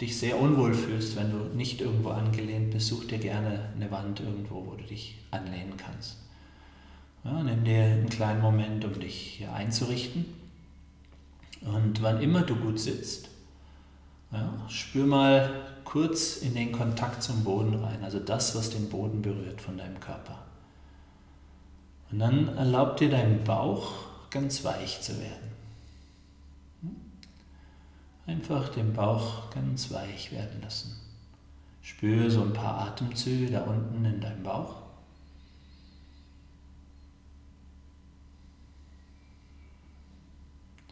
dich 0.00 0.18
sehr 0.18 0.40
unwohl 0.40 0.74
fühlst, 0.74 1.16
wenn 1.16 1.30
du 1.30 1.56
nicht 1.56 1.80
irgendwo 1.80 2.10
angelehnt 2.10 2.70
bist, 2.70 2.88
such 2.88 3.06
dir 3.06 3.18
gerne 3.18 3.70
eine 3.74 3.90
Wand 3.90 4.20
irgendwo, 4.20 4.66
wo 4.66 4.74
du 4.74 4.84
dich 4.84 5.16
anlehnen 5.30 5.76
kannst. 5.76 6.16
Ja, 7.24 7.42
nimm 7.42 7.64
dir 7.64 7.82
einen 7.82 8.08
kleinen 8.08 8.40
Moment, 8.40 8.84
um 8.84 8.98
dich 8.98 9.14
hier 9.14 9.52
einzurichten. 9.52 10.24
Und 11.62 12.02
wann 12.02 12.20
immer 12.20 12.42
du 12.42 12.56
gut 12.56 12.78
sitzt, 12.78 13.28
ja, 14.30 14.52
spür 14.68 15.06
mal 15.06 15.50
kurz 15.84 16.36
in 16.36 16.54
den 16.54 16.70
Kontakt 16.72 17.22
zum 17.22 17.44
Boden 17.44 17.74
rein, 17.74 18.04
also 18.04 18.18
das, 18.18 18.54
was 18.54 18.70
den 18.70 18.88
Boden 18.88 19.22
berührt 19.22 19.60
von 19.60 19.78
deinem 19.78 19.98
Körper. 20.00 20.38
Und 22.10 22.18
dann 22.20 22.56
erlaub 22.56 22.96
dir 22.96 23.10
deinen 23.10 23.42
Bauch 23.44 23.92
ganz 24.30 24.64
weich 24.64 25.00
zu 25.00 25.18
werden. 25.18 25.57
Einfach 28.28 28.68
den 28.68 28.92
Bauch 28.92 29.48
ganz 29.50 29.90
weich 29.90 30.32
werden 30.32 30.60
lassen. 30.60 30.94
Spüre 31.80 32.30
so 32.30 32.42
ein 32.42 32.52
paar 32.52 32.78
Atemzüge 32.78 33.50
da 33.50 33.62
unten 33.62 34.04
in 34.04 34.20
deinem 34.20 34.42
Bauch. 34.42 34.76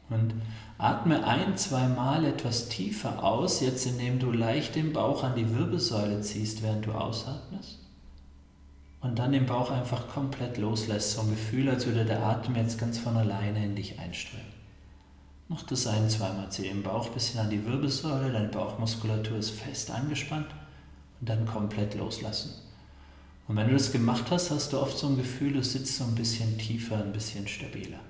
Und 0.09 0.33
atme 0.79 1.27
ein, 1.27 1.59
zwei 1.59 1.89
Mal 1.89 2.25
etwas 2.25 2.71
tiefer 2.71 3.23
aus, 3.23 3.61
jetzt 3.61 3.85
indem 3.85 4.19
du 4.19 4.33
leicht 4.33 4.75
den 4.75 4.95
Bauch 4.95 5.23
an 5.23 5.37
die 5.37 5.55
Wirbelsäule 5.55 6.23
ziehst, 6.23 6.63
während 6.63 6.87
du 6.87 6.93
ausatmest. 6.93 7.81
Und 9.03 9.19
dann 9.19 9.33
den 9.33 9.45
Bauch 9.45 9.71
einfach 9.71 10.09
komplett 10.09 10.57
loslässt, 10.57 11.13
so 11.13 11.21
ein 11.21 11.31
Gefühl, 11.31 11.69
als 11.69 11.85
würde 11.85 12.07
der 12.07 12.25
Atem 12.25 12.57
jetzt 12.57 12.79
ganz 12.79 12.97
von 12.99 13.15
alleine 13.15 13.63
in 13.63 13.77
dich 13.77 13.99
einströmen. 13.99 14.66
Mach 15.49 15.63
das 15.63 15.87
ein, 15.87 16.11
zweimal. 16.11 16.51
Zieh 16.51 16.63
den 16.63 16.83
Bauch 16.83 17.07
ein 17.07 17.13
bisschen 17.13 17.41
an 17.41 17.51
die 17.51 17.65
Wirbelsäule, 17.65 18.33
deine 18.33 18.49
Bauchmuskulatur 18.49 19.39
ist 19.39 19.51
fest 19.51 19.91
angespannt 19.91 20.49
und 21.21 21.29
dann 21.29 21.47
komplett 21.47 21.95
loslassen. 21.95 22.53
Und 23.47 23.57
wenn 23.57 23.69
du 23.69 23.75
das 23.75 23.93
gemacht 23.93 24.25
hast, 24.31 24.51
hast 24.51 24.73
du 24.73 24.81
oft 24.81 24.99
so 24.99 25.07
ein 25.07 25.17
Gefühl, 25.17 25.53
du 25.53 25.63
sitzt 25.63 25.97
so 25.97 26.05
ein 26.05 26.17
bisschen 26.17 26.59
tiefer, 26.59 26.97
ein 26.97 27.13
bisschen 27.13 27.47
stabiler. 27.47 28.01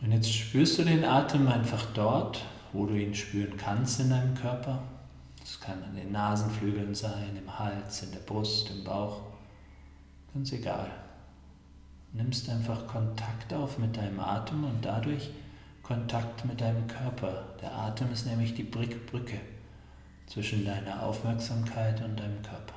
Und 0.00 0.12
jetzt 0.12 0.32
spürst 0.32 0.78
du 0.78 0.84
den 0.84 1.04
Atem 1.04 1.48
einfach 1.48 1.92
dort, 1.92 2.42
wo 2.72 2.86
du 2.86 2.94
ihn 2.94 3.14
spüren 3.14 3.58
kannst 3.58 4.00
in 4.00 4.08
deinem 4.08 4.34
Körper. 4.34 4.82
Das 5.38 5.60
kann 5.60 5.82
an 5.82 5.94
den 5.94 6.12
Nasenflügeln 6.12 6.94
sein, 6.94 7.36
im 7.36 7.58
Hals, 7.58 8.04
in 8.04 8.12
der 8.12 8.20
Brust, 8.20 8.70
im 8.70 8.82
Bauch. 8.82 9.20
Ganz 10.32 10.50
egal 10.52 10.90
nimmst 12.12 12.48
einfach 12.48 12.86
Kontakt 12.86 13.52
auf 13.54 13.78
mit 13.78 13.96
deinem 13.96 14.20
Atem 14.20 14.64
und 14.64 14.84
dadurch 14.84 15.30
Kontakt 15.82 16.44
mit 16.44 16.60
deinem 16.60 16.86
Körper. 16.86 17.44
Der 17.60 17.74
Atem 17.74 18.12
ist 18.12 18.26
nämlich 18.26 18.54
die 18.54 18.62
Brücke 18.62 19.40
zwischen 20.26 20.64
deiner 20.64 21.02
Aufmerksamkeit 21.02 22.02
und 22.02 22.18
deinem 22.18 22.42
Körper. 22.42 22.74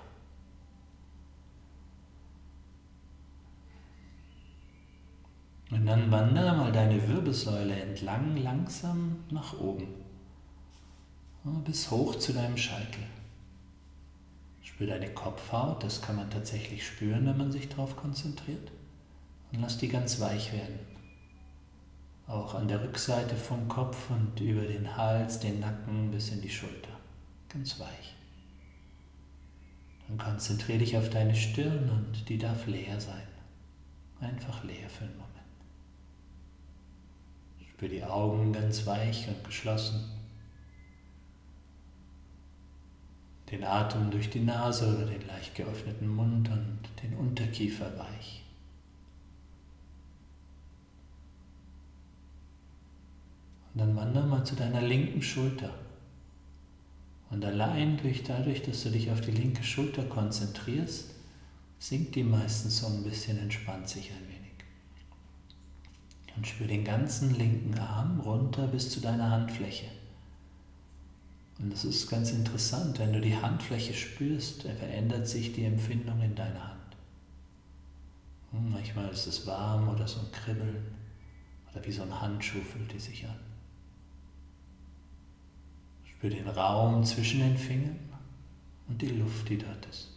Und 5.72 5.86
dann 5.86 6.12
wandere 6.12 6.56
mal 6.56 6.72
deine 6.72 7.08
Wirbelsäule 7.08 7.76
entlang 7.76 8.38
langsam 8.38 9.18
nach 9.30 9.60
oben, 9.60 9.88
bis 11.66 11.92
hoch 11.92 12.16
zu 12.16 12.34
deinem 12.34 12.58
Scheitel. 12.58 13.04
Spür 14.62 14.88
deine 14.88 15.10
Kopfhaut, 15.10 15.84
das 15.84 16.02
kann 16.02 16.16
man 16.18 16.30
tatsächlich 16.30 16.86
spüren, 16.86 17.26
wenn 17.26 17.38
man 17.38 17.52
sich 17.52 17.68
darauf 17.70 17.96
konzentriert. 17.96 18.72
Und 19.56 19.62
lass 19.62 19.78
die 19.78 19.88
ganz 19.88 20.20
weich 20.20 20.52
werden. 20.52 20.80
Auch 22.28 22.56
an 22.56 22.68
der 22.68 22.84
Rückseite 22.84 23.36
vom 23.38 23.70
Kopf 23.70 24.10
und 24.10 24.38
über 24.42 24.64
den 24.64 24.98
Hals, 24.98 25.40
den 25.40 25.62
Nacken 25.62 26.12
bis 26.12 26.30
in 26.30 26.42
die 26.42 26.50
Schulter. 26.50 26.90
Ganz 27.48 27.80
weich. 27.80 28.16
Dann 30.08 30.18
konzentriere 30.18 30.80
dich 30.80 30.98
auf 30.98 31.10
deine 31.10 31.36
Stirn 31.36 31.90
und 31.90 32.28
die 32.28 32.38
darf 32.38 32.68
leer 32.68 33.00
sein. 33.00 33.28
Einfach 34.20 34.64
leer 34.66 34.90
für 34.90 35.06
einen 35.06 35.14
Moment. 35.14 35.32
Spür 37.70 37.88
die 37.88 38.04
Augen 38.04 38.52
ganz 38.52 38.86
weich 38.86 39.30
und 39.30 39.42
geschlossen. 39.46 40.04
Den 43.52 43.64
Atem 43.64 44.12
durch 44.12 44.30
die 44.30 44.42
Nase 44.42 44.94
oder 44.94 45.06
den 45.06 45.26
leicht 45.28 45.56
geöffneten 45.56 46.10
Mund 46.10 46.50
und 46.50 46.80
den 47.02 47.14
Unterkiefer 47.14 47.98
weich. 47.98 48.45
Und 53.76 53.82
dann 53.82 53.96
wander 53.98 54.26
mal 54.26 54.46
zu 54.46 54.56
deiner 54.56 54.82
linken 54.82 55.22
Schulter. 55.22 55.70
Und 57.30 57.44
allein 57.44 57.98
durch 57.98 58.24
dadurch, 58.24 58.62
dass 58.62 58.84
du 58.84 58.90
dich 58.90 59.12
auf 59.12 59.20
die 59.20 59.32
linke 59.32 59.64
Schulter 59.64 60.04
konzentrierst, 60.04 61.10
sinkt 61.78 62.16
die 62.16 62.24
meistens 62.24 62.80
so 62.80 62.88
ein 62.88 63.04
bisschen, 63.04 63.38
entspannt 63.38 63.90
sich 63.90 64.12
ein 64.12 64.28
wenig. 64.30 64.54
Und 66.38 66.48
spür 66.48 66.68
den 66.68 66.86
ganzen 66.86 67.36
linken 67.36 67.78
Arm 67.78 68.22
runter 68.22 68.68
bis 68.68 68.90
zu 68.92 69.02
deiner 69.02 69.30
Handfläche. 69.30 69.88
Und 71.60 71.74
das 71.74 71.84
ist 71.84 72.10
ganz 72.10 72.32
interessant, 72.32 72.98
wenn 73.00 73.12
du 73.12 73.20
die 73.20 73.36
Handfläche 73.36 73.94
spürst, 73.94 74.64
verändert 74.64 75.28
sich 75.28 75.52
die 75.52 75.66
Empfindung 75.66 76.22
in 76.22 76.36
deiner 76.36 76.70
Hand. 76.70 76.96
Hm, 78.52 78.72
manchmal 78.72 79.10
ist 79.10 79.28
es 79.28 79.46
warm 79.46 79.90
oder 79.90 80.08
so 80.08 80.22
ein 80.22 80.32
Kribbeln 80.32 80.86
oder 81.74 81.86
wie 81.86 81.92
so 81.92 82.04
ein 82.04 82.22
Handschuh 82.22 82.62
fühlt 82.62 82.94
die 82.94 83.00
sich 83.00 83.26
an. 83.26 83.55
Spür 86.26 86.30
den 86.30 86.48
Raum 86.48 87.04
zwischen 87.04 87.40
den 87.42 87.56
Fingern 87.56 88.00
und 88.88 89.00
die 89.00 89.10
Luft, 89.10 89.48
die 89.48 89.60
dort 89.60 89.86
ist. 89.86 90.10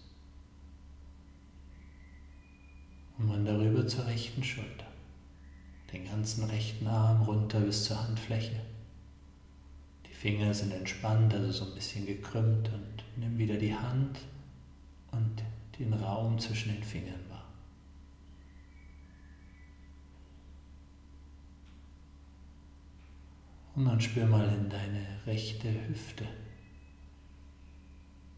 Und 3.19 3.29
dann 3.29 3.45
darüber 3.45 3.87
zur 3.87 4.07
rechten 4.07 4.43
Schulter. 4.43 4.87
Den 5.93 6.07
ganzen 6.07 6.45
rechten 6.45 6.87
Arm 6.87 7.23
runter 7.23 7.61
bis 7.61 7.85
zur 7.85 8.03
Handfläche. 8.03 8.59
Die 10.07 10.15
Finger 10.15 10.55
sind 10.55 10.73
entspannt, 10.73 11.35
also 11.35 11.53
so 11.53 11.65
ein 11.67 11.75
bisschen 11.75 12.07
gekrümmt 12.07 12.71
und 12.73 13.05
nimm 13.17 13.37
wieder 13.37 13.57
die 13.57 13.75
Hand 13.75 14.21
und 15.11 15.43
den 15.79 15.93
Raum 15.93 16.39
zwischen 16.39 16.73
den 16.73 16.85
Fingern 16.85 17.21
wahr. 17.29 17.45
Und 23.79 23.85
dann 23.85 24.01
spür 24.01 24.26
mal 24.26 24.45
in 24.49 24.68
deine 24.68 25.07
rechte 25.24 25.68
Hüfte. 25.87 26.26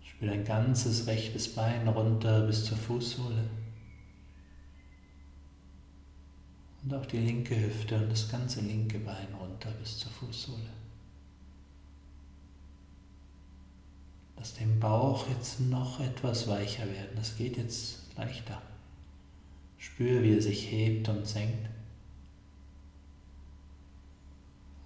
Spür 0.05 0.29
dein 0.29 0.45
ganzes 0.45 1.07
rechtes 1.07 1.55
Bein 1.55 1.89
runter 1.89 2.43
bis 2.43 2.67
zur 2.67 2.77
Fußsohle. 2.77 3.49
Und 6.83 6.93
auch 6.93 7.07
die 7.07 7.21
linke 7.21 7.59
Hüfte 7.59 7.97
und 7.97 8.13
das 8.13 8.31
ganze 8.31 8.61
linke 8.61 8.99
Bein 8.99 9.29
runter 9.41 9.71
bis 9.81 10.01
zur 10.01 10.11
Fußsohle. 10.11 10.69
Lass 14.37 14.53
den 14.53 14.79
Bauch 14.79 15.27
jetzt 15.31 15.59
noch 15.61 16.01
etwas 16.01 16.49
weicher 16.49 16.85
werden. 16.85 17.17
Das 17.17 17.39
geht 17.39 17.57
jetzt 17.57 18.15
leichter. 18.15 18.61
Spür, 19.79 20.23
wie 20.23 20.35
er 20.35 20.43
sich 20.43 20.71
hebt 20.71 21.09
und 21.09 21.27
senkt. 21.27 21.80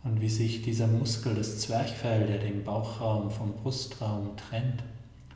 Und 0.04 0.20
wie 0.20 0.28
sich 0.28 0.62
dieser 0.62 0.86
Muskel, 0.86 1.34
das 1.34 1.58
Zwerchfell, 1.60 2.26
der 2.26 2.38
den 2.38 2.62
Bauchraum 2.62 3.30
vom 3.30 3.54
Brustraum 3.54 4.36
trennt, 4.36 4.84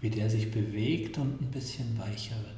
wie 0.00 0.10
der 0.10 0.28
sich 0.28 0.50
bewegt 0.50 1.18
und 1.18 1.40
ein 1.40 1.50
bisschen 1.50 1.98
weicher 1.98 2.36
wird. 2.36 2.54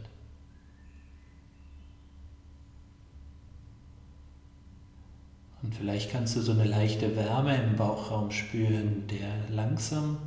Und 5.63 5.75
vielleicht 5.75 6.11
kannst 6.11 6.37
du 6.37 6.41
so 6.41 6.53
eine 6.53 6.65
leichte 6.65 7.15
Wärme 7.17 7.63
im 7.63 7.77
Bauchraum 7.77 8.31
spüren, 8.31 9.07
der 9.07 9.49
langsam, 9.55 10.19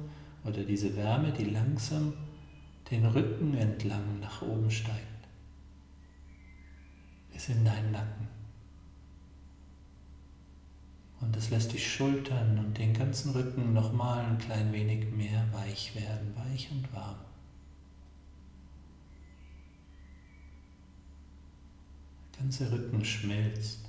oder 0.45 0.63
diese 0.63 0.95
Wärme, 0.95 1.31
die 1.31 1.45
langsam 1.45 2.13
den 2.91 3.05
Rücken 3.05 3.55
entlang 3.57 4.19
nach 4.21 4.41
oben 4.41 4.69
steigt, 4.69 4.99
bis 7.31 7.49
in 7.49 7.65
deinen 7.65 7.91
Nacken. 7.91 8.32
Und 11.24 11.34
das 11.38 11.49
lässt 11.49 11.71
die 11.71 11.80
Schultern 11.80 12.59
und 12.59 12.78
den 12.78 12.93
ganzen 12.93 13.32
Rücken 13.32 13.71
nochmal 13.71 14.26
ein 14.26 14.38
klein 14.38 14.74
wenig 14.74 15.09
mehr 15.13 15.45
weich 15.53 15.95
werden, 15.95 16.36
weich 16.36 16.69
und 16.69 16.91
warm. 16.93 17.15
Der 22.34 22.41
ganze 22.41 22.69
Rücken 22.69 23.05
schmilzt. 23.05 23.80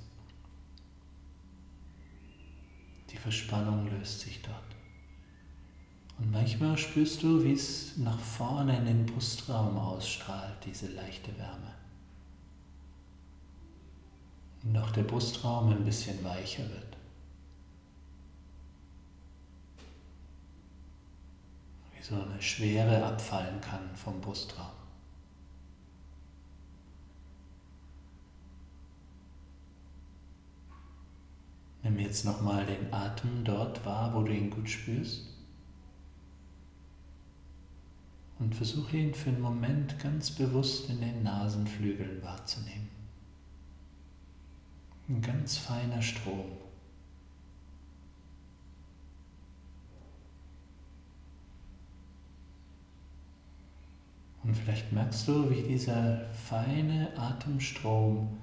Die 3.11 3.17
Verspannung 3.17 3.89
löst 3.89 4.21
sich 4.21 4.41
dort. 4.41 4.55
Und 6.17 6.31
manchmal 6.31 6.77
spürst 6.77 7.21
du, 7.21 7.43
wie 7.43 7.53
es 7.53 7.97
nach 7.97 8.17
vorne 8.17 8.77
in 8.77 8.85
den 8.85 9.05
Brustraum 9.05 9.77
ausstrahlt, 9.77 10.55
diese 10.65 10.87
leichte 10.87 11.37
Wärme. 11.37 11.73
Und 14.63 14.77
auch 14.77 14.91
der 14.91 15.03
Brustraum 15.03 15.71
ein 15.71 15.83
bisschen 15.83 16.23
weicher 16.23 16.63
wird. 16.69 16.94
So 22.07 22.15
eine 22.15 22.39
Schwere 22.39 23.03
abfallen 23.03 23.59
kann 23.61 23.95
vom 23.95 24.21
Brustraum. 24.21 24.67
Nimm 31.81 31.97
jetzt 31.97 32.23
nochmal 32.23 32.63
den 32.65 32.93
Atem 32.93 33.43
dort 33.43 33.83
wahr, 33.85 34.13
wo 34.13 34.21
du 34.21 34.31
ihn 34.31 34.51
gut 34.51 34.69
spürst. 34.69 35.25
Und 38.37 38.53
versuche 38.53 38.97
ihn 38.97 39.13
für 39.13 39.29
einen 39.29 39.41
Moment 39.41 39.97
ganz 39.97 40.29
bewusst 40.29 40.89
in 40.89 40.99
den 40.99 41.23
Nasenflügeln 41.23 42.21
wahrzunehmen. 42.21 42.89
Ein 45.07 45.21
ganz 45.21 45.57
feiner 45.57 46.01
Strom. 46.01 46.64
Und 54.45 54.55
vielleicht 54.55 54.91
merkst 54.91 55.27
du, 55.27 55.49
wie 55.49 55.63
dieser 55.63 56.21
feine 56.29 57.09
Atemstrom 57.17 58.37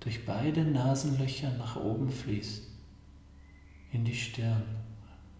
durch 0.00 0.26
beide 0.26 0.62
Nasenlöcher 0.64 1.50
nach 1.56 1.76
oben 1.76 2.10
fließt, 2.10 2.62
in 3.92 4.04
die 4.04 4.14
Stirn, 4.14 4.62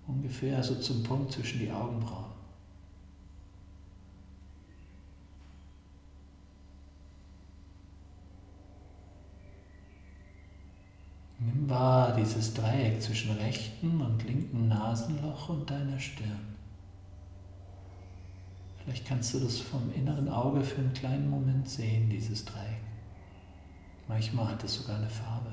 ungefähr 0.07 0.63
so 0.63 0.77
zum 0.77 1.03
Punkt 1.03 1.33
zwischen 1.33 1.59
die 1.59 1.71
Augenbrauen. 1.71 2.33
Nimm 11.39 11.69
wahr 11.69 12.17
dieses 12.17 12.55
Dreieck 12.55 13.03
zwischen 13.03 13.33
rechten 13.33 14.01
und 14.01 14.25
linken 14.25 14.69
Nasenloch 14.69 15.51
und 15.51 15.71
deiner 15.71 16.01
Stirn. 16.01 16.46
Vielleicht 18.87 19.09
kannst 19.09 19.35
du 19.35 19.41
das 19.41 19.59
vom 19.59 19.93
inneren 19.93 20.29
Auge 20.29 20.63
für 20.63 20.81
einen 20.81 20.93
kleinen 20.93 21.29
Moment 21.29 21.69
sehen, 21.69 22.09
dieses 22.09 22.45
Dreieck. 22.45 22.81
Manchmal 24.07 24.47
hat 24.47 24.63
es 24.63 24.77
sogar 24.77 24.99
eine 24.99 25.11
Farbe. 25.11 25.53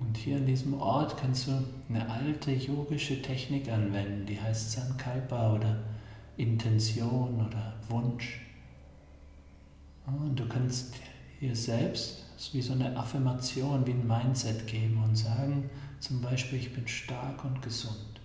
Und 0.00 0.14
hier 0.18 0.36
an 0.36 0.44
diesem 0.44 0.78
Ort 0.78 1.16
kannst 1.16 1.48
du 1.48 1.52
eine 1.88 2.06
alte 2.06 2.52
yogische 2.52 3.22
Technik 3.22 3.70
anwenden, 3.72 4.26
die 4.26 4.38
heißt 4.38 4.72
Sankalpa 4.72 5.54
oder 5.54 5.78
Intention 6.36 7.46
oder 7.46 7.72
Wunsch. 7.88 8.42
Und 10.04 10.38
du 10.38 10.46
kannst 10.46 10.96
hier 11.38 11.56
selbst 11.56 12.29
ist 12.40 12.54
wie 12.54 12.62
so 12.62 12.72
eine 12.72 12.96
Affirmation, 12.96 13.86
wie 13.86 13.90
ein 13.90 14.06
Mindset 14.06 14.66
geben 14.66 15.04
und 15.04 15.14
sagen 15.14 15.68
zum 15.98 16.22
Beispiel, 16.22 16.58
ich 16.58 16.72
bin 16.72 16.88
stark 16.88 17.44
und 17.44 17.60
gesund. 17.60 18.18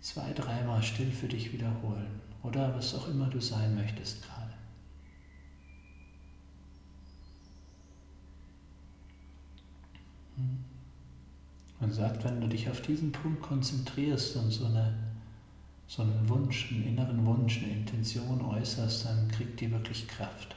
Zwei, 0.00 0.32
dreimal 0.32 0.80
still 0.80 1.10
für 1.10 1.26
dich 1.26 1.52
wiederholen 1.52 2.20
oder 2.44 2.72
was 2.76 2.94
auch 2.94 3.08
immer 3.08 3.26
du 3.26 3.40
sein 3.40 3.74
möchtest 3.74 4.22
gerade. 4.22 4.54
Hm. 10.36 10.64
Man 11.80 11.92
sagt, 11.92 12.22
wenn 12.22 12.40
du 12.40 12.46
dich 12.46 12.70
auf 12.70 12.80
diesen 12.82 13.10
Punkt 13.10 13.42
konzentrierst 13.42 14.36
und 14.36 14.52
so, 14.52 14.66
eine, 14.66 14.94
so 15.88 16.02
einen 16.02 16.28
Wunsch, 16.28 16.70
einen 16.70 16.84
inneren 16.84 17.26
Wunsch, 17.26 17.58
eine 17.58 17.72
Intention 17.72 18.40
äußerst, 18.40 19.04
dann 19.06 19.26
kriegt 19.26 19.60
die 19.60 19.72
wirklich 19.72 20.06
Kraft. 20.06 20.54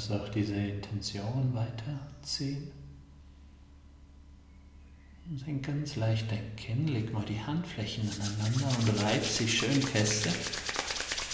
Dann 0.00 0.10
lass 0.10 0.10
auch 0.10 0.28
diese 0.28 0.54
Intention 0.54 1.52
weiterziehen. 1.54 2.70
Senk 5.44 5.64
ganz 5.64 5.94
leicht 5.94 6.30
dein 6.30 6.56
Kinn, 6.56 6.88
leg 6.88 7.12
mal 7.12 7.24
die 7.24 7.40
Handflächen 7.40 8.08
aneinander 8.10 8.66
und 8.80 9.02
reib 9.04 9.24
sie 9.24 9.46
schön 9.46 9.80
feste. 9.80 10.30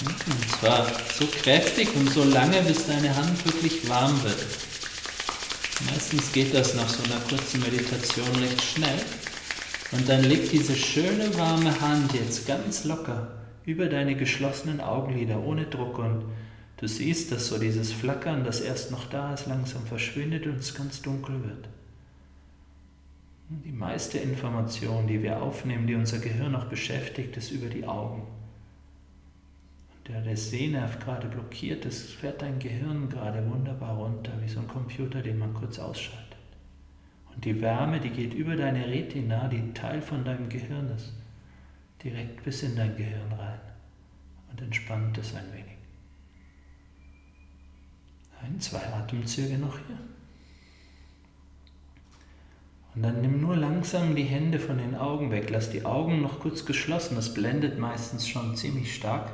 Und 0.05 0.51
zwar 0.51 0.87
so 1.19 1.27
kräftig 1.27 1.95
und 1.97 2.11
so 2.11 2.23
lange, 2.25 2.61
bis 2.63 2.87
deine 2.87 3.15
Hand 3.17 3.43
wirklich 3.47 3.89
warm 3.89 4.23
wird. 4.23 4.37
Meistens 5.91 6.31
geht 6.33 6.53
das 6.53 6.75
nach 6.75 6.89
so 6.89 7.03
einer 7.05 7.21
kurzen 7.23 7.61
Meditation 7.61 8.37
recht 8.37 8.63
schnell. 8.63 9.01
Und 9.93 10.07
dann 10.07 10.25
leg 10.25 10.51
diese 10.51 10.77
schöne 10.77 11.35
warme 11.39 11.81
Hand 11.81 12.13
jetzt 12.13 12.47
ganz 12.47 12.85
locker 12.85 13.29
über 13.65 13.87
deine 13.87 14.15
geschlossenen 14.15 14.83
Augenlider 14.83 15.43
ohne 15.43 15.65
Druck 15.65 15.99
und 15.99 16.25
Du 16.77 16.87
siehst, 16.87 17.33
dass 17.33 17.49
so 17.49 17.59
dieses 17.59 17.93
Flackern, 17.93 18.45
das 18.45 18.61
erst 18.61 18.91
noch 18.91 19.07
da 19.07 19.33
ist, 19.33 19.47
langsam 19.47 19.87
verschwindet 19.87 20.47
und 20.47 20.57
es 20.57 20.75
ganz 20.75 21.01
dunkel 21.01 21.43
wird. 21.43 21.69
Die 23.49 23.73
meiste 23.73 24.19
Information, 24.19 25.07
die 25.07 25.23
wir 25.23 25.41
aufnehmen, 25.41 25.87
die 25.87 25.95
unser 25.95 26.19
Gehirn 26.19 26.53
noch 26.53 26.67
beschäftigt, 26.67 27.37
ist 27.37 27.53
über 27.53 27.69
die 27.69 27.87
Augen. 27.87 28.23
Und 29.97 30.09
der, 30.09 30.21
der 30.21 30.37
Sehnerv 30.37 30.99
gerade 30.99 31.29
blockiert 31.29 31.85
ist, 31.85 32.11
fährt 32.13 32.43
dein 32.43 32.59
Gehirn 32.59 33.09
gerade 33.09 33.49
wunderbar 33.49 33.97
runter, 33.97 34.33
wie 34.43 34.49
so 34.49 34.61
ein 34.61 34.69
Computer, 34.69 35.23
den 35.23 35.39
man 35.39 35.55
kurz 35.55 35.79
ausschaltet. 35.79 36.27
Und 37.35 37.45
die 37.45 37.61
Wärme, 37.61 38.01
die 38.01 38.11
geht 38.11 38.35
über 38.35 38.57
deine 38.57 38.87
Retina, 38.87 39.49
die 39.49 39.73
Teil 39.73 40.03
von 40.03 40.25
deinem 40.25 40.49
Gehirn 40.49 40.91
ist, 40.97 41.13
direkt 42.03 42.43
bis 42.45 42.63
in 42.63 42.77
dein 42.77 42.97
Gehirn 42.97 43.33
rein 43.33 43.61
und 44.51 44.61
entspannt 44.61 45.19
es 45.19 45.35
ein 45.35 45.53
wenig. 45.53 45.66
Ein, 48.43 48.61
zwei 48.61 48.85
Atemzüge 48.87 49.59
noch 49.59 49.79
hier. 49.87 49.99
Und 52.95 53.03
dann 53.03 53.21
nimm 53.21 53.43
nur 53.43 53.57
langsam 53.57 54.17
die 54.17 54.25
Hände 54.25 54.59
von 54.59 54.79
den 54.79 54.95
Augen 54.95 55.31
weg. 55.31 55.51
Lass 55.51 55.71
die 55.71 55.85
Augen 55.85 56.23
noch 56.23 56.41
kurz 56.41 56.65
geschlossen. 56.65 57.15
Das 57.15 57.35
blendet 57.35 57.79
meistens 57.79 58.27
schon 58.27 58.57
ziemlich 58.57 58.95
stark. 58.95 59.31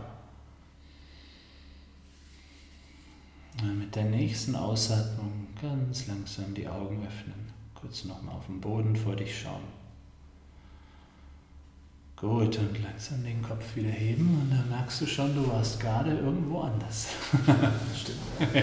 Und 3.61 3.79
mit 3.79 3.95
der 3.95 4.05
nächsten 4.05 4.57
Ausatmung 4.57 5.47
ganz 5.61 6.09
langsam 6.09 6.55
die 6.55 6.67
Augen 6.67 7.07
öffnen. 7.07 7.53
Kurz 7.75 8.05
nochmal 8.05 8.35
auf 8.35 8.47
den 8.47 8.61
Boden 8.61 8.97
vor 8.97 9.15
dich 9.15 9.41
schauen. 9.41 9.63
Gut, 12.23 12.57
und 12.57 12.81
langsam 12.85 13.25
den 13.25 13.43
Kopf 13.43 13.75
wieder 13.75 13.91
heben 13.91 14.41
und 14.41 14.51
dann 14.57 14.71
merkst 14.71 15.01
du 15.01 15.07
schon, 15.07 15.35
du 15.35 15.45
warst 15.49 15.81
gerade 15.81 16.13
irgendwo 16.13 16.61
anders. 16.61 17.09
Stimmt. 17.97 18.55
ja. 18.55 18.63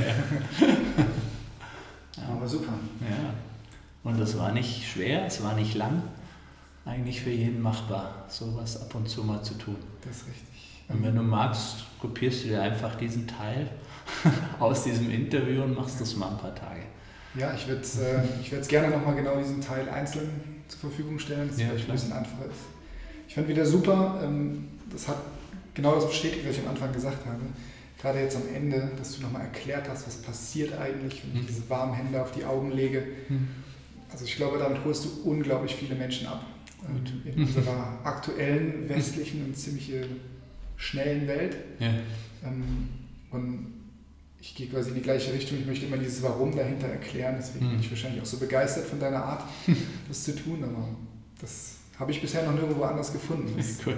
Aber 2.26 2.47
super. 2.47 2.72
Ja. 3.01 3.34
Und 4.10 4.18
das 4.18 4.38
war 4.38 4.53
nicht 4.53 4.89
schwer, 4.89 5.26
es 5.26 5.43
war 5.43 5.55
nicht 5.55 5.76
lang. 5.76 6.01
Eigentlich 6.86 7.20
für 7.20 7.32
jeden 7.32 7.62
machbar, 7.62 8.26
sowas 8.30 8.82
ab 8.82 8.95
und 8.95 9.10
zu 9.10 9.26
mal 9.26 9.43
zu 9.43 9.55
tun. 9.55 9.76
Das 10.05 10.16
ist 10.16 10.28
richtig. 10.28 10.80
Und 10.88 11.03
wenn 11.03 11.18
du 11.18 11.22
magst, 11.22 11.84
kopierst 11.99 12.45
du 12.45 12.47
dir 12.47 12.62
einfach 12.62 12.95
diesen 12.95 13.28
Teil 13.28 13.70
aus 14.62 14.86
diesem 14.86 15.12
Interview 15.12 15.64
und 15.64 15.76
machst 15.76 15.99
das 15.99 16.16
mal 16.16 16.30
ein 16.30 16.38
paar 16.38 16.55
Tage. 16.55 16.84
Ja, 17.36 17.53
ich 17.53 17.68
würde 17.68 17.82
es 17.82 17.99
äh, 17.99 18.24
gerne 18.70 18.95
nochmal 18.95 19.16
genau 19.16 19.38
diesen 19.38 19.60
Teil 19.60 19.89
einzeln 19.89 20.30
zur 20.70 20.80
Verfügung 20.80 21.20
stellen, 21.20 21.49
dass 21.49 21.57
es 21.57 21.62
Ja, 21.62 21.68
vielleicht 21.68 21.89
ein 21.89 21.91
bisschen 21.91 22.14
einfacher 22.14 22.45
ist. 22.45 22.78
Ich 23.30 23.36
fand 23.36 23.47
wieder 23.47 23.63
super, 23.65 24.19
ähm, 24.23 24.67
das 24.91 25.07
hat 25.07 25.17
genau 25.75 25.93
das 25.95 26.07
bestätigt, 26.07 26.43
was 26.47 26.57
ich 26.57 26.63
am 26.63 26.69
Anfang 26.69 26.91
gesagt 26.91 27.25
habe. 27.27 27.39
Gerade 28.01 28.19
jetzt 28.21 28.36
am 28.36 28.41
Ende, 28.53 28.91
dass 28.97 29.15
du 29.17 29.21
nochmal 29.21 29.43
erklärt 29.43 29.88
hast, 29.88 30.07
was 30.07 30.15
passiert 30.17 30.73
eigentlich, 30.80 31.21
wenn 31.23 31.36
ich 31.36 31.43
Mhm. 31.43 31.47
diese 31.47 31.69
warmen 31.69 31.93
Hände 31.93 32.21
auf 32.21 32.32
die 32.32 32.43
Augen 32.43 32.71
lege. 32.71 33.03
Also 34.11 34.25
ich 34.25 34.36
glaube, 34.36 34.57
damit 34.57 34.84
holst 34.84 35.05
du 35.05 35.09
unglaublich 35.30 35.75
viele 35.75 35.93
Menschen 35.95 36.25
ab. 36.27 36.43
Und 36.88 37.03
Gut. 37.23 37.34
in 37.36 37.43
unserer 37.43 37.99
aktuellen, 38.03 38.88
westlichen 38.89 39.43
und 39.45 39.55
ziemlich 39.55 39.93
äh, 39.93 40.05
schnellen 40.77 41.27
Welt. 41.27 41.55
Ja. 41.80 41.89
Ähm, 42.45 42.89
Und 43.32 43.67
ich 44.41 44.55
gehe 44.55 44.67
quasi 44.67 44.89
in 44.89 44.95
die 44.95 45.01
gleiche 45.01 45.32
Richtung. 45.34 45.59
Ich 45.59 45.67
möchte 45.67 45.86
immer 45.86 45.97
dieses 45.97 46.23
Warum 46.23 46.55
dahinter 46.55 46.88
erklären. 46.88 47.36
Deswegen 47.38 47.67
bin 47.67 47.75
Mhm. 47.75 47.82
ich 47.82 47.91
wahrscheinlich 47.91 48.21
auch 48.21 48.25
so 48.25 48.38
begeistert 48.38 48.86
von 48.88 48.99
deiner 48.99 49.23
Art, 49.23 49.43
das 50.07 50.23
zu 50.23 50.36
tun. 50.36 50.63
Aber 50.63 50.88
das 51.41 51.75
habe 52.00 52.12
ich 52.12 52.22
bisher 52.22 52.43
noch 52.43 52.54
nirgendwo 52.54 52.84
anders 52.84 53.12
gefunden. 53.12 53.54
Das 53.58 53.78
Cool. 53.86 53.97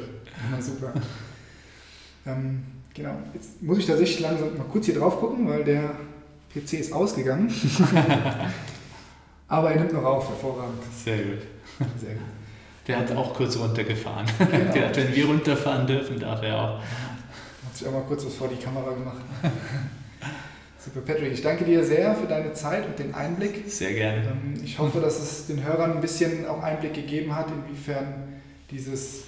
immer 0.49 0.61
super. 0.61 0.93
Ähm, 2.25 2.63
genau. 2.93 3.13
Jetzt 3.33 3.61
muss 3.61 3.77
ich 3.77 3.85
tatsächlich 3.85 4.19
langsam 4.19 4.57
mal 4.57 4.63
kurz 4.65 4.85
hier 4.85 4.95
drauf 4.95 5.19
gucken, 5.19 5.47
weil 5.47 5.63
der 5.63 5.91
PC 6.53 6.73
ist 6.73 6.93
ausgegangen. 6.93 7.49
Aber 9.47 9.71
er 9.71 9.79
nimmt 9.79 9.93
noch 9.93 10.03
auf, 10.03 10.29
hervorragend. 10.29 10.81
Sehr 11.03 11.17
gut. 11.17 11.41
Sehr 11.99 12.13
gut. 12.15 12.23
Der 12.87 12.97
hat 12.99 13.11
auch 13.11 13.33
kurz 13.33 13.57
runtergefahren. 13.57 14.25
Genau. 14.39 14.73
Der 14.73 14.87
hat, 14.87 14.97
wenn 14.97 15.15
wir 15.15 15.25
runterfahren 15.25 15.85
dürfen, 15.87 16.19
darf 16.19 16.41
er 16.41 16.57
auch. 16.59 16.79
Hat 16.79 17.75
sich 17.77 17.87
auch 17.87 17.91
mal 17.91 18.03
kurz 18.07 18.25
was 18.25 18.33
vor 18.33 18.47
die 18.47 18.55
Kamera 18.55 18.91
gemacht. 18.91 19.21
Super, 20.83 21.01
Patrick, 21.01 21.31
ich 21.33 21.41
danke 21.43 21.63
dir 21.63 21.83
sehr 21.83 22.15
für 22.15 22.25
deine 22.25 22.53
Zeit 22.53 22.87
und 22.87 22.97
den 22.97 23.13
Einblick. 23.13 23.63
Sehr 23.69 23.93
gerne. 23.93 24.23
Ähm, 24.31 24.55
Ich 24.63 24.79
hoffe, 24.79 24.99
dass 24.99 25.19
es 25.21 25.45
den 25.47 25.63
Hörern 25.63 25.93
ein 25.93 26.01
bisschen 26.01 26.47
auch 26.47 26.63
Einblick 26.63 26.93
gegeben 26.95 27.35
hat, 27.35 27.47
inwiefern 27.51 28.05
dieses, 28.71 29.21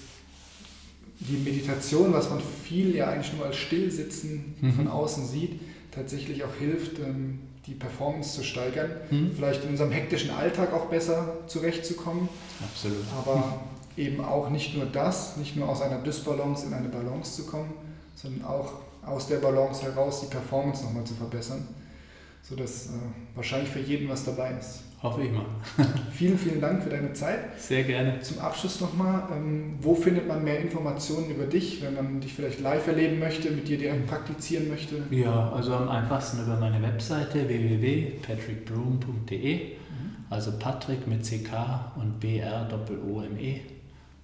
die 1.19 1.37
Meditation, 1.37 2.11
was 2.11 2.29
man 2.31 2.41
viel 2.63 2.95
ja 2.95 3.09
eigentlich 3.09 3.33
nur 3.33 3.45
als 3.45 3.57
Stillsitzen 3.57 4.55
Mhm. 4.61 4.73
von 4.73 4.87
außen 4.87 5.27
sieht, 5.27 5.59
tatsächlich 5.91 6.43
auch 6.43 6.55
hilft, 6.57 6.97
ähm, 6.99 7.39
die 7.67 7.75
Performance 7.75 8.33
zu 8.35 8.43
steigern. 8.43 8.89
Hm? 9.09 9.31
Vielleicht 9.35 9.63
in 9.63 9.69
unserem 9.69 9.91
hektischen 9.91 10.31
Alltag 10.31 10.73
auch 10.73 10.87
besser 10.87 11.37
zurechtzukommen, 11.47 12.27
Absolut. 12.61 12.97
aber 13.17 13.61
eben 13.95 14.21
auch 14.25 14.49
nicht 14.49 14.75
nur 14.75 14.85
das, 14.85 15.37
nicht 15.37 15.55
nur 15.55 15.69
aus 15.69 15.81
einer 15.81 15.99
Dysbalance 15.99 16.65
in 16.65 16.73
eine 16.73 16.89
Balance 16.89 17.35
zu 17.35 17.45
kommen, 17.45 17.71
sondern 18.15 18.43
auch 18.45 18.73
aus 19.05 19.27
der 19.27 19.37
Balance 19.37 19.83
heraus 19.83 20.21
die 20.21 20.27
Performance 20.27 20.83
nochmal 20.83 21.03
zu 21.03 21.13
verbessern, 21.13 21.67
sodass 22.41 22.87
äh, 22.87 22.89
wahrscheinlich 23.35 23.69
für 23.69 23.79
jeden 23.79 24.09
was 24.09 24.25
dabei 24.25 24.55
ist. 24.59 24.79
Hoffe 25.03 25.21
ich 25.23 25.31
mal. 25.33 25.45
Vielen, 26.13 26.37
vielen 26.37 26.61
Dank 26.61 26.81
für 26.81 26.89
deine 26.89 27.11
Zeit. 27.11 27.59
Sehr 27.59 27.83
gerne. 27.83 28.21
Zum 28.21 28.39
Abschluss 28.39 28.79
nochmal, 28.79 29.23
ähm, 29.35 29.75
wo 29.81 29.95
findet 29.95 30.29
man 30.29 30.45
mehr 30.45 30.61
Informationen 30.61 31.29
über 31.29 31.43
dich, 31.43 31.81
wenn 31.81 31.95
man 31.95 32.21
dich 32.21 32.33
vielleicht 32.33 32.61
live 32.61 32.87
erleben 32.87 33.19
möchte, 33.19 33.51
mit 33.51 33.67
dir 33.67 33.77
direkt 33.77 34.07
praktizieren 34.07 34.69
möchte? 34.69 35.03
Ja, 35.11 35.51
also 35.51 35.75
am 35.75 35.89
einfachsten 35.89 36.41
über 36.41 36.55
meine 36.55 36.81
Webseite 36.81 37.49
www.patrickbroom.de. 37.49 39.73
Also 40.29 40.53
Patrick 40.57 41.05
mit 41.05 41.23
CK 41.23 41.51
und 41.97 42.21
B-R-O-O-M-E. 42.21 43.59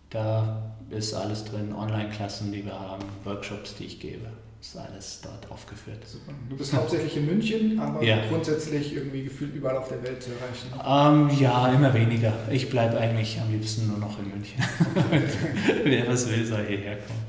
Da 0.09 0.71
ist 0.89 1.13
alles 1.13 1.45
drin, 1.45 1.71
Online-Klassen, 1.73 2.51
die 2.51 2.65
wir 2.65 2.80
haben, 2.80 3.03
Workshops, 3.25 3.75
die 3.75 3.84
ich 3.84 3.99
gebe. 3.99 4.25
Ist 4.62 4.76
alles 4.76 5.22
dort 5.24 5.49
aufgeführt. 5.49 6.05
Super. 6.05 6.34
Du 6.49 6.57
bist 6.57 6.74
hauptsächlich 6.74 7.16
in 7.16 7.26
München, 7.28 7.80
aber 7.80 8.03
Ja. 8.03 8.18
grundsätzlich 8.28 8.93
irgendwie 8.93 9.24
gefühlt 9.24 9.55
überall 9.55 9.78
auf 9.78 9.88
der 9.88 10.03
Welt 10.03 10.22
zu 10.22 10.32
erreichen. 10.32 11.30
Ähm, 11.32 11.39
ja, 11.39 11.72
immer 11.72 11.93
weniger. 11.93 12.34
Ich 12.51 12.70
bleibe 12.70 12.97
eigentlich 12.97 13.39
am 13.39 13.49
liebsten 13.51 13.88
nur 13.88 13.97
noch 13.99 14.20
in 14.20 14.28
München. 14.30 14.62
Wer 15.86 16.07
was 16.10 16.30
will, 16.30 16.45
soll 16.45 16.66
hierher 16.68 16.97
kommen. 16.97 17.24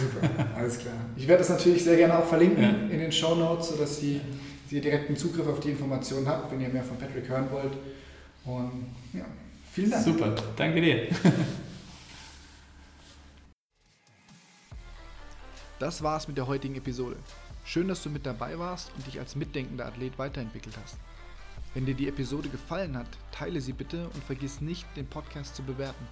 Super, 0.00 0.56
alles 0.56 0.78
klar. 0.78 0.94
Ich 1.16 1.28
werde 1.28 1.38
das 1.42 1.50
natürlich 1.50 1.84
sehr 1.84 1.96
gerne 1.96 2.18
auch 2.18 2.26
verlinken 2.26 2.62
Ja. 2.64 2.70
in 2.90 2.98
den 2.98 3.12
Show 3.12 3.36
Notes, 3.36 3.68
sodass 3.68 4.02
ihr, 4.02 4.20
ihr 4.70 4.80
direkten 4.80 5.16
Zugriff 5.16 5.46
auf 5.46 5.60
die 5.60 5.70
Informationen 5.70 6.28
habt, 6.28 6.50
wenn 6.50 6.60
ihr 6.60 6.68
mehr 6.70 6.82
von 6.82 6.96
Patrick 6.98 7.28
hören 7.28 7.46
wollt. 7.52 7.72
Und 8.44 8.86
ja, 9.12 9.24
vielen 9.72 9.92
Dank. 9.92 10.04
Super, 10.04 10.34
danke 10.56 10.80
dir. 10.80 11.02
Das 15.78 16.02
war's 16.02 16.28
mit 16.28 16.36
der 16.36 16.46
heutigen 16.46 16.76
Episode. 16.76 17.16
Schön, 17.64 17.88
dass 17.88 18.02
du 18.02 18.10
mit 18.10 18.26
dabei 18.26 18.58
warst 18.58 18.92
und 18.96 19.06
dich 19.06 19.18
als 19.18 19.34
mitdenkender 19.34 19.86
Athlet 19.86 20.18
weiterentwickelt 20.18 20.76
hast. 20.82 20.96
Wenn 21.72 21.86
dir 21.86 21.94
die 21.94 22.06
Episode 22.06 22.48
gefallen 22.48 22.96
hat, 22.96 23.08
teile 23.32 23.60
sie 23.60 23.72
bitte 23.72 24.08
und 24.10 24.22
vergiss 24.22 24.60
nicht, 24.60 24.86
den 24.96 25.06
Podcast 25.06 25.56
zu 25.56 25.64
bewerten. 25.64 26.06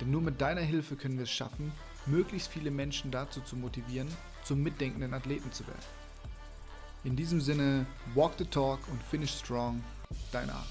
Denn 0.00 0.10
nur 0.10 0.20
mit 0.20 0.40
deiner 0.40 0.60
Hilfe 0.60 0.96
können 0.96 1.16
wir 1.16 1.24
es 1.24 1.30
schaffen, 1.30 1.72
möglichst 2.04 2.48
viele 2.48 2.70
Menschen 2.70 3.10
dazu 3.10 3.40
zu 3.40 3.56
motivieren, 3.56 4.08
zum 4.42 4.62
mitdenkenden 4.62 5.14
Athleten 5.14 5.50
zu 5.52 5.66
werden. 5.66 5.84
In 7.04 7.16
diesem 7.16 7.40
Sinne, 7.40 7.86
walk 8.14 8.32
the 8.36 8.44
talk 8.44 8.80
und 8.88 9.02
finish 9.02 9.32
strong, 9.32 9.82
dein 10.32 10.50
Art. 10.50 10.68